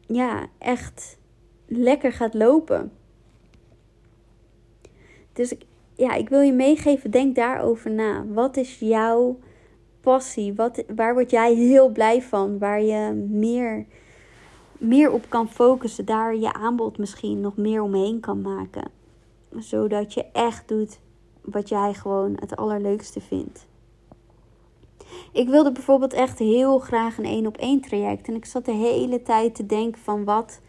ja, 0.07 0.47
echt 0.57 1.17
lekker 1.65 2.11
gaat 2.11 2.33
lopen. 2.33 2.91
Dus 5.33 5.53
ja, 5.95 6.13
ik 6.13 6.29
wil 6.29 6.41
je 6.41 6.53
meegeven, 6.53 7.11
denk 7.11 7.35
daarover 7.35 7.91
na. 7.91 8.25
Wat 8.25 8.57
is 8.57 8.79
jouw 8.79 9.39
passie? 10.07 10.53
Wat, 10.53 10.83
waar 10.95 11.13
word 11.13 11.31
jij 11.31 11.53
heel 11.53 11.89
blij 11.89 12.21
van? 12.21 12.57
Waar 12.57 12.81
je 12.81 13.13
meer, 13.29 13.85
meer 14.77 15.11
op 15.11 15.29
kan 15.29 15.49
focussen. 15.49 16.05
Daar 16.05 16.35
je 16.35 16.53
aanbod 16.53 16.97
misschien 16.97 17.41
nog 17.41 17.57
meer 17.57 17.81
omheen 17.81 18.19
kan 18.19 18.41
maken. 18.41 18.91
Zodat 19.55 20.13
je 20.13 20.25
echt 20.31 20.67
doet 20.67 20.99
wat 21.41 21.69
jij 21.69 21.93
gewoon 21.93 22.37
het 22.39 22.55
allerleukste 22.55 23.21
vindt. 23.21 23.67
Ik 25.31 25.49
wilde 25.49 25.71
bijvoorbeeld 25.71 26.13
echt 26.13 26.39
heel 26.39 26.79
graag 26.79 27.17
een 27.17 27.25
één 27.25 27.47
op 27.47 27.57
één 27.57 27.81
traject. 27.81 28.27
En 28.27 28.35
ik 28.35 28.45
zat 28.45 28.65
de 28.65 28.71
hele 28.71 29.21
tijd 29.21 29.55
te 29.55 29.65
denken 29.65 30.01
van 30.01 30.23
wat, 30.23 30.61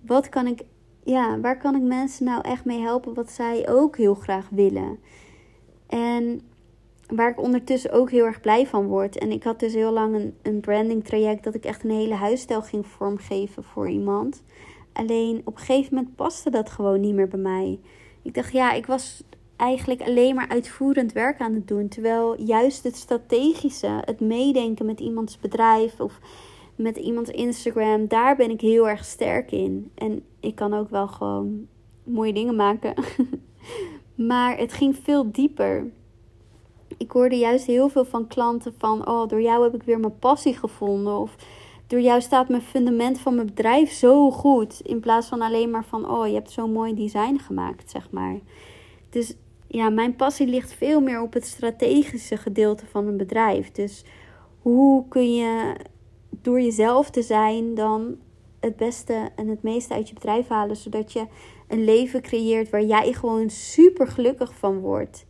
wat 0.00 0.28
kan 0.28 0.46
ik, 0.46 0.62
ja, 1.04 1.40
waar 1.40 1.58
kan 1.58 1.74
ik 1.74 1.82
mensen 1.82 2.24
nou 2.24 2.40
echt 2.42 2.64
mee 2.64 2.80
helpen 2.80 3.14
wat 3.14 3.30
zij 3.30 3.68
ook 3.68 3.96
heel 3.96 4.14
graag 4.14 4.48
willen. 4.50 4.98
En 5.86 6.47
waar 7.08 7.30
ik 7.30 7.40
ondertussen 7.40 7.92
ook 7.92 8.10
heel 8.10 8.24
erg 8.24 8.40
blij 8.40 8.66
van 8.66 8.86
word. 8.86 9.18
En 9.18 9.30
ik 9.30 9.42
had 9.42 9.60
dus 9.60 9.74
heel 9.74 9.92
lang 9.92 10.14
een, 10.14 10.34
een 10.42 10.60
branding 10.60 11.04
traject 11.04 11.44
dat 11.44 11.54
ik 11.54 11.64
echt 11.64 11.84
een 11.84 11.90
hele 11.90 12.14
huisstijl 12.14 12.62
ging 12.62 12.86
vormgeven 12.86 13.64
voor 13.64 13.88
iemand. 13.88 14.42
Alleen 14.92 15.40
op 15.44 15.54
een 15.54 15.64
gegeven 15.64 15.94
moment 15.94 16.16
paste 16.16 16.50
dat 16.50 16.70
gewoon 16.70 17.00
niet 17.00 17.14
meer 17.14 17.28
bij 17.28 17.40
mij. 17.40 17.80
Ik 18.22 18.34
dacht, 18.34 18.52
ja, 18.52 18.72
ik 18.72 18.86
was 18.86 19.22
eigenlijk 19.56 20.02
alleen 20.02 20.34
maar 20.34 20.48
uitvoerend 20.48 21.12
werk 21.12 21.40
aan 21.40 21.54
het 21.54 21.68
doen. 21.68 21.88
Terwijl 21.88 22.42
juist 22.42 22.82
het 22.82 22.96
strategische, 22.96 24.02
het 24.04 24.20
meedenken 24.20 24.86
met 24.86 25.00
iemands 25.00 25.38
bedrijf 25.38 26.00
of 26.00 26.20
met 26.76 26.96
iemands 26.96 27.30
Instagram, 27.30 28.06
daar 28.06 28.36
ben 28.36 28.50
ik 28.50 28.60
heel 28.60 28.88
erg 28.88 29.04
sterk 29.04 29.50
in. 29.50 29.90
En 29.94 30.22
ik 30.40 30.54
kan 30.54 30.74
ook 30.74 30.90
wel 30.90 31.08
gewoon 31.08 31.66
mooie 32.02 32.32
dingen 32.32 32.56
maken. 32.56 32.94
maar 34.28 34.58
het 34.58 34.72
ging 34.72 34.96
veel 34.96 35.32
dieper. 35.32 35.90
Ik 36.96 37.10
hoorde 37.10 37.36
juist 37.36 37.66
heel 37.66 37.88
veel 37.88 38.04
van 38.04 38.26
klanten 38.26 38.74
van, 38.78 39.08
oh, 39.08 39.28
door 39.28 39.40
jou 39.40 39.62
heb 39.62 39.74
ik 39.74 39.82
weer 39.82 40.00
mijn 40.00 40.18
passie 40.18 40.54
gevonden. 40.54 41.18
Of 41.18 41.36
door 41.86 42.00
jou 42.00 42.20
staat 42.20 42.48
mijn 42.48 42.62
fundament 42.62 43.18
van 43.18 43.34
mijn 43.34 43.46
bedrijf 43.46 43.92
zo 43.92 44.30
goed. 44.30 44.80
In 44.80 45.00
plaats 45.00 45.28
van 45.28 45.42
alleen 45.42 45.70
maar 45.70 45.84
van, 45.84 46.10
oh, 46.10 46.26
je 46.26 46.34
hebt 46.34 46.50
zo'n 46.50 46.72
mooi 46.72 46.94
design 46.94 47.38
gemaakt, 47.38 47.90
zeg 47.90 48.10
maar. 48.10 48.38
Dus 49.10 49.34
ja, 49.66 49.90
mijn 49.90 50.16
passie 50.16 50.46
ligt 50.46 50.72
veel 50.72 51.00
meer 51.00 51.22
op 51.22 51.32
het 51.32 51.46
strategische 51.46 52.36
gedeelte 52.36 52.86
van 52.86 53.06
een 53.06 53.16
bedrijf. 53.16 53.70
Dus 53.70 54.04
hoe 54.62 55.04
kun 55.08 55.34
je 55.34 55.74
door 56.30 56.60
jezelf 56.60 57.10
te 57.10 57.22
zijn 57.22 57.74
dan 57.74 58.16
het 58.60 58.76
beste 58.76 59.28
en 59.36 59.48
het 59.48 59.62
meeste 59.62 59.94
uit 59.94 60.08
je 60.08 60.14
bedrijf 60.14 60.48
halen, 60.48 60.76
zodat 60.76 61.12
je 61.12 61.26
een 61.68 61.84
leven 61.84 62.22
creëert 62.22 62.70
waar 62.70 62.84
jij 62.84 63.12
gewoon 63.12 63.50
super 63.50 64.06
gelukkig 64.06 64.54
van 64.54 64.78
wordt. 64.78 65.26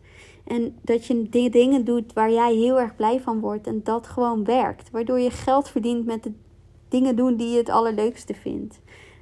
En 0.48 0.76
dat 0.82 1.06
je 1.06 1.48
dingen 1.50 1.84
doet 1.84 2.12
waar 2.12 2.30
jij 2.30 2.54
heel 2.54 2.80
erg 2.80 2.96
blij 2.96 3.20
van 3.20 3.40
wordt 3.40 3.66
en 3.66 3.80
dat 3.84 4.06
gewoon 4.06 4.44
werkt. 4.44 4.90
Waardoor 4.90 5.18
je 5.18 5.30
geld 5.30 5.68
verdient 5.68 6.06
met 6.06 6.22
de 6.22 6.32
dingen 6.88 7.16
doen 7.16 7.36
die 7.36 7.50
je 7.50 7.56
het 7.56 7.68
allerleukste 7.68 8.34
vindt. 8.34 8.80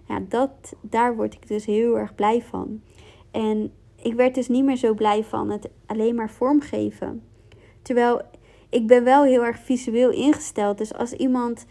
Ja, 0.09 0.20
dat, 0.29 0.51
daar 0.81 1.16
word 1.16 1.35
ik 1.35 1.49
dus 1.49 1.66
heel 1.66 1.99
erg 1.99 2.14
blij 2.14 2.43
van. 2.43 2.83
En 3.31 3.72
ik 4.03 4.14
werd 4.14 4.35
dus 4.35 4.49
niet 4.49 4.64
meer 4.64 4.77
zo 4.77 4.95
blij 4.95 5.24
van 5.24 5.51
het 5.51 5.68
alleen 5.87 6.14
maar 6.14 6.31
vormgeven. 6.31 7.22
Terwijl 7.83 8.20
ik 8.68 8.87
ben 8.87 9.05
wel 9.05 9.22
heel 9.22 9.45
erg 9.45 9.59
visueel 9.59 10.11
ingesteld. 10.11 10.79
Dus 10.79 10.95
als 10.95 11.12
iemand 11.12 11.66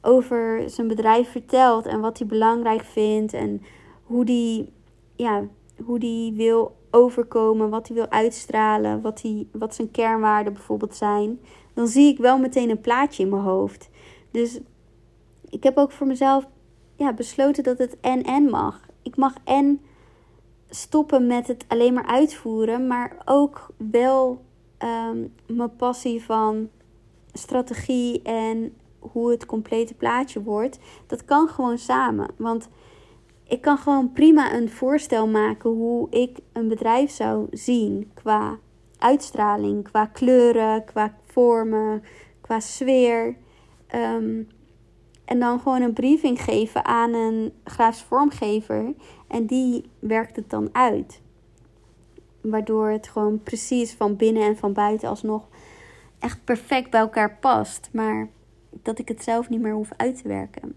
over 0.00 0.62
zijn 0.66 0.88
bedrijf 0.88 1.30
vertelt 1.30 1.86
en 1.86 2.00
wat 2.00 2.18
hij 2.18 2.26
belangrijk 2.26 2.84
vindt 2.84 3.32
en 3.32 3.62
hoe 4.02 4.24
die, 4.24 4.72
ja, 5.16 5.44
hoe 5.84 5.98
die 5.98 6.32
wil 6.32 6.78
overkomen, 6.90 7.70
wat 7.70 7.88
hij 7.88 7.96
wil 7.96 8.08
uitstralen, 8.08 9.00
wat, 9.00 9.22
hij, 9.22 9.46
wat 9.52 9.74
zijn 9.74 9.90
kernwaarden 9.90 10.52
bijvoorbeeld 10.52 10.94
zijn, 10.94 11.40
dan 11.74 11.88
zie 11.88 12.12
ik 12.12 12.18
wel 12.18 12.38
meteen 12.38 12.70
een 12.70 12.80
plaatje 12.80 13.22
in 13.22 13.28
mijn 13.28 13.42
hoofd. 13.42 13.90
Dus 14.30 14.60
ik 15.48 15.62
heb 15.62 15.76
ook 15.76 15.92
voor 15.92 16.06
mezelf 16.06 16.46
ja, 16.96 17.12
besloten 17.12 17.62
dat 17.62 17.78
het 17.78 17.96
en-en 18.00 18.44
mag. 18.44 18.80
Ik 19.02 19.16
mag 19.16 19.34
en 19.44 19.80
stoppen 20.70 21.26
met 21.26 21.46
het 21.46 21.64
alleen 21.68 21.94
maar 21.94 22.06
uitvoeren, 22.06 22.86
maar 22.86 23.16
ook 23.24 23.66
wel 23.76 24.44
ehm, 24.78 25.18
mijn 25.46 25.76
passie 25.76 26.24
van 26.24 26.68
strategie 27.32 28.22
en 28.22 28.74
hoe 28.98 29.30
het 29.30 29.46
complete 29.46 29.94
plaatje 29.94 30.42
wordt. 30.42 30.78
Dat 31.06 31.24
kan 31.24 31.48
gewoon 31.48 31.78
samen. 31.78 32.30
Want 32.36 32.68
ik 33.50 33.60
kan 33.60 33.78
gewoon 33.78 34.12
prima 34.12 34.54
een 34.54 34.70
voorstel 34.70 35.28
maken 35.28 35.70
hoe 35.70 36.10
ik 36.10 36.38
een 36.52 36.68
bedrijf 36.68 37.10
zou 37.10 37.46
zien 37.50 38.10
qua 38.14 38.58
uitstraling, 38.98 39.84
qua 39.84 40.06
kleuren, 40.06 40.84
qua 40.84 41.16
vormen, 41.24 42.02
qua 42.40 42.60
sfeer. 42.60 43.36
Um, 43.94 44.48
en 45.24 45.38
dan 45.38 45.60
gewoon 45.60 45.82
een 45.82 45.92
briefing 45.92 46.42
geven 46.42 46.84
aan 46.84 47.14
een 47.14 47.52
grafisch 47.64 48.02
vormgever. 48.02 48.94
En 49.28 49.46
die 49.46 49.90
werkt 49.98 50.36
het 50.36 50.50
dan 50.50 50.68
uit. 50.72 51.20
Waardoor 52.40 52.88
het 52.88 53.08
gewoon 53.08 53.42
precies 53.42 53.92
van 53.92 54.16
binnen 54.16 54.42
en 54.42 54.56
van 54.56 54.72
buiten 54.72 55.08
alsnog 55.08 55.48
echt 56.18 56.44
perfect 56.44 56.90
bij 56.90 57.00
elkaar 57.00 57.38
past. 57.40 57.88
Maar 57.92 58.28
dat 58.82 58.98
ik 58.98 59.08
het 59.08 59.22
zelf 59.22 59.48
niet 59.48 59.60
meer 59.60 59.74
hoef 59.74 59.90
uit 59.96 60.22
te 60.22 60.28
werken. 60.28 60.76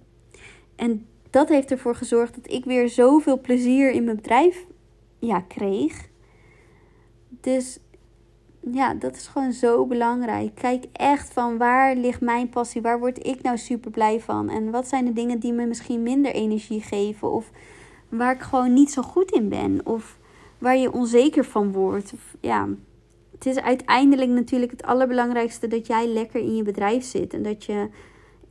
En 0.75 1.07
dat 1.33 1.49
heeft 1.49 1.71
ervoor 1.71 1.95
gezorgd 1.95 2.35
dat 2.35 2.51
ik 2.51 2.65
weer 2.65 2.89
zoveel 2.89 3.39
plezier 3.39 3.91
in 3.91 4.03
mijn 4.03 4.15
bedrijf 4.15 4.65
ja, 5.19 5.39
kreeg. 5.39 6.09
Dus 7.29 7.79
ja, 8.71 8.93
dat 8.93 9.15
is 9.15 9.27
gewoon 9.27 9.51
zo 9.51 9.85
belangrijk. 9.85 10.55
Kijk 10.55 10.85
echt 10.91 11.33
van 11.33 11.57
waar 11.57 11.95
ligt 11.95 12.21
mijn 12.21 12.49
passie? 12.49 12.81
Waar 12.81 12.99
word 12.99 13.25
ik 13.25 13.41
nou 13.41 13.57
super 13.57 13.91
blij 13.91 14.19
van? 14.19 14.49
En 14.49 14.71
wat 14.71 14.87
zijn 14.87 15.05
de 15.05 15.13
dingen 15.13 15.39
die 15.39 15.53
me 15.53 15.65
misschien 15.65 16.03
minder 16.03 16.33
energie 16.33 16.81
geven? 16.81 17.31
Of 17.31 17.51
waar 18.09 18.33
ik 18.33 18.41
gewoon 18.41 18.73
niet 18.73 18.91
zo 18.91 19.01
goed 19.01 19.31
in 19.31 19.49
ben? 19.49 19.81
Of 19.83 20.19
waar 20.57 20.77
je 20.77 20.93
onzeker 20.93 21.45
van 21.45 21.71
wordt? 21.71 22.13
Ja, 22.39 22.67
het 23.31 23.45
is 23.45 23.59
uiteindelijk 23.59 24.29
natuurlijk 24.29 24.71
het 24.71 24.83
allerbelangrijkste 24.83 25.67
dat 25.67 25.87
jij 25.87 26.07
lekker 26.07 26.41
in 26.41 26.55
je 26.55 26.63
bedrijf 26.63 27.03
zit. 27.03 27.33
En 27.33 27.43
dat 27.43 27.63
je 27.63 27.89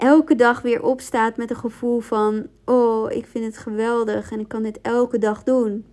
elke 0.03 0.35
dag 0.35 0.63
weer 0.63 0.83
opstaat 0.83 1.37
met 1.37 1.51
een 1.51 1.57
gevoel 1.57 2.01
van: 2.01 2.47
Oh, 2.65 3.13
ik 3.13 3.27
vind 3.27 3.45
het 3.45 3.57
geweldig 3.59 4.31
en 4.31 4.41
ik 4.41 4.49
kan 4.49 4.63
dit 4.63 4.81
elke 4.81 5.19
dag 5.19 5.43
doen. 5.43 5.85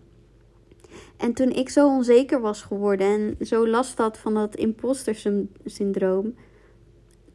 En 1.18 1.34
toen 1.34 1.50
ik 1.50 1.70
zo 1.70 1.88
onzeker 1.88 2.42
was 2.42 2.62
geworden 2.62 3.08
en 3.08 3.46
zo 3.46 3.68
last 3.68 3.98
had 3.98 4.18
van 4.18 4.34
dat 4.34 4.56
imposter 4.56 5.40
syndroom, 5.66 6.36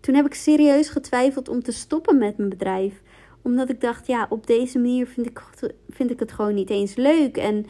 toen 0.00 0.14
heb 0.14 0.26
ik 0.26 0.34
serieus 0.34 0.88
getwijfeld 0.88 1.48
om 1.48 1.62
te 1.62 1.72
stoppen 1.72 2.18
met 2.18 2.36
mijn 2.36 2.48
bedrijf. 2.48 3.02
Omdat 3.42 3.70
ik 3.70 3.80
dacht, 3.80 4.06
ja, 4.06 4.26
op 4.28 4.46
deze 4.46 4.78
manier 4.78 5.06
vind 5.06 5.26
ik, 5.26 5.42
vind 5.88 6.10
ik 6.10 6.18
het 6.18 6.32
gewoon 6.32 6.54
niet 6.54 6.70
eens 6.70 6.94
leuk. 6.94 7.36
En 7.36 7.66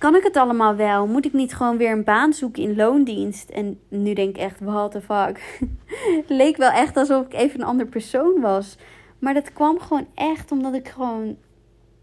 kan 0.00 0.16
ik 0.16 0.22
het 0.22 0.36
allemaal 0.36 0.76
wel? 0.76 1.06
Moet 1.06 1.24
ik 1.24 1.32
niet 1.32 1.54
gewoon 1.54 1.76
weer 1.76 1.90
een 1.92 2.04
baan 2.04 2.32
zoeken 2.32 2.62
in 2.62 2.76
loondienst? 2.76 3.48
En 3.48 3.80
nu 3.88 4.12
denk 4.12 4.28
ik 4.28 4.42
echt, 4.42 4.60
what 4.60 4.90
the 4.90 5.00
fuck. 5.00 5.60
leek 6.40 6.56
wel 6.56 6.70
echt 6.70 6.96
alsof 6.96 7.26
ik 7.26 7.32
even 7.32 7.60
een 7.60 7.66
ander 7.66 7.86
persoon 7.86 8.40
was. 8.40 8.76
Maar 9.18 9.34
dat 9.34 9.52
kwam 9.52 9.80
gewoon 9.80 10.06
echt 10.14 10.52
omdat 10.52 10.74
ik 10.74 10.88
gewoon 10.88 11.36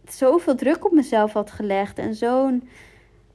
zoveel 0.06 0.56
druk 0.56 0.86
op 0.86 0.92
mezelf 0.92 1.34
had 1.34 1.52
gelegd. 1.52 1.98
En 1.98 2.16
zo'n 2.16 2.70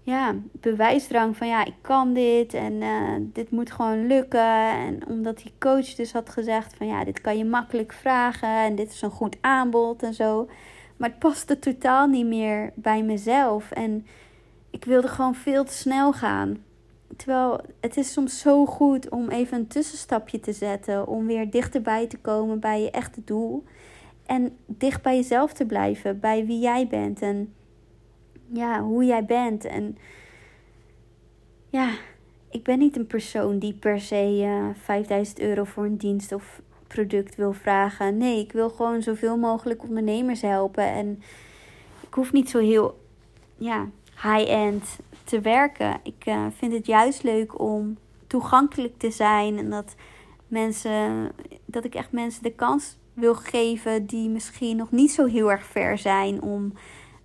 ja, 0.02 0.34
bewijsdrang 0.52 1.36
van 1.36 1.48
ja, 1.48 1.64
ik 1.64 1.76
kan 1.80 2.12
dit 2.12 2.54
en 2.54 2.72
uh, 2.72 3.14
dit 3.20 3.50
moet 3.50 3.70
gewoon 3.70 4.06
lukken. 4.06 4.70
En 4.70 4.98
omdat 5.08 5.36
die 5.36 5.52
coach 5.58 5.94
dus 5.94 6.12
had 6.12 6.30
gezegd 6.30 6.74
van 6.76 6.86
ja, 6.86 7.04
dit 7.04 7.20
kan 7.20 7.38
je 7.38 7.44
makkelijk 7.44 7.92
vragen 7.92 8.48
en 8.48 8.74
dit 8.74 8.90
is 8.92 9.02
een 9.02 9.10
goed 9.10 9.36
aanbod 9.40 10.02
en 10.02 10.14
zo. 10.14 10.48
Maar 10.96 11.08
het 11.08 11.18
paste 11.18 11.58
totaal 11.58 12.06
niet 12.06 12.26
meer 12.26 12.72
bij 12.74 13.02
mezelf. 13.02 13.70
En 13.70 14.06
ik 14.83 14.89
wilde 14.89 15.09
gewoon 15.09 15.35
veel 15.35 15.64
te 15.64 15.72
snel 15.72 16.12
gaan. 16.12 16.64
Terwijl 17.16 17.61
het 17.80 17.97
is 17.97 18.12
soms 18.12 18.41
zo 18.41 18.66
goed 18.66 19.09
om 19.09 19.28
even 19.28 19.59
een 19.59 19.66
tussenstapje 19.66 20.41
te 20.41 20.53
zetten. 20.53 21.07
Om 21.07 21.26
weer 21.26 21.51
dichterbij 21.51 22.07
te 22.07 22.18
komen 22.18 22.61
bij 22.61 22.83
je 22.83 22.91
echte 22.91 23.20
doel. 23.24 23.64
En 24.26 24.57
dicht 24.66 25.03
bij 25.03 25.16
jezelf 25.16 25.53
te 25.53 25.66
blijven. 25.66 26.20
Bij 26.20 26.47
wie 26.47 26.59
jij 26.59 26.87
bent. 26.87 27.20
En 27.20 27.55
ja, 28.47 28.80
hoe 28.80 29.05
jij 29.05 29.24
bent. 29.24 29.64
En 29.64 29.99
ja, 31.68 31.91
ik 32.51 32.62
ben 32.62 32.78
niet 32.78 32.97
een 32.97 33.07
persoon 33.07 33.59
die 33.59 33.74
per 33.74 34.01
se 34.01 34.39
uh, 34.39 34.68
eh, 34.68 34.74
5000 34.76 35.41
euro 35.41 35.64
voor 35.64 35.85
een 35.85 35.97
dienst 35.97 36.33
of 36.33 36.62
product 36.87 37.35
wil 37.35 37.53
vragen. 37.53 38.16
Nee, 38.16 38.41
ik 38.41 38.53
wil 38.53 38.70
gewoon 38.70 39.03
zoveel 39.03 39.37
mogelijk 39.37 39.83
ondernemers 39.83 40.41
helpen. 40.41 40.85
En 40.85 41.22
ik 42.01 42.14
hoef 42.14 42.33
niet 42.33 42.51
zo 42.51 42.59
heel 42.59 43.01
ja, 43.57 43.89
high-end 44.23 44.99
te 45.25 45.41
werken. 45.41 46.01
Ik 46.03 46.27
uh, 46.27 46.47
vind 46.57 46.73
het 46.73 46.87
juist 46.87 47.23
leuk 47.23 47.61
om 47.61 47.99
toegankelijk 48.27 48.99
te 48.99 49.11
zijn. 49.11 49.59
En 49.59 49.70
dat 49.70 49.95
mensen, 50.47 51.33
dat 51.64 51.85
ik 51.85 51.95
echt 51.95 52.12
mensen 52.12 52.43
de 52.43 52.55
kans 52.55 52.97
wil 53.14 53.35
geven 53.35 54.07
die 54.07 54.29
misschien 54.29 54.77
nog 54.77 54.91
niet 54.91 55.12
zo 55.12 55.27
heel 55.27 55.51
erg 55.51 55.64
ver 55.64 55.99
zijn 55.99 56.43
om 56.43 56.73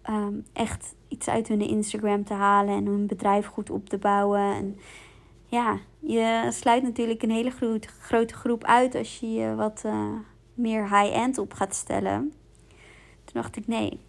um, 0.10 0.46
echt 0.54 0.96
iets 1.08 1.28
uit 1.28 1.48
hun 1.48 1.62
Instagram 1.62 2.24
te 2.24 2.34
halen 2.34 2.76
en 2.76 2.86
hun 2.86 3.08
bedrijf 3.08 3.46
goed 3.46 3.70
op 3.70 3.90
te 3.90 3.98
bouwen. 3.98 4.40
En 4.40 4.80
ja, 5.46 5.78
je 6.00 6.48
sluit 6.50 6.84
natuurlijk 6.84 7.24
een 7.24 7.32
hele 7.32 7.52
grote 8.00 8.34
groep 8.34 8.64
uit 8.64 8.96
als 8.96 9.20
je 9.20 9.32
je 9.32 9.56
wat 9.56 9.84
uh, 9.86 10.10
meer 10.54 10.84
high-end 10.84 11.38
op 11.38 11.54
gaat 11.54 11.76
stellen. 11.76 12.34
Toen 13.24 13.42
dacht 13.42 13.56
ik, 13.56 13.68
nee, 13.68 14.00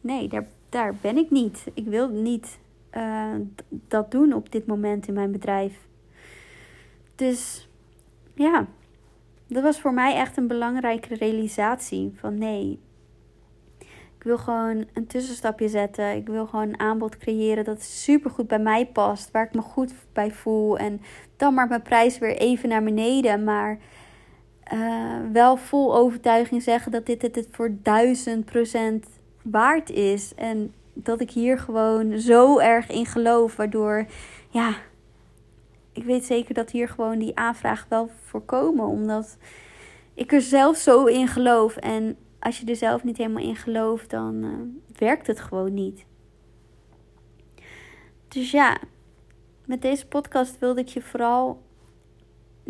nee, 0.00 0.28
daar, 0.28 0.46
daar 0.70 0.94
ben 1.00 1.16
ik 1.16 1.30
niet. 1.30 1.66
Ik 1.74 1.86
wil 1.86 2.08
niet 2.08 2.58
uh, 2.96 3.34
dat 3.68 4.10
doen 4.10 4.32
op 4.32 4.52
dit 4.52 4.66
moment 4.66 5.08
in 5.08 5.14
mijn 5.14 5.32
bedrijf. 5.32 5.88
Dus 7.14 7.68
ja, 8.34 8.66
dat 9.46 9.62
was 9.62 9.80
voor 9.80 9.94
mij 9.94 10.14
echt 10.14 10.36
een 10.36 10.46
belangrijke 10.46 11.14
realisatie. 11.14 12.12
Van 12.14 12.38
nee, 12.38 12.78
ik 14.16 14.22
wil 14.26 14.38
gewoon 14.38 14.86
een 14.92 15.06
tussenstapje 15.06 15.68
zetten. 15.68 16.16
Ik 16.16 16.26
wil 16.26 16.46
gewoon 16.46 16.68
een 16.68 16.80
aanbod 16.80 17.16
creëren 17.16 17.64
dat 17.64 17.82
super 17.82 18.30
goed 18.30 18.46
bij 18.46 18.58
mij 18.58 18.86
past. 18.86 19.30
Waar 19.30 19.46
ik 19.46 19.54
me 19.54 19.60
goed 19.60 19.94
bij 20.12 20.30
voel. 20.30 20.78
En 20.78 21.00
dan 21.36 21.54
maar 21.54 21.68
mijn 21.68 21.82
prijs 21.82 22.18
weer 22.18 22.36
even 22.36 22.68
naar 22.68 22.82
beneden. 22.82 23.44
Maar 23.44 23.78
uh, 24.72 25.16
wel 25.32 25.56
vol 25.56 25.96
overtuiging 25.96 26.62
zeggen 26.62 26.92
dat 26.92 27.06
dit 27.06 27.22
het 27.22 27.48
voor 27.50 27.76
duizend 27.82 28.44
procent 28.44 29.06
waard 29.42 29.90
is. 29.90 30.34
En 30.34 30.74
dat 30.92 31.20
ik 31.20 31.30
hier 31.30 31.58
gewoon 31.58 32.18
zo 32.18 32.58
erg 32.58 32.88
in 32.88 33.06
geloof. 33.06 33.56
Waardoor, 33.56 34.06
ja, 34.48 34.74
ik 35.92 36.04
weet 36.04 36.24
zeker 36.24 36.54
dat 36.54 36.70
hier 36.70 36.88
gewoon 36.88 37.18
die 37.18 37.36
aanvraag 37.36 37.86
wel 37.88 38.10
voorkomen. 38.24 38.86
Omdat 38.86 39.36
ik 40.14 40.32
er 40.32 40.42
zelf 40.42 40.76
zo 40.76 41.04
in 41.04 41.28
geloof. 41.28 41.76
En 41.76 42.16
als 42.38 42.60
je 42.60 42.66
er 42.66 42.76
zelf 42.76 43.04
niet 43.04 43.16
helemaal 43.16 43.44
in 43.44 43.56
gelooft, 43.56 44.10
dan 44.10 44.34
uh, 44.44 44.98
werkt 44.98 45.26
het 45.26 45.40
gewoon 45.40 45.74
niet. 45.74 46.04
Dus 48.28 48.50
ja, 48.50 48.78
met 49.64 49.82
deze 49.82 50.06
podcast 50.06 50.58
wilde 50.58 50.80
ik 50.80 50.88
je 50.88 51.02
vooral 51.02 51.62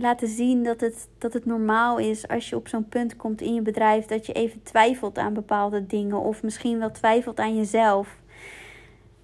laten 0.01 0.29
zien 0.29 0.63
dat 0.63 0.81
het, 0.81 1.09
dat 1.19 1.33
het 1.33 1.47
normaal 1.47 1.99
is 1.99 2.29
als 2.29 2.49
je 2.49 2.57
op 2.57 2.69
zo'n 2.69 2.89
punt 2.89 3.17
komt 3.17 3.41
in 3.41 3.55
je 3.55 3.63
bedrijf 3.63 4.07
dat 4.07 4.27
je 4.27 4.33
even 4.33 4.63
twijfelt 4.63 5.19
aan 5.19 5.35
bepaalde 5.35 5.87
dingen 5.87 6.21
of 6.21 6.43
misschien 6.43 6.79
wel 6.79 6.91
twijfelt 6.91 7.39
aan 7.39 7.57
jezelf. 7.57 8.21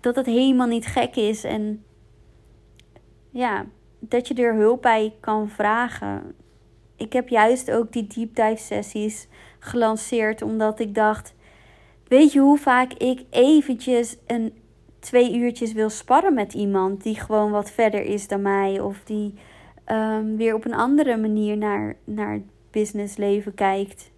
Dat 0.01 0.17
het 0.17 0.27
helemaal 0.27 0.67
niet 0.67 0.87
gek 0.87 1.17
is 1.17 1.45
en 1.45 1.85
ja, 3.31 3.67
dat 3.99 4.29
je 4.29 4.35
er 4.35 4.55
hulp 4.55 4.83
bij 4.83 5.15
kan 5.21 5.49
vragen. 5.49 6.35
Ik 6.97 7.13
heb 7.13 7.29
juist 7.29 7.71
ook 7.71 7.93
die 7.93 8.07
deep 8.07 8.35
dive 8.35 8.63
sessies 8.63 9.29
gelanceerd 9.59 10.43
omdat 10.43 10.81
ik 10.81 10.95
dacht, 10.95 11.35
weet 12.09 12.33
je 12.33 12.41
hoe 12.41 12.59
vaak 12.59 12.93
ik 12.93 13.25
eventjes 13.31 14.17
een 14.27 14.53
twee 14.99 15.35
uurtjes 15.35 15.73
wil 15.73 15.91
sparren 15.91 16.35
met 16.35 16.55
iemand 16.55 17.03
die 17.03 17.21
gewoon 17.21 17.51
wat 17.51 17.71
verder 17.71 18.03
is 18.05 18.29
dan 18.29 18.43
mij 18.43 18.81
of 18.81 19.03
die 19.05 19.35
um, 19.93 20.37
weer 20.37 20.55
op 20.55 20.65
een 20.65 20.75
andere 20.75 21.17
manier 21.17 21.57
naar, 21.57 21.97
naar 22.05 22.33
het 22.33 22.45
businessleven 22.71 23.55
kijkt. 23.55 24.11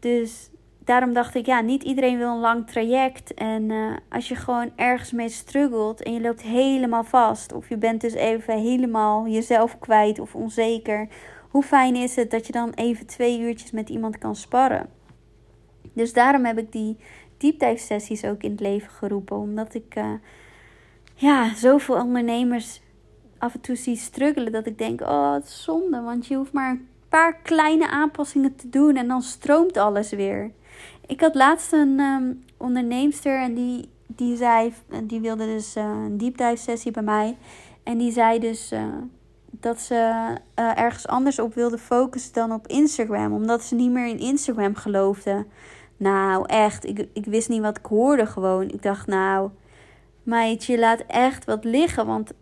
Dus 0.00 0.50
daarom 0.84 1.12
dacht 1.12 1.34
ik, 1.34 1.46
ja, 1.46 1.60
niet 1.60 1.82
iedereen 1.82 2.18
wil 2.18 2.28
een 2.28 2.40
lang 2.40 2.66
traject. 2.66 3.34
En 3.34 3.62
uh, 3.70 3.96
als 4.08 4.28
je 4.28 4.34
gewoon 4.34 4.70
ergens 4.76 5.12
mee 5.12 5.28
struggelt 5.28 6.02
en 6.02 6.12
je 6.12 6.20
loopt 6.20 6.42
helemaal 6.42 7.04
vast, 7.04 7.52
of 7.52 7.68
je 7.68 7.76
bent 7.76 8.00
dus 8.00 8.14
even 8.14 8.58
helemaal 8.58 9.28
jezelf 9.28 9.78
kwijt 9.78 10.18
of 10.18 10.34
onzeker, 10.34 11.08
hoe 11.50 11.62
fijn 11.62 11.96
is 11.96 12.16
het 12.16 12.30
dat 12.30 12.46
je 12.46 12.52
dan 12.52 12.70
even 12.70 13.06
twee 13.06 13.40
uurtjes 13.40 13.70
met 13.70 13.88
iemand 13.88 14.18
kan 14.18 14.36
sparren? 14.36 14.88
Dus 15.92 16.12
daarom 16.12 16.44
heb 16.44 16.58
ik 16.58 16.72
die 16.72 16.96
deep 17.36 17.78
sessies 17.78 18.24
ook 18.24 18.42
in 18.42 18.50
het 18.50 18.60
leven 18.60 18.90
geroepen. 18.90 19.36
Omdat 19.36 19.74
ik 19.74 19.94
uh, 19.98 20.12
ja, 21.14 21.54
zoveel 21.54 21.94
ondernemers 21.94 22.80
af 23.44 23.54
en 23.54 23.60
toe 23.60 23.76
zie 23.76 23.96
struggelen. 23.96 24.52
Dat 24.52 24.66
ik 24.66 24.78
denk, 24.78 25.00
oh, 25.00 25.32
het 25.32 25.44
is 25.44 25.62
zonde. 25.62 26.00
Want 26.00 26.26
je 26.26 26.36
hoeft 26.36 26.52
maar 26.52 26.70
een 26.70 26.88
paar 27.08 27.36
kleine 27.42 27.88
aanpassingen 27.88 28.56
te 28.56 28.68
doen 28.68 28.96
en 28.96 29.08
dan 29.08 29.22
stroomt 29.22 29.76
alles 29.76 30.10
weer. 30.10 30.50
Ik 31.06 31.20
had 31.20 31.34
laatst 31.34 31.72
een 31.72 32.00
um, 32.00 32.44
onderneemster 32.56 33.40
en 33.40 33.54
die, 33.54 33.88
die 34.06 34.36
zei, 34.36 34.72
die 35.02 35.20
wilde 35.20 35.44
dus 35.44 35.76
uh, 35.76 35.84
een 35.84 36.18
deep 36.18 36.36
dive 36.36 36.56
sessie 36.56 36.92
bij 36.92 37.02
mij. 37.02 37.36
En 37.82 37.98
die 37.98 38.12
zei 38.12 38.38
dus, 38.38 38.72
uh, 38.72 38.84
dat 39.50 39.80
ze 39.80 39.94
uh, 40.58 40.78
ergens 40.78 41.06
anders 41.06 41.38
op 41.38 41.54
wilde 41.54 41.78
focussen 41.78 42.32
dan 42.32 42.52
op 42.52 42.66
Instagram. 42.66 43.32
Omdat 43.32 43.62
ze 43.62 43.74
niet 43.74 43.90
meer 43.90 44.06
in 44.06 44.18
Instagram 44.18 44.74
geloofde. 44.74 45.46
Nou, 45.96 46.46
echt. 46.46 46.84
Ik, 46.84 47.08
ik 47.12 47.24
wist 47.24 47.48
niet 47.48 47.60
wat 47.60 47.78
ik 47.78 47.86
hoorde 47.86 48.26
gewoon. 48.26 48.68
Ik 48.68 48.82
dacht, 48.82 49.06
nou, 49.06 49.50
meid, 50.22 50.64
je 50.64 50.78
laat 50.78 51.02
echt 51.06 51.44
wat 51.44 51.64
liggen. 51.64 52.06
Want 52.06 52.32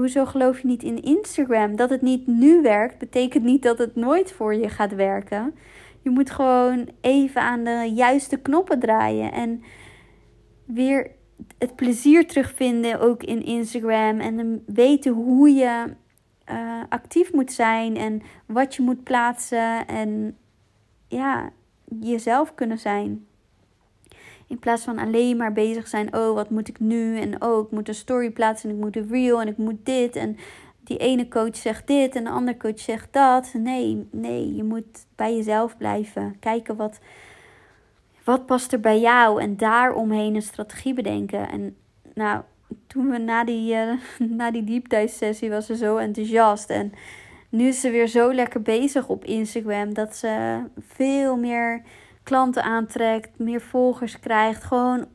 hoezo 0.00 0.24
geloof 0.24 0.60
je 0.60 0.66
niet 0.66 0.82
in 0.82 1.02
Instagram? 1.02 1.76
Dat 1.76 1.90
het 1.90 2.02
niet 2.02 2.26
nu 2.26 2.62
werkt, 2.62 2.98
betekent 2.98 3.44
niet 3.44 3.62
dat 3.62 3.78
het 3.78 3.96
nooit 3.96 4.32
voor 4.32 4.54
je 4.54 4.68
gaat 4.68 4.94
werken. 4.94 5.54
Je 6.02 6.10
moet 6.10 6.30
gewoon 6.30 6.88
even 7.00 7.40
aan 7.42 7.64
de 7.64 7.90
juiste 7.94 8.36
knoppen 8.36 8.78
draaien. 8.78 9.32
En 9.32 9.62
weer 10.64 11.10
het 11.58 11.76
plezier 11.76 12.26
terugvinden 12.26 13.00
ook 13.00 13.22
in 13.22 13.44
Instagram. 13.44 14.20
En 14.20 14.62
weten 14.66 15.12
hoe 15.12 15.50
je 15.50 15.94
uh, 16.50 16.82
actief 16.88 17.32
moet 17.32 17.52
zijn 17.52 17.96
en 17.96 18.22
wat 18.46 18.74
je 18.74 18.82
moet 18.82 19.02
plaatsen 19.02 19.86
en 19.86 20.36
ja, 21.08 21.50
jezelf 22.00 22.54
kunnen 22.54 22.78
zijn. 22.78 23.26
In 24.50 24.58
plaats 24.58 24.84
van 24.84 24.98
alleen 24.98 25.36
maar 25.36 25.52
bezig 25.52 25.88
zijn, 25.88 26.16
oh 26.16 26.34
wat 26.34 26.50
moet 26.50 26.68
ik 26.68 26.80
nu 26.80 27.20
en 27.20 27.42
oh 27.42 27.64
ik 27.64 27.70
moet 27.70 27.88
een 27.88 27.94
story 27.94 28.30
plaatsen 28.30 28.70
en 28.70 28.76
ik 28.76 28.82
moet 28.82 28.96
een 28.96 29.08
reel 29.10 29.40
en 29.40 29.48
ik 29.48 29.56
moet 29.56 29.86
dit 29.86 30.16
en 30.16 30.36
die 30.84 30.98
ene 30.98 31.28
coach 31.28 31.56
zegt 31.56 31.86
dit 31.86 32.16
en 32.16 32.24
de 32.24 32.30
andere 32.30 32.56
coach 32.56 32.80
zegt 32.80 33.12
dat. 33.12 33.52
Nee, 33.54 34.08
nee, 34.10 34.54
je 34.54 34.64
moet 34.64 35.06
bij 35.16 35.36
jezelf 35.36 35.76
blijven. 35.76 36.36
Kijken 36.40 36.76
wat, 36.76 36.98
wat 38.24 38.46
past 38.46 38.72
er 38.72 38.80
bij 38.80 39.00
jou 39.00 39.42
en 39.42 39.56
daaromheen 39.56 40.34
een 40.34 40.42
strategie 40.42 40.94
bedenken. 40.94 41.48
En 41.48 41.76
nou, 42.14 42.42
toen 42.86 43.10
we 43.10 43.18
na 43.18 43.44
die, 43.44 43.74
uh, 43.74 43.92
na 44.38 44.50
die 44.50 44.64
deep 44.64 44.88
dive 44.88 45.08
sessie 45.16 45.50
was 45.50 45.66
ze 45.66 45.76
zo 45.76 45.96
enthousiast. 45.96 46.70
En 46.70 46.92
nu 47.48 47.66
is 47.66 47.80
ze 47.80 47.90
weer 47.90 48.08
zo 48.08 48.34
lekker 48.34 48.62
bezig 48.62 49.08
op 49.08 49.24
Instagram. 49.24 49.94
Dat 49.94 50.16
ze 50.16 50.60
veel 50.78 51.36
meer 51.36 51.82
klanten 52.22 52.62
aantrekt, 52.62 53.38
meer 53.38 53.60
volgers 53.60 54.20
krijgt. 54.20 54.64
Gewoon 54.64 55.06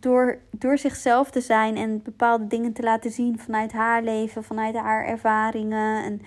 door, 0.00 0.38
door 0.50 0.78
zichzelf 0.78 1.30
te 1.30 1.40
zijn 1.40 1.76
en 1.76 2.02
bepaalde 2.02 2.46
dingen 2.46 2.72
te 2.72 2.82
laten 2.82 3.10
zien 3.10 3.38
vanuit 3.38 3.72
haar 3.72 4.02
leven, 4.02 4.44
vanuit 4.44 4.76
haar 4.76 5.04
ervaringen. 5.04 6.04
En 6.04 6.22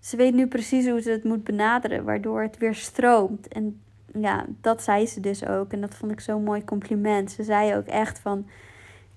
ze 0.00 0.16
weet 0.16 0.34
nu 0.34 0.46
precies 0.46 0.88
hoe 0.88 1.00
ze 1.00 1.10
het 1.10 1.24
moet 1.24 1.44
benaderen, 1.44 2.04
waardoor 2.04 2.42
het 2.42 2.58
weer 2.58 2.74
stroomt. 2.74 3.48
En 3.48 3.80
ja, 4.20 4.44
dat 4.60 4.82
zei 4.82 5.06
ze 5.06 5.20
dus 5.20 5.46
ook. 5.46 5.72
En 5.72 5.80
dat 5.80 5.94
vond 5.94 6.12
ik 6.12 6.20
zo'n 6.20 6.44
mooi 6.44 6.64
compliment. 6.64 7.30
Ze 7.30 7.42
zei 7.42 7.76
ook 7.76 7.86
echt 7.86 8.18
van 8.18 8.46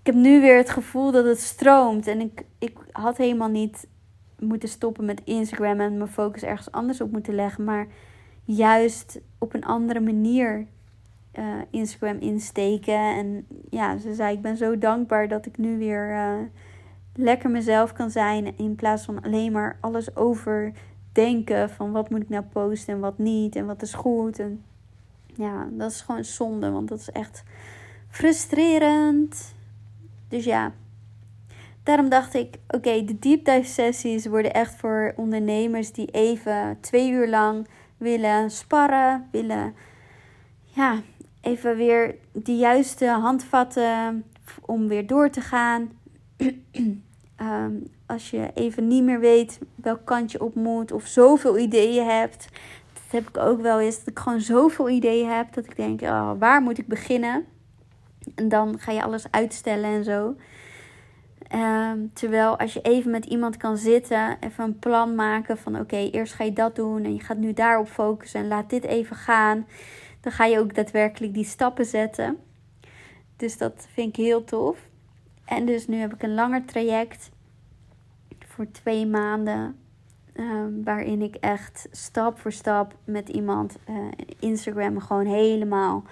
ik 0.08 0.14
heb 0.14 0.16
nu 0.16 0.42
weer 0.42 0.58
het 0.58 0.70
gevoel 0.70 1.12
dat 1.12 1.26
het 1.26 1.40
stroomt. 1.40 2.08
En 2.08 2.22
ik, 2.22 2.44
ik 2.60 2.78
had 2.92 3.18
helemaal 3.18 3.50
niet 3.50 3.88
moeten 4.40 4.70
stoppen 4.70 5.06
met 5.06 5.22
Instagram 5.24 5.80
en 5.80 5.98
mijn 5.98 6.10
focus 6.10 6.44
ergens 6.44 6.72
anders 6.72 7.02
op 7.02 7.12
moeten 7.12 7.36
leggen. 7.36 7.64
Maar 7.64 7.88
juist 8.48 9.20
op 9.38 9.54
een 9.54 9.66
andere 9.66 10.00
manier 10.00 10.68
uh, 11.40 11.46
Instagram 11.70 12.18
insteken. 12.20 13.16
En 13.16 13.48
ja, 13.70 13.98
ze 13.98 14.14
zei: 14.14 14.36
Ik 14.36 14.42
ben 14.42 14.58
zo 14.58 14.78
dankbaar 14.78 15.28
dat 15.28 15.46
ik 15.46 15.58
nu 15.58 15.78
weer 15.78 16.12
uh, 16.12 16.34
lekker 17.16 17.50
mezelf 17.50 17.94
kan 17.94 18.10
zijn. 18.10 18.58
In 18.58 18.76
plaats 18.76 19.06
van 19.06 19.22
alleen 19.22 19.52
maar 19.52 19.78
alles 19.82 20.16
overdenken: 20.16 21.70
van 21.70 21.92
wat 21.92 22.10
moet 22.10 22.22
ik 22.22 22.30
nou 22.30 22.44
posten 22.44 22.94
en 22.94 23.00
wat 23.00 23.18
niet. 23.18 23.56
En 23.56 23.66
wat 23.66 23.82
is 23.82 23.94
goed. 23.94 24.40
En 24.40 24.64
ja, 25.36 25.68
dat 25.72 25.92
is 25.92 26.02
gewoon 26.02 26.24
zonde, 26.24 26.72
want 26.72 26.88
dat 26.88 27.00
is 27.00 27.12
echt 27.12 27.44
frustrerend. 28.10 29.56
Dus 30.28 30.46
ja, 30.46 30.72
daarom 31.84 32.10
dacht 32.10 32.34
ik, 32.34 32.56
oké, 32.68 33.04
de 33.04 33.20
deep 33.20 33.46
dive 33.46 33.64
sessies 33.64 34.26
worden 34.26 34.54
echt 34.54 34.76
voor 34.76 35.14
ondernemers 35.16 35.92
die 35.92 36.12
even 36.12 36.78
twee 36.82 37.12
uur 37.12 37.30
lang 37.30 37.68
willen 37.98 38.52
sparren, 38.52 39.28
willen 39.32 39.76
ja, 40.64 41.02
even 41.42 41.76
weer 41.76 42.16
de 42.32 42.56
juiste 42.56 43.06
handvatten 43.06 44.26
om 44.62 44.88
weer 44.88 45.08
door 45.08 45.30
te 45.30 45.42
gaan. 45.42 45.92
Ehm, 47.36 47.74
als 48.06 48.30
je 48.30 48.52
even 48.54 48.88
niet 48.88 49.04
meer 49.04 49.20
weet 49.20 49.60
welk 49.76 50.06
kant 50.06 50.32
je 50.32 50.44
op 50.44 50.56
moet 50.56 50.92
of 50.92 51.06
zoveel 51.06 51.58
ideeën 51.58 52.06
hebt. 52.06 52.48
Dat 52.94 53.04
heb 53.10 53.28
ik 53.28 53.38
ook 53.38 53.62
wel 53.62 53.80
eens. 53.80 53.98
Dat 53.98 54.08
ik 54.08 54.20
gewoon 54.20 54.42
zoveel 54.42 54.90
ideeën 54.90 55.30
heb 55.30 55.54
dat 55.54 55.66
ik 55.66 55.76
denk, 55.76 56.02
oh, 56.02 56.32
waar 56.40 56.62
moet 56.62 56.78
ik 56.78 56.88
beginnen? 56.88 57.46
En 58.36 58.50
dan 58.50 58.80
ga 58.80 58.92
je 58.92 59.04
alles 59.04 59.32
uitstellen 59.32 59.90
en 59.90 60.04
zo. 60.04 60.36
Ehm, 61.48 62.00
terwijl 62.14 62.60
als 62.60 62.74
je 62.74 62.82
even 62.82 63.12
met 63.12 63.26
iemand 63.26 63.58
kan 63.58 63.78
zitten, 63.78 64.38
even 64.40 64.64
een 64.64 64.80
plan 64.80 65.16
maken 65.16 65.58
van 65.58 65.80
oké, 65.80 65.96
eerst 65.98 66.34
ga 66.34 66.44
je 66.44 66.54
dat 66.54 66.76
doen 66.76 67.04
en 67.04 67.14
je 67.14 67.20
gaat 67.20 67.38
nu 67.38 67.54
daarop 67.54 67.88
focussen 67.88 68.40
en 68.40 68.48
laat 68.48 68.70
dit 68.70 68.84
even 68.84 69.16
gaan. 69.16 69.68
Dan 70.22 70.32
ga 70.32 70.46
je 70.46 70.60
ook 70.60 70.76
daadwerkelijk 70.76 71.34
die 71.34 71.46
stappen 71.46 71.86
zetten. 71.86 72.38
Dus 73.36 73.58
dat 73.58 73.88
vind 73.94 74.10
ik 74.10 74.26
heel 74.26 74.44
tof. 74.44 74.78
En 75.46 75.66
dus 75.66 75.88
nu 75.88 75.98
heb 75.98 76.14
ik 76.14 76.24
een 76.24 76.34
langer 76.34 76.66
traject 76.66 77.30
voor 78.48 78.72
twee 78.72 79.06
maanden. 79.06 79.80
Ehm, 80.34 80.84
waarin 80.84 81.22
ik 81.22 81.36
echt 81.36 81.88
stap 81.92 82.40
voor 82.40 82.52
stap 82.52 82.96
met 83.04 83.30
iemand 83.30 83.78
uh, 83.90 83.96
Instagram 84.40 85.00
gewoon 85.00 85.26
helemaal 85.26 86.04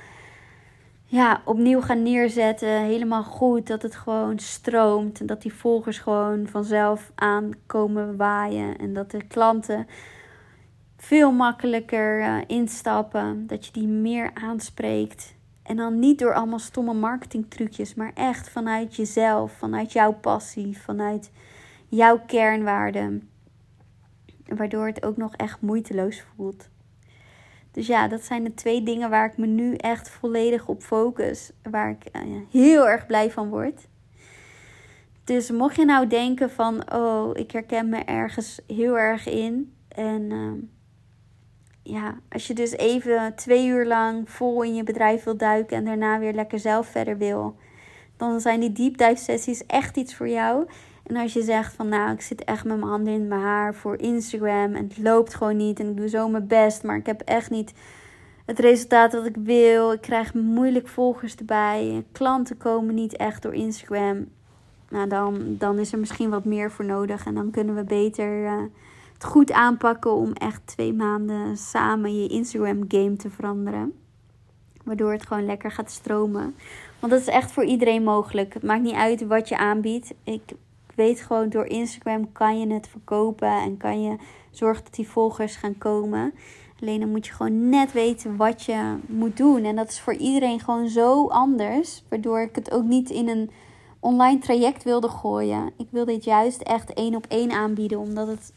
ja, 1.16 1.42
opnieuw 1.46 1.82
ga 1.82 1.94
neerzetten. 1.94 2.82
Helemaal 2.82 3.24
goed. 3.24 3.68
Dat 3.68 3.82
het 3.82 3.96
gewoon 3.96 4.40
stroomt. 4.40 5.20
En 5.20 5.26
dat 5.26 5.42
die 5.42 5.54
volgers 5.54 5.98
gewoon 6.00 6.48
vanzelf 6.48 7.12
aankomen 7.16 8.18
waaien. 8.18 8.78
En 8.78 8.94
dat 8.94 9.12
de 9.12 9.24
klanten 9.24 9.88
veel 10.98 11.32
makkelijker 11.32 12.20
uh, 12.20 12.38
instappen. 12.48 13.48
Dat 13.48 13.66
je 13.66 13.72
die 13.72 13.88
meer 13.88 14.32
aanspreekt. 14.34 15.36
En 15.64 15.76
dan 15.76 16.00
niet 16.00 16.20
door 16.20 16.34
allemaal 16.34 16.60
stomme 16.60 16.94
marketingtrucjes, 16.94 17.94
maar 17.94 18.12
echt 18.14 18.50
vanuit 18.50 18.96
jezelf, 18.96 19.52
vanuit 19.52 19.92
jouw 19.92 20.14
passie, 20.14 20.78
vanuit 20.78 21.32
jouw 21.88 22.20
kernwaarden. 22.26 23.30
Waardoor 24.46 24.86
het 24.86 25.06
ook 25.06 25.18
nog 25.18 25.36
echt 25.36 25.62
moeiteloos 25.62 26.24
voelt. 26.36 26.70
Dus 27.76 27.88
ja, 27.88 28.08
dat 28.08 28.24
zijn 28.24 28.44
de 28.44 28.54
twee 28.54 28.84
dingen 28.84 29.10
waar 29.10 29.26
ik 29.26 29.38
me 29.38 29.46
nu 29.46 29.76
echt 29.76 30.10
volledig 30.10 30.68
op 30.68 30.82
focus. 30.82 31.52
Waar 31.64 31.90
ik 31.90 32.26
uh, 32.26 32.38
heel 32.52 32.88
erg 32.90 33.06
blij 33.06 33.32
van 33.32 33.50
word. 33.50 33.88
Dus 35.24 35.52
mocht 35.52 35.76
je 35.76 35.86
nou 35.86 36.08
denken 36.08 36.50
van, 36.50 36.94
oh, 36.94 37.30
ik 37.34 37.52
herken 37.52 37.90
me 37.90 37.98
ergens 37.98 38.62
heel 38.68 38.98
erg 38.98 39.28
in. 39.28 39.76
En 39.88 40.22
uh, 40.22 40.52
ja, 41.84 42.20
als 42.30 42.48
je 42.48 42.54
dus 42.54 42.72
even 42.72 43.36
twee 43.36 43.68
uur 43.68 43.86
lang 43.86 44.30
vol 44.30 44.64
in 44.64 44.76
je 44.76 44.84
bedrijf 44.84 45.24
wil 45.24 45.38
duiken 45.38 45.78
en 45.78 45.86
daarna 45.86 46.20
weer 46.20 46.34
lekker 46.34 46.60
zelf 46.60 46.88
verder 46.88 47.18
wil, 47.18 47.56
dan 48.18 48.40
zijn 48.40 48.60
die 48.60 48.72
deep 48.72 48.98
dive 48.98 49.24
sessies 49.24 49.66
echt 49.66 49.98
iets 49.98 50.16
voor 50.16 50.30
jou. 50.30 50.68
En 51.06 51.16
als 51.18 51.34
je 51.34 51.42
zegt 51.42 51.74
van 51.74 51.90
nou, 51.90 52.12
ik 52.12 52.22
zit 52.22 52.44
echt 52.44 52.66
met 52.66 52.78
mijn 52.78 52.90
handen 52.90 53.14
in 53.14 53.28
mijn 53.28 53.42
haar 53.42 53.74
voor 53.76 53.98
Instagram 53.98 54.76
en 54.76 54.84
het 54.84 54.98
loopt 54.98 55.36
gewoon 55.36 55.58
niet 55.58 55.80
en 55.80 55.90
ik 55.90 55.98
doe 55.98 56.10
zo 56.10 56.30
mijn 56.30 56.48
best, 56.48 56.84
maar 56.84 56.98
ik 56.98 57.06
heb 57.06 57.22
echt 57.22 57.50
niet 57.50 57.74
het 58.46 58.60
resultaat 58.60 59.12
dat 59.12 59.26
ik 59.26 59.36
wil. 59.36 59.92
Ik 59.92 60.02
krijg 60.02 60.34
moeilijk 60.34 60.88
volgers 60.88 61.36
erbij. 61.36 62.06
Klanten 62.12 62.58
komen 62.58 62.96
niet 62.96 63.16
echt 63.16 63.42
door 63.42 63.54
Instagram. 63.54 64.28
Nou, 64.90 65.08
dan, 65.08 65.56
dan 65.58 65.80
is 65.80 65.92
er 65.92 66.00
misschien 66.00 66.30
wat 66.30 66.46
meer 66.46 66.72
voor 66.72 66.86
nodig 66.86 67.26
en 67.26 67.34
dan 67.34 67.52
kunnen 67.52 67.76
we 67.76 67.84
beter 67.84 68.44
uh, 68.44 68.62
het 69.14 69.24
goed 69.24 69.52
aanpakken 69.52 70.14
om 70.14 70.34
echt 70.34 70.62
twee 70.66 70.94
maanden 70.94 71.58
samen 71.58 72.22
je 72.22 72.28
Instagram 72.28 72.86
game 72.88 73.16
te 73.16 73.30
veranderen. 73.30 73.94
Waardoor 74.84 75.12
het 75.12 75.26
gewoon 75.26 75.46
lekker 75.46 75.72
gaat 75.72 75.92
stromen. 75.92 76.56
Want 77.00 77.12
dat 77.12 77.22
is 77.22 77.28
echt 77.28 77.52
voor 77.52 77.64
iedereen 77.64 78.04
mogelijk. 78.04 78.54
Het 78.54 78.64
maakt 78.64 78.84
niet 78.84 78.96
uit 78.96 79.28
wat 79.28 79.50
je 79.50 79.58
aanbiedt. 79.58 80.14
Ik 80.24 80.42
weet 80.96 81.22
gewoon 81.22 81.50
door 81.50 81.66
Instagram 81.66 82.32
kan 82.32 82.60
je 82.60 82.74
het 82.74 82.88
verkopen 82.88 83.62
en 83.62 83.78
kan 83.78 84.02
je 84.02 84.16
zorgen 84.52 84.84
dat 84.84 84.96
die 84.96 85.08
volgers 85.08 85.56
gaan 85.56 85.78
komen. 85.78 86.34
Alleen 86.82 87.00
dan 87.00 87.12
moet 87.12 87.26
je 87.26 87.34
gewoon 87.34 87.70
net 87.70 87.92
weten 87.92 88.36
wat 88.36 88.64
je 88.64 88.98
moet 89.08 89.38
doen. 89.38 89.64
En 89.64 89.76
dat 89.76 89.90
is 89.90 90.00
voor 90.00 90.14
iedereen 90.14 90.60
gewoon 90.60 90.88
zo 90.88 91.28
anders. 91.28 92.04
Waardoor 92.10 92.42
ik 92.42 92.56
het 92.56 92.72
ook 92.72 92.84
niet 92.84 93.10
in 93.10 93.28
een 93.28 93.52
online 94.00 94.40
traject 94.40 94.84
wilde 94.84 95.10
gooien. 95.10 95.72
Ik 95.78 95.88
wil 95.90 96.06
dit 96.06 96.24
juist 96.24 96.62
echt 96.62 96.94
één 96.94 97.16
op 97.16 97.26
één 97.28 97.52
aanbieden. 97.52 98.00
Omdat 98.00 98.28
het 98.28 98.54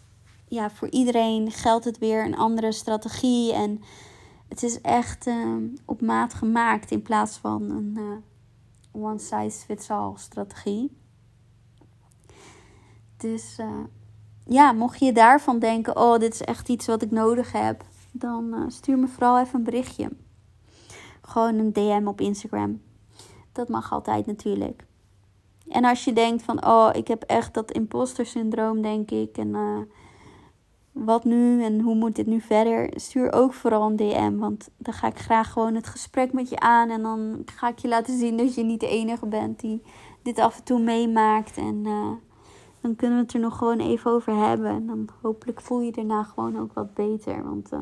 ja, 0.48 0.70
voor 0.70 0.88
iedereen 0.88 1.50
geldt 1.50 1.84
het 1.84 1.98
weer 1.98 2.24
een 2.24 2.36
andere 2.36 2.72
strategie. 2.72 3.52
En 3.52 3.82
het 4.48 4.62
is 4.62 4.80
echt 4.80 5.26
uh, 5.26 5.56
op 5.84 6.00
maat 6.00 6.34
gemaakt 6.34 6.90
in 6.90 7.02
plaats 7.02 7.36
van 7.36 7.70
een 7.70 7.94
uh, 7.98 9.04
one 9.04 9.18
size 9.18 9.64
fits 9.64 9.90
all 9.90 10.12
strategie. 10.16 10.96
Dus 13.18 13.56
ja, 14.46 14.72
mocht 14.72 14.98
je 14.98 15.12
daarvan 15.12 15.58
denken: 15.58 15.96
oh, 15.96 16.18
dit 16.18 16.34
is 16.34 16.42
echt 16.42 16.68
iets 16.68 16.86
wat 16.86 17.02
ik 17.02 17.10
nodig 17.10 17.52
heb, 17.52 17.84
dan 18.12 18.64
stuur 18.68 18.98
me 18.98 19.06
vooral 19.06 19.38
even 19.38 19.58
een 19.58 19.64
berichtje. 19.64 20.10
Gewoon 21.22 21.54
een 21.54 21.72
DM 21.72 22.06
op 22.06 22.20
Instagram. 22.20 22.80
Dat 23.52 23.68
mag 23.68 23.92
altijd 23.92 24.26
natuurlijk. 24.26 24.86
En 25.68 25.84
als 25.84 26.04
je 26.04 26.12
denkt 26.12 26.42
van, 26.42 26.66
oh, 26.66 26.90
ik 26.92 27.08
heb 27.08 27.22
echt 27.22 27.54
dat 27.54 27.70
imposter 27.70 28.26
syndroom, 28.26 28.82
denk 28.82 29.10
ik. 29.10 29.36
En 29.36 29.56
wat 30.92 31.24
nu 31.24 31.64
en 31.64 31.80
hoe 31.80 31.94
moet 31.94 32.16
dit 32.16 32.26
nu 32.26 32.40
verder? 32.40 32.90
Stuur 32.94 33.32
ook 33.32 33.54
vooral 33.54 33.86
een 33.90 33.96
DM. 33.96 34.36
Want 34.36 34.68
dan 34.76 34.94
ga 34.94 35.06
ik 35.06 35.18
graag 35.18 35.52
gewoon 35.52 35.74
het 35.74 35.86
gesprek 35.86 36.32
met 36.32 36.48
je 36.48 36.58
aan. 36.58 36.90
En 36.90 37.02
dan 37.02 37.42
ga 37.44 37.68
ik 37.68 37.78
je 37.78 37.88
laten 37.88 38.18
zien 38.18 38.36
dat 38.36 38.54
je 38.54 38.62
niet 38.62 38.80
de 38.80 38.88
enige 38.88 39.26
bent 39.26 39.60
die 39.60 39.82
dit 40.22 40.38
af 40.38 40.58
en 40.58 40.64
toe 40.64 40.80
meemaakt. 40.80 41.56
En 41.56 41.86
dan 42.80 42.96
kunnen 42.96 43.16
we 43.16 43.22
het 43.22 43.34
er 43.34 43.40
nog 43.40 43.58
gewoon 43.58 43.80
even 43.80 44.10
over 44.10 44.34
hebben. 44.34 44.70
En 44.70 44.86
dan 44.86 45.08
hopelijk 45.22 45.60
voel 45.60 45.80
je 45.80 45.92
daarna 45.92 46.22
gewoon 46.22 46.58
ook 46.58 46.72
wat 46.72 46.94
beter. 46.94 47.44
Want 47.44 47.72
uh, 47.72 47.80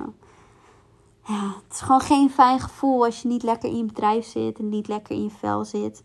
ja, 1.25 1.55
het 1.63 1.73
is 1.73 1.81
gewoon 1.81 2.01
geen 2.01 2.31
fijn 2.31 2.61
gevoel 2.61 3.05
als 3.05 3.23
je 3.23 3.29
niet 3.29 3.43
lekker 3.43 3.69
in 3.69 3.77
je 3.77 3.85
bedrijf 3.85 4.27
zit 4.27 4.59
en 4.59 4.69
niet 4.69 4.89
lekker 4.89 5.15
in 5.15 5.23
je 5.23 5.31
vel 5.31 5.65
zit. 5.65 6.03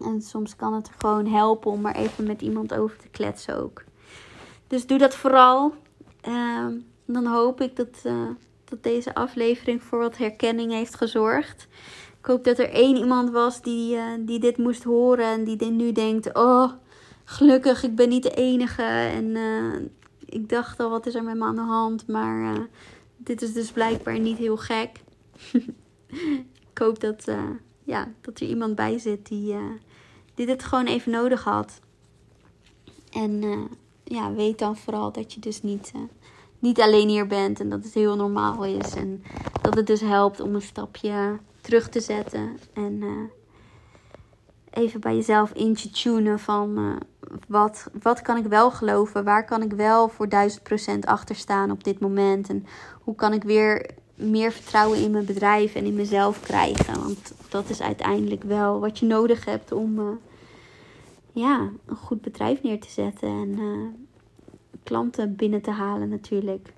En 0.00 0.22
soms 0.22 0.56
kan 0.56 0.74
het 0.74 0.88
er 0.88 0.94
gewoon 0.98 1.26
helpen 1.26 1.70
om 1.70 1.80
maar 1.80 1.94
even 1.94 2.26
met 2.26 2.42
iemand 2.42 2.74
over 2.74 2.98
te 2.98 3.08
kletsen 3.08 3.62
ook. 3.62 3.84
Dus 4.66 4.86
doe 4.86 4.98
dat 4.98 5.14
vooral. 5.14 5.74
Uh, 6.28 6.66
dan 7.04 7.26
hoop 7.26 7.60
ik 7.60 7.76
dat, 7.76 8.02
uh, 8.04 8.28
dat 8.64 8.82
deze 8.82 9.14
aflevering 9.14 9.82
voor 9.82 9.98
wat 9.98 10.16
herkenning 10.16 10.72
heeft 10.72 10.94
gezorgd. 10.94 11.68
Ik 12.18 12.26
hoop 12.26 12.44
dat 12.44 12.58
er 12.58 12.70
één 12.70 12.96
iemand 12.96 13.30
was 13.30 13.62
die, 13.62 13.96
uh, 13.96 14.02
die 14.20 14.38
dit 14.38 14.58
moest 14.58 14.84
horen 14.84 15.24
en 15.24 15.44
die 15.44 15.70
nu 15.70 15.92
denkt: 15.92 16.34
Oh, 16.34 16.72
gelukkig, 17.24 17.82
ik 17.82 17.94
ben 17.94 18.08
niet 18.08 18.22
de 18.22 18.34
enige. 18.34 18.82
En 18.82 19.36
eh, 19.36 19.80
ik 20.24 20.48
dacht 20.48 20.80
al, 20.80 20.90
wat 20.90 21.06
is 21.06 21.14
er 21.14 21.24
met 21.24 21.36
me 21.36 21.44
aan 21.44 21.54
de 21.54 21.60
hand? 21.60 22.06
Maar 22.06 22.66
dit 23.16 23.42
is 23.42 23.52
dus 23.52 23.70
blijkbaar 23.70 24.18
niet 24.18 24.38
heel 24.38 24.56
gek. 24.56 25.00
ik 26.72 26.78
hoop 26.78 27.00
dat, 27.00 27.24
ja, 27.84 28.08
dat 28.20 28.40
er 28.40 28.46
iemand 28.46 28.74
bij 28.74 28.98
zit 28.98 29.26
die, 29.26 29.56
die 30.34 30.46
dit 30.46 30.64
gewoon 30.64 30.86
even 30.86 31.12
nodig 31.12 31.44
had. 31.44 31.80
En 33.10 33.42
ja, 34.04 34.32
weet 34.32 34.58
dan 34.58 34.76
vooral 34.76 35.12
dat 35.12 35.32
je 35.32 35.40
dus 35.40 35.62
niet, 35.62 35.92
niet 36.58 36.80
alleen 36.80 37.08
hier 37.08 37.26
bent 37.26 37.60
en 37.60 37.68
dat 37.68 37.84
het 37.84 37.94
heel 37.94 38.16
normaal 38.16 38.64
is. 38.64 38.94
En 38.94 39.22
dat 39.62 39.74
het 39.74 39.86
dus 39.86 40.00
helpt 40.00 40.40
om 40.40 40.54
een 40.54 40.62
stapje 40.62 41.38
terug 41.60 41.88
te 41.88 42.00
zetten. 42.00 42.58
En 42.72 43.02
even 44.74 45.00
bij 45.00 45.14
jezelf 45.14 45.52
in 45.52 45.74
te 45.74 45.90
tunen 45.90 46.38
van 46.38 46.78
uh, 46.78 46.96
wat, 47.48 47.90
wat 48.02 48.22
kan 48.22 48.36
ik 48.36 48.46
wel 48.46 48.70
geloven? 48.70 49.24
Waar 49.24 49.44
kan 49.44 49.62
ik 49.62 49.72
wel 49.72 50.08
voor 50.08 50.28
1000% 50.94 50.98
achter 51.00 51.36
staan 51.36 51.70
op 51.70 51.84
dit 51.84 52.00
moment? 52.00 52.48
En 52.48 52.66
hoe 53.00 53.14
kan 53.14 53.32
ik 53.32 53.42
weer 53.42 53.90
meer 54.14 54.52
vertrouwen 54.52 54.98
in 54.98 55.10
mijn 55.10 55.24
bedrijf 55.24 55.74
en 55.74 55.84
in 55.84 55.94
mezelf 55.94 56.40
krijgen? 56.40 57.02
Want 57.02 57.34
dat 57.48 57.68
is 57.68 57.82
uiteindelijk 57.82 58.42
wel 58.42 58.80
wat 58.80 58.98
je 58.98 59.06
nodig 59.06 59.44
hebt 59.44 59.72
om 59.72 60.18
ja, 61.32 61.70
een 61.86 61.96
goed 61.96 62.20
bedrijf 62.20 62.62
neer 62.62 62.80
te 62.80 62.90
zetten 62.90 63.28
en 63.28 63.48
uh, 63.48 63.88
klanten 64.82 65.36
binnen 65.36 65.62
te 65.62 65.70
halen 65.70 66.08
natuurlijk. 66.08 66.72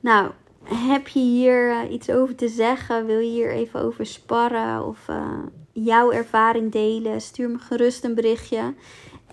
Nou, 0.00 0.30
heb 0.64 1.08
je 1.08 1.20
hier 1.20 1.88
iets 1.88 2.10
over 2.10 2.34
te 2.34 2.48
zeggen? 2.48 3.06
Wil 3.06 3.18
je 3.18 3.30
hier 3.30 3.50
even 3.50 3.80
over 3.80 4.06
sparren 4.06 4.86
of 4.86 5.08
jouw 5.74 6.10
ervaring 6.10 6.72
delen? 6.72 7.20
Stuur 7.20 7.50
me 7.50 7.58
gerust 7.58 8.04
een 8.04 8.14
berichtje. 8.14 8.74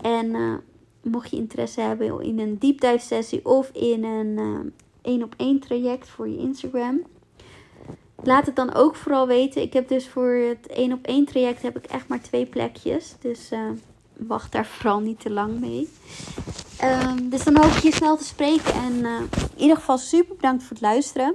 En 0.02 0.62
mocht 1.02 1.30
je 1.30 1.36
interesse 1.36 1.80
hebben 1.80 2.20
in 2.20 2.38
een 2.38 2.58
deep 2.58 2.80
dive 2.80 2.98
sessie 2.98 3.44
of 3.44 3.70
in 3.72 4.04
een 4.04 4.72
één 5.02 5.22
op 5.22 5.34
één 5.36 5.60
traject 5.60 6.08
voor 6.08 6.28
je 6.28 6.38
Instagram, 6.38 7.02
laat 8.22 8.46
het 8.46 8.56
dan 8.56 8.74
ook 8.74 8.96
vooral 8.96 9.26
weten. 9.26 9.62
Ik 9.62 9.72
heb 9.72 9.88
dus 9.88 10.08
voor 10.08 10.30
het 10.30 10.66
1 10.66 10.92
op 10.92 11.06
1 11.06 11.24
traject 11.24 11.62
heb 11.62 11.76
ik 11.76 11.84
echt 11.84 12.08
maar 12.08 12.20
twee 12.20 12.46
plekjes. 12.46 13.14
Dus 13.20 13.52
uh, 13.52 13.70
wacht 14.16 14.52
daar 14.52 14.66
vooral 14.66 15.00
niet 15.00 15.20
te 15.20 15.30
lang 15.30 15.60
mee. 15.60 15.88
Um, 16.84 17.28
dus 17.28 17.44
dan 17.44 17.56
hoop 17.56 17.72
ik 17.72 17.82
je 17.82 17.92
snel 17.92 18.16
te 18.16 18.24
spreken. 18.24 18.74
En 18.74 18.92
uh, 18.92 19.20
in 19.56 19.60
ieder 19.60 19.76
geval 19.76 19.98
super 19.98 20.36
bedankt 20.36 20.62
voor 20.62 20.76
het 20.76 20.80
luisteren. 20.80 21.34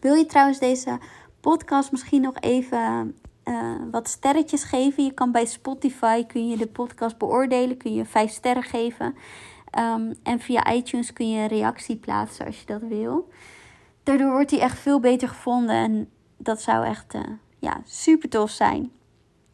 Wil 0.00 0.14
je 0.14 0.26
trouwens 0.26 0.58
deze 0.58 0.98
podcast 1.40 1.90
misschien 1.90 2.20
nog 2.20 2.40
even 2.40 3.16
uh, 3.44 3.74
wat 3.90 4.08
sterretjes 4.08 4.64
geven? 4.64 5.04
Je 5.04 5.12
kan 5.12 5.32
bij 5.32 5.46
Spotify 5.46 6.24
kun 6.24 6.48
je 6.48 6.56
de 6.56 6.66
podcast 6.66 7.18
beoordelen. 7.18 7.76
Kun 7.76 7.94
je 7.94 8.04
vijf 8.04 8.30
sterren 8.30 8.62
geven. 8.62 9.14
Um, 9.78 10.14
en 10.22 10.40
via 10.40 10.72
iTunes 10.72 11.12
kun 11.12 11.30
je 11.30 11.40
een 11.40 11.46
reactie 11.46 11.96
plaatsen 11.96 12.46
als 12.46 12.60
je 12.60 12.66
dat 12.66 12.82
wil. 12.82 13.28
Daardoor 14.02 14.30
wordt 14.30 14.50
hij 14.50 14.60
echt 14.60 14.78
veel 14.78 15.00
beter 15.00 15.28
gevonden. 15.28 15.74
En 15.74 16.10
dat 16.36 16.62
zou 16.62 16.84
echt 16.84 17.14
uh, 17.14 17.22
ja, 17.58 17.80
super 17.84 18.28
tof 18.28 18.50
zijn. 18.50 18.90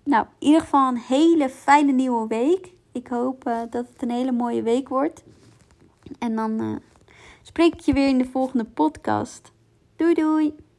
Nou, 0.04 0.26
in 0.38 0.46
ieder 0.46 0.60
geval 0.60 0.88
een 0.88 1.02
hele 1.08 1.48
fijne 1.48 1.92
nieuwe 1.92 2.26
week. 2.26 2.72
Ik 2.92 3.08
hoop 3.08 3.48
uh, 3.48 3.60
dat 3.70 3.86
het 3.92 4.02
een 4.02 4.10
hele 4.10 4.32
mooie 4.32 4.62
week 4.62 4.88
wordt. 4.88 5.24
En 6.18 6.36
dan 6.36 6.80
spreek 7.42 7.74
ik 7.74 7.80
je 7.80 7.92
weer 7.92 8.08
in 8.08 8.18
de 8.18 8.24
volgende 8.24 8.64
podcast. 8.64 9.52
Doei 9.96 10.14
doei! 10.14 10.69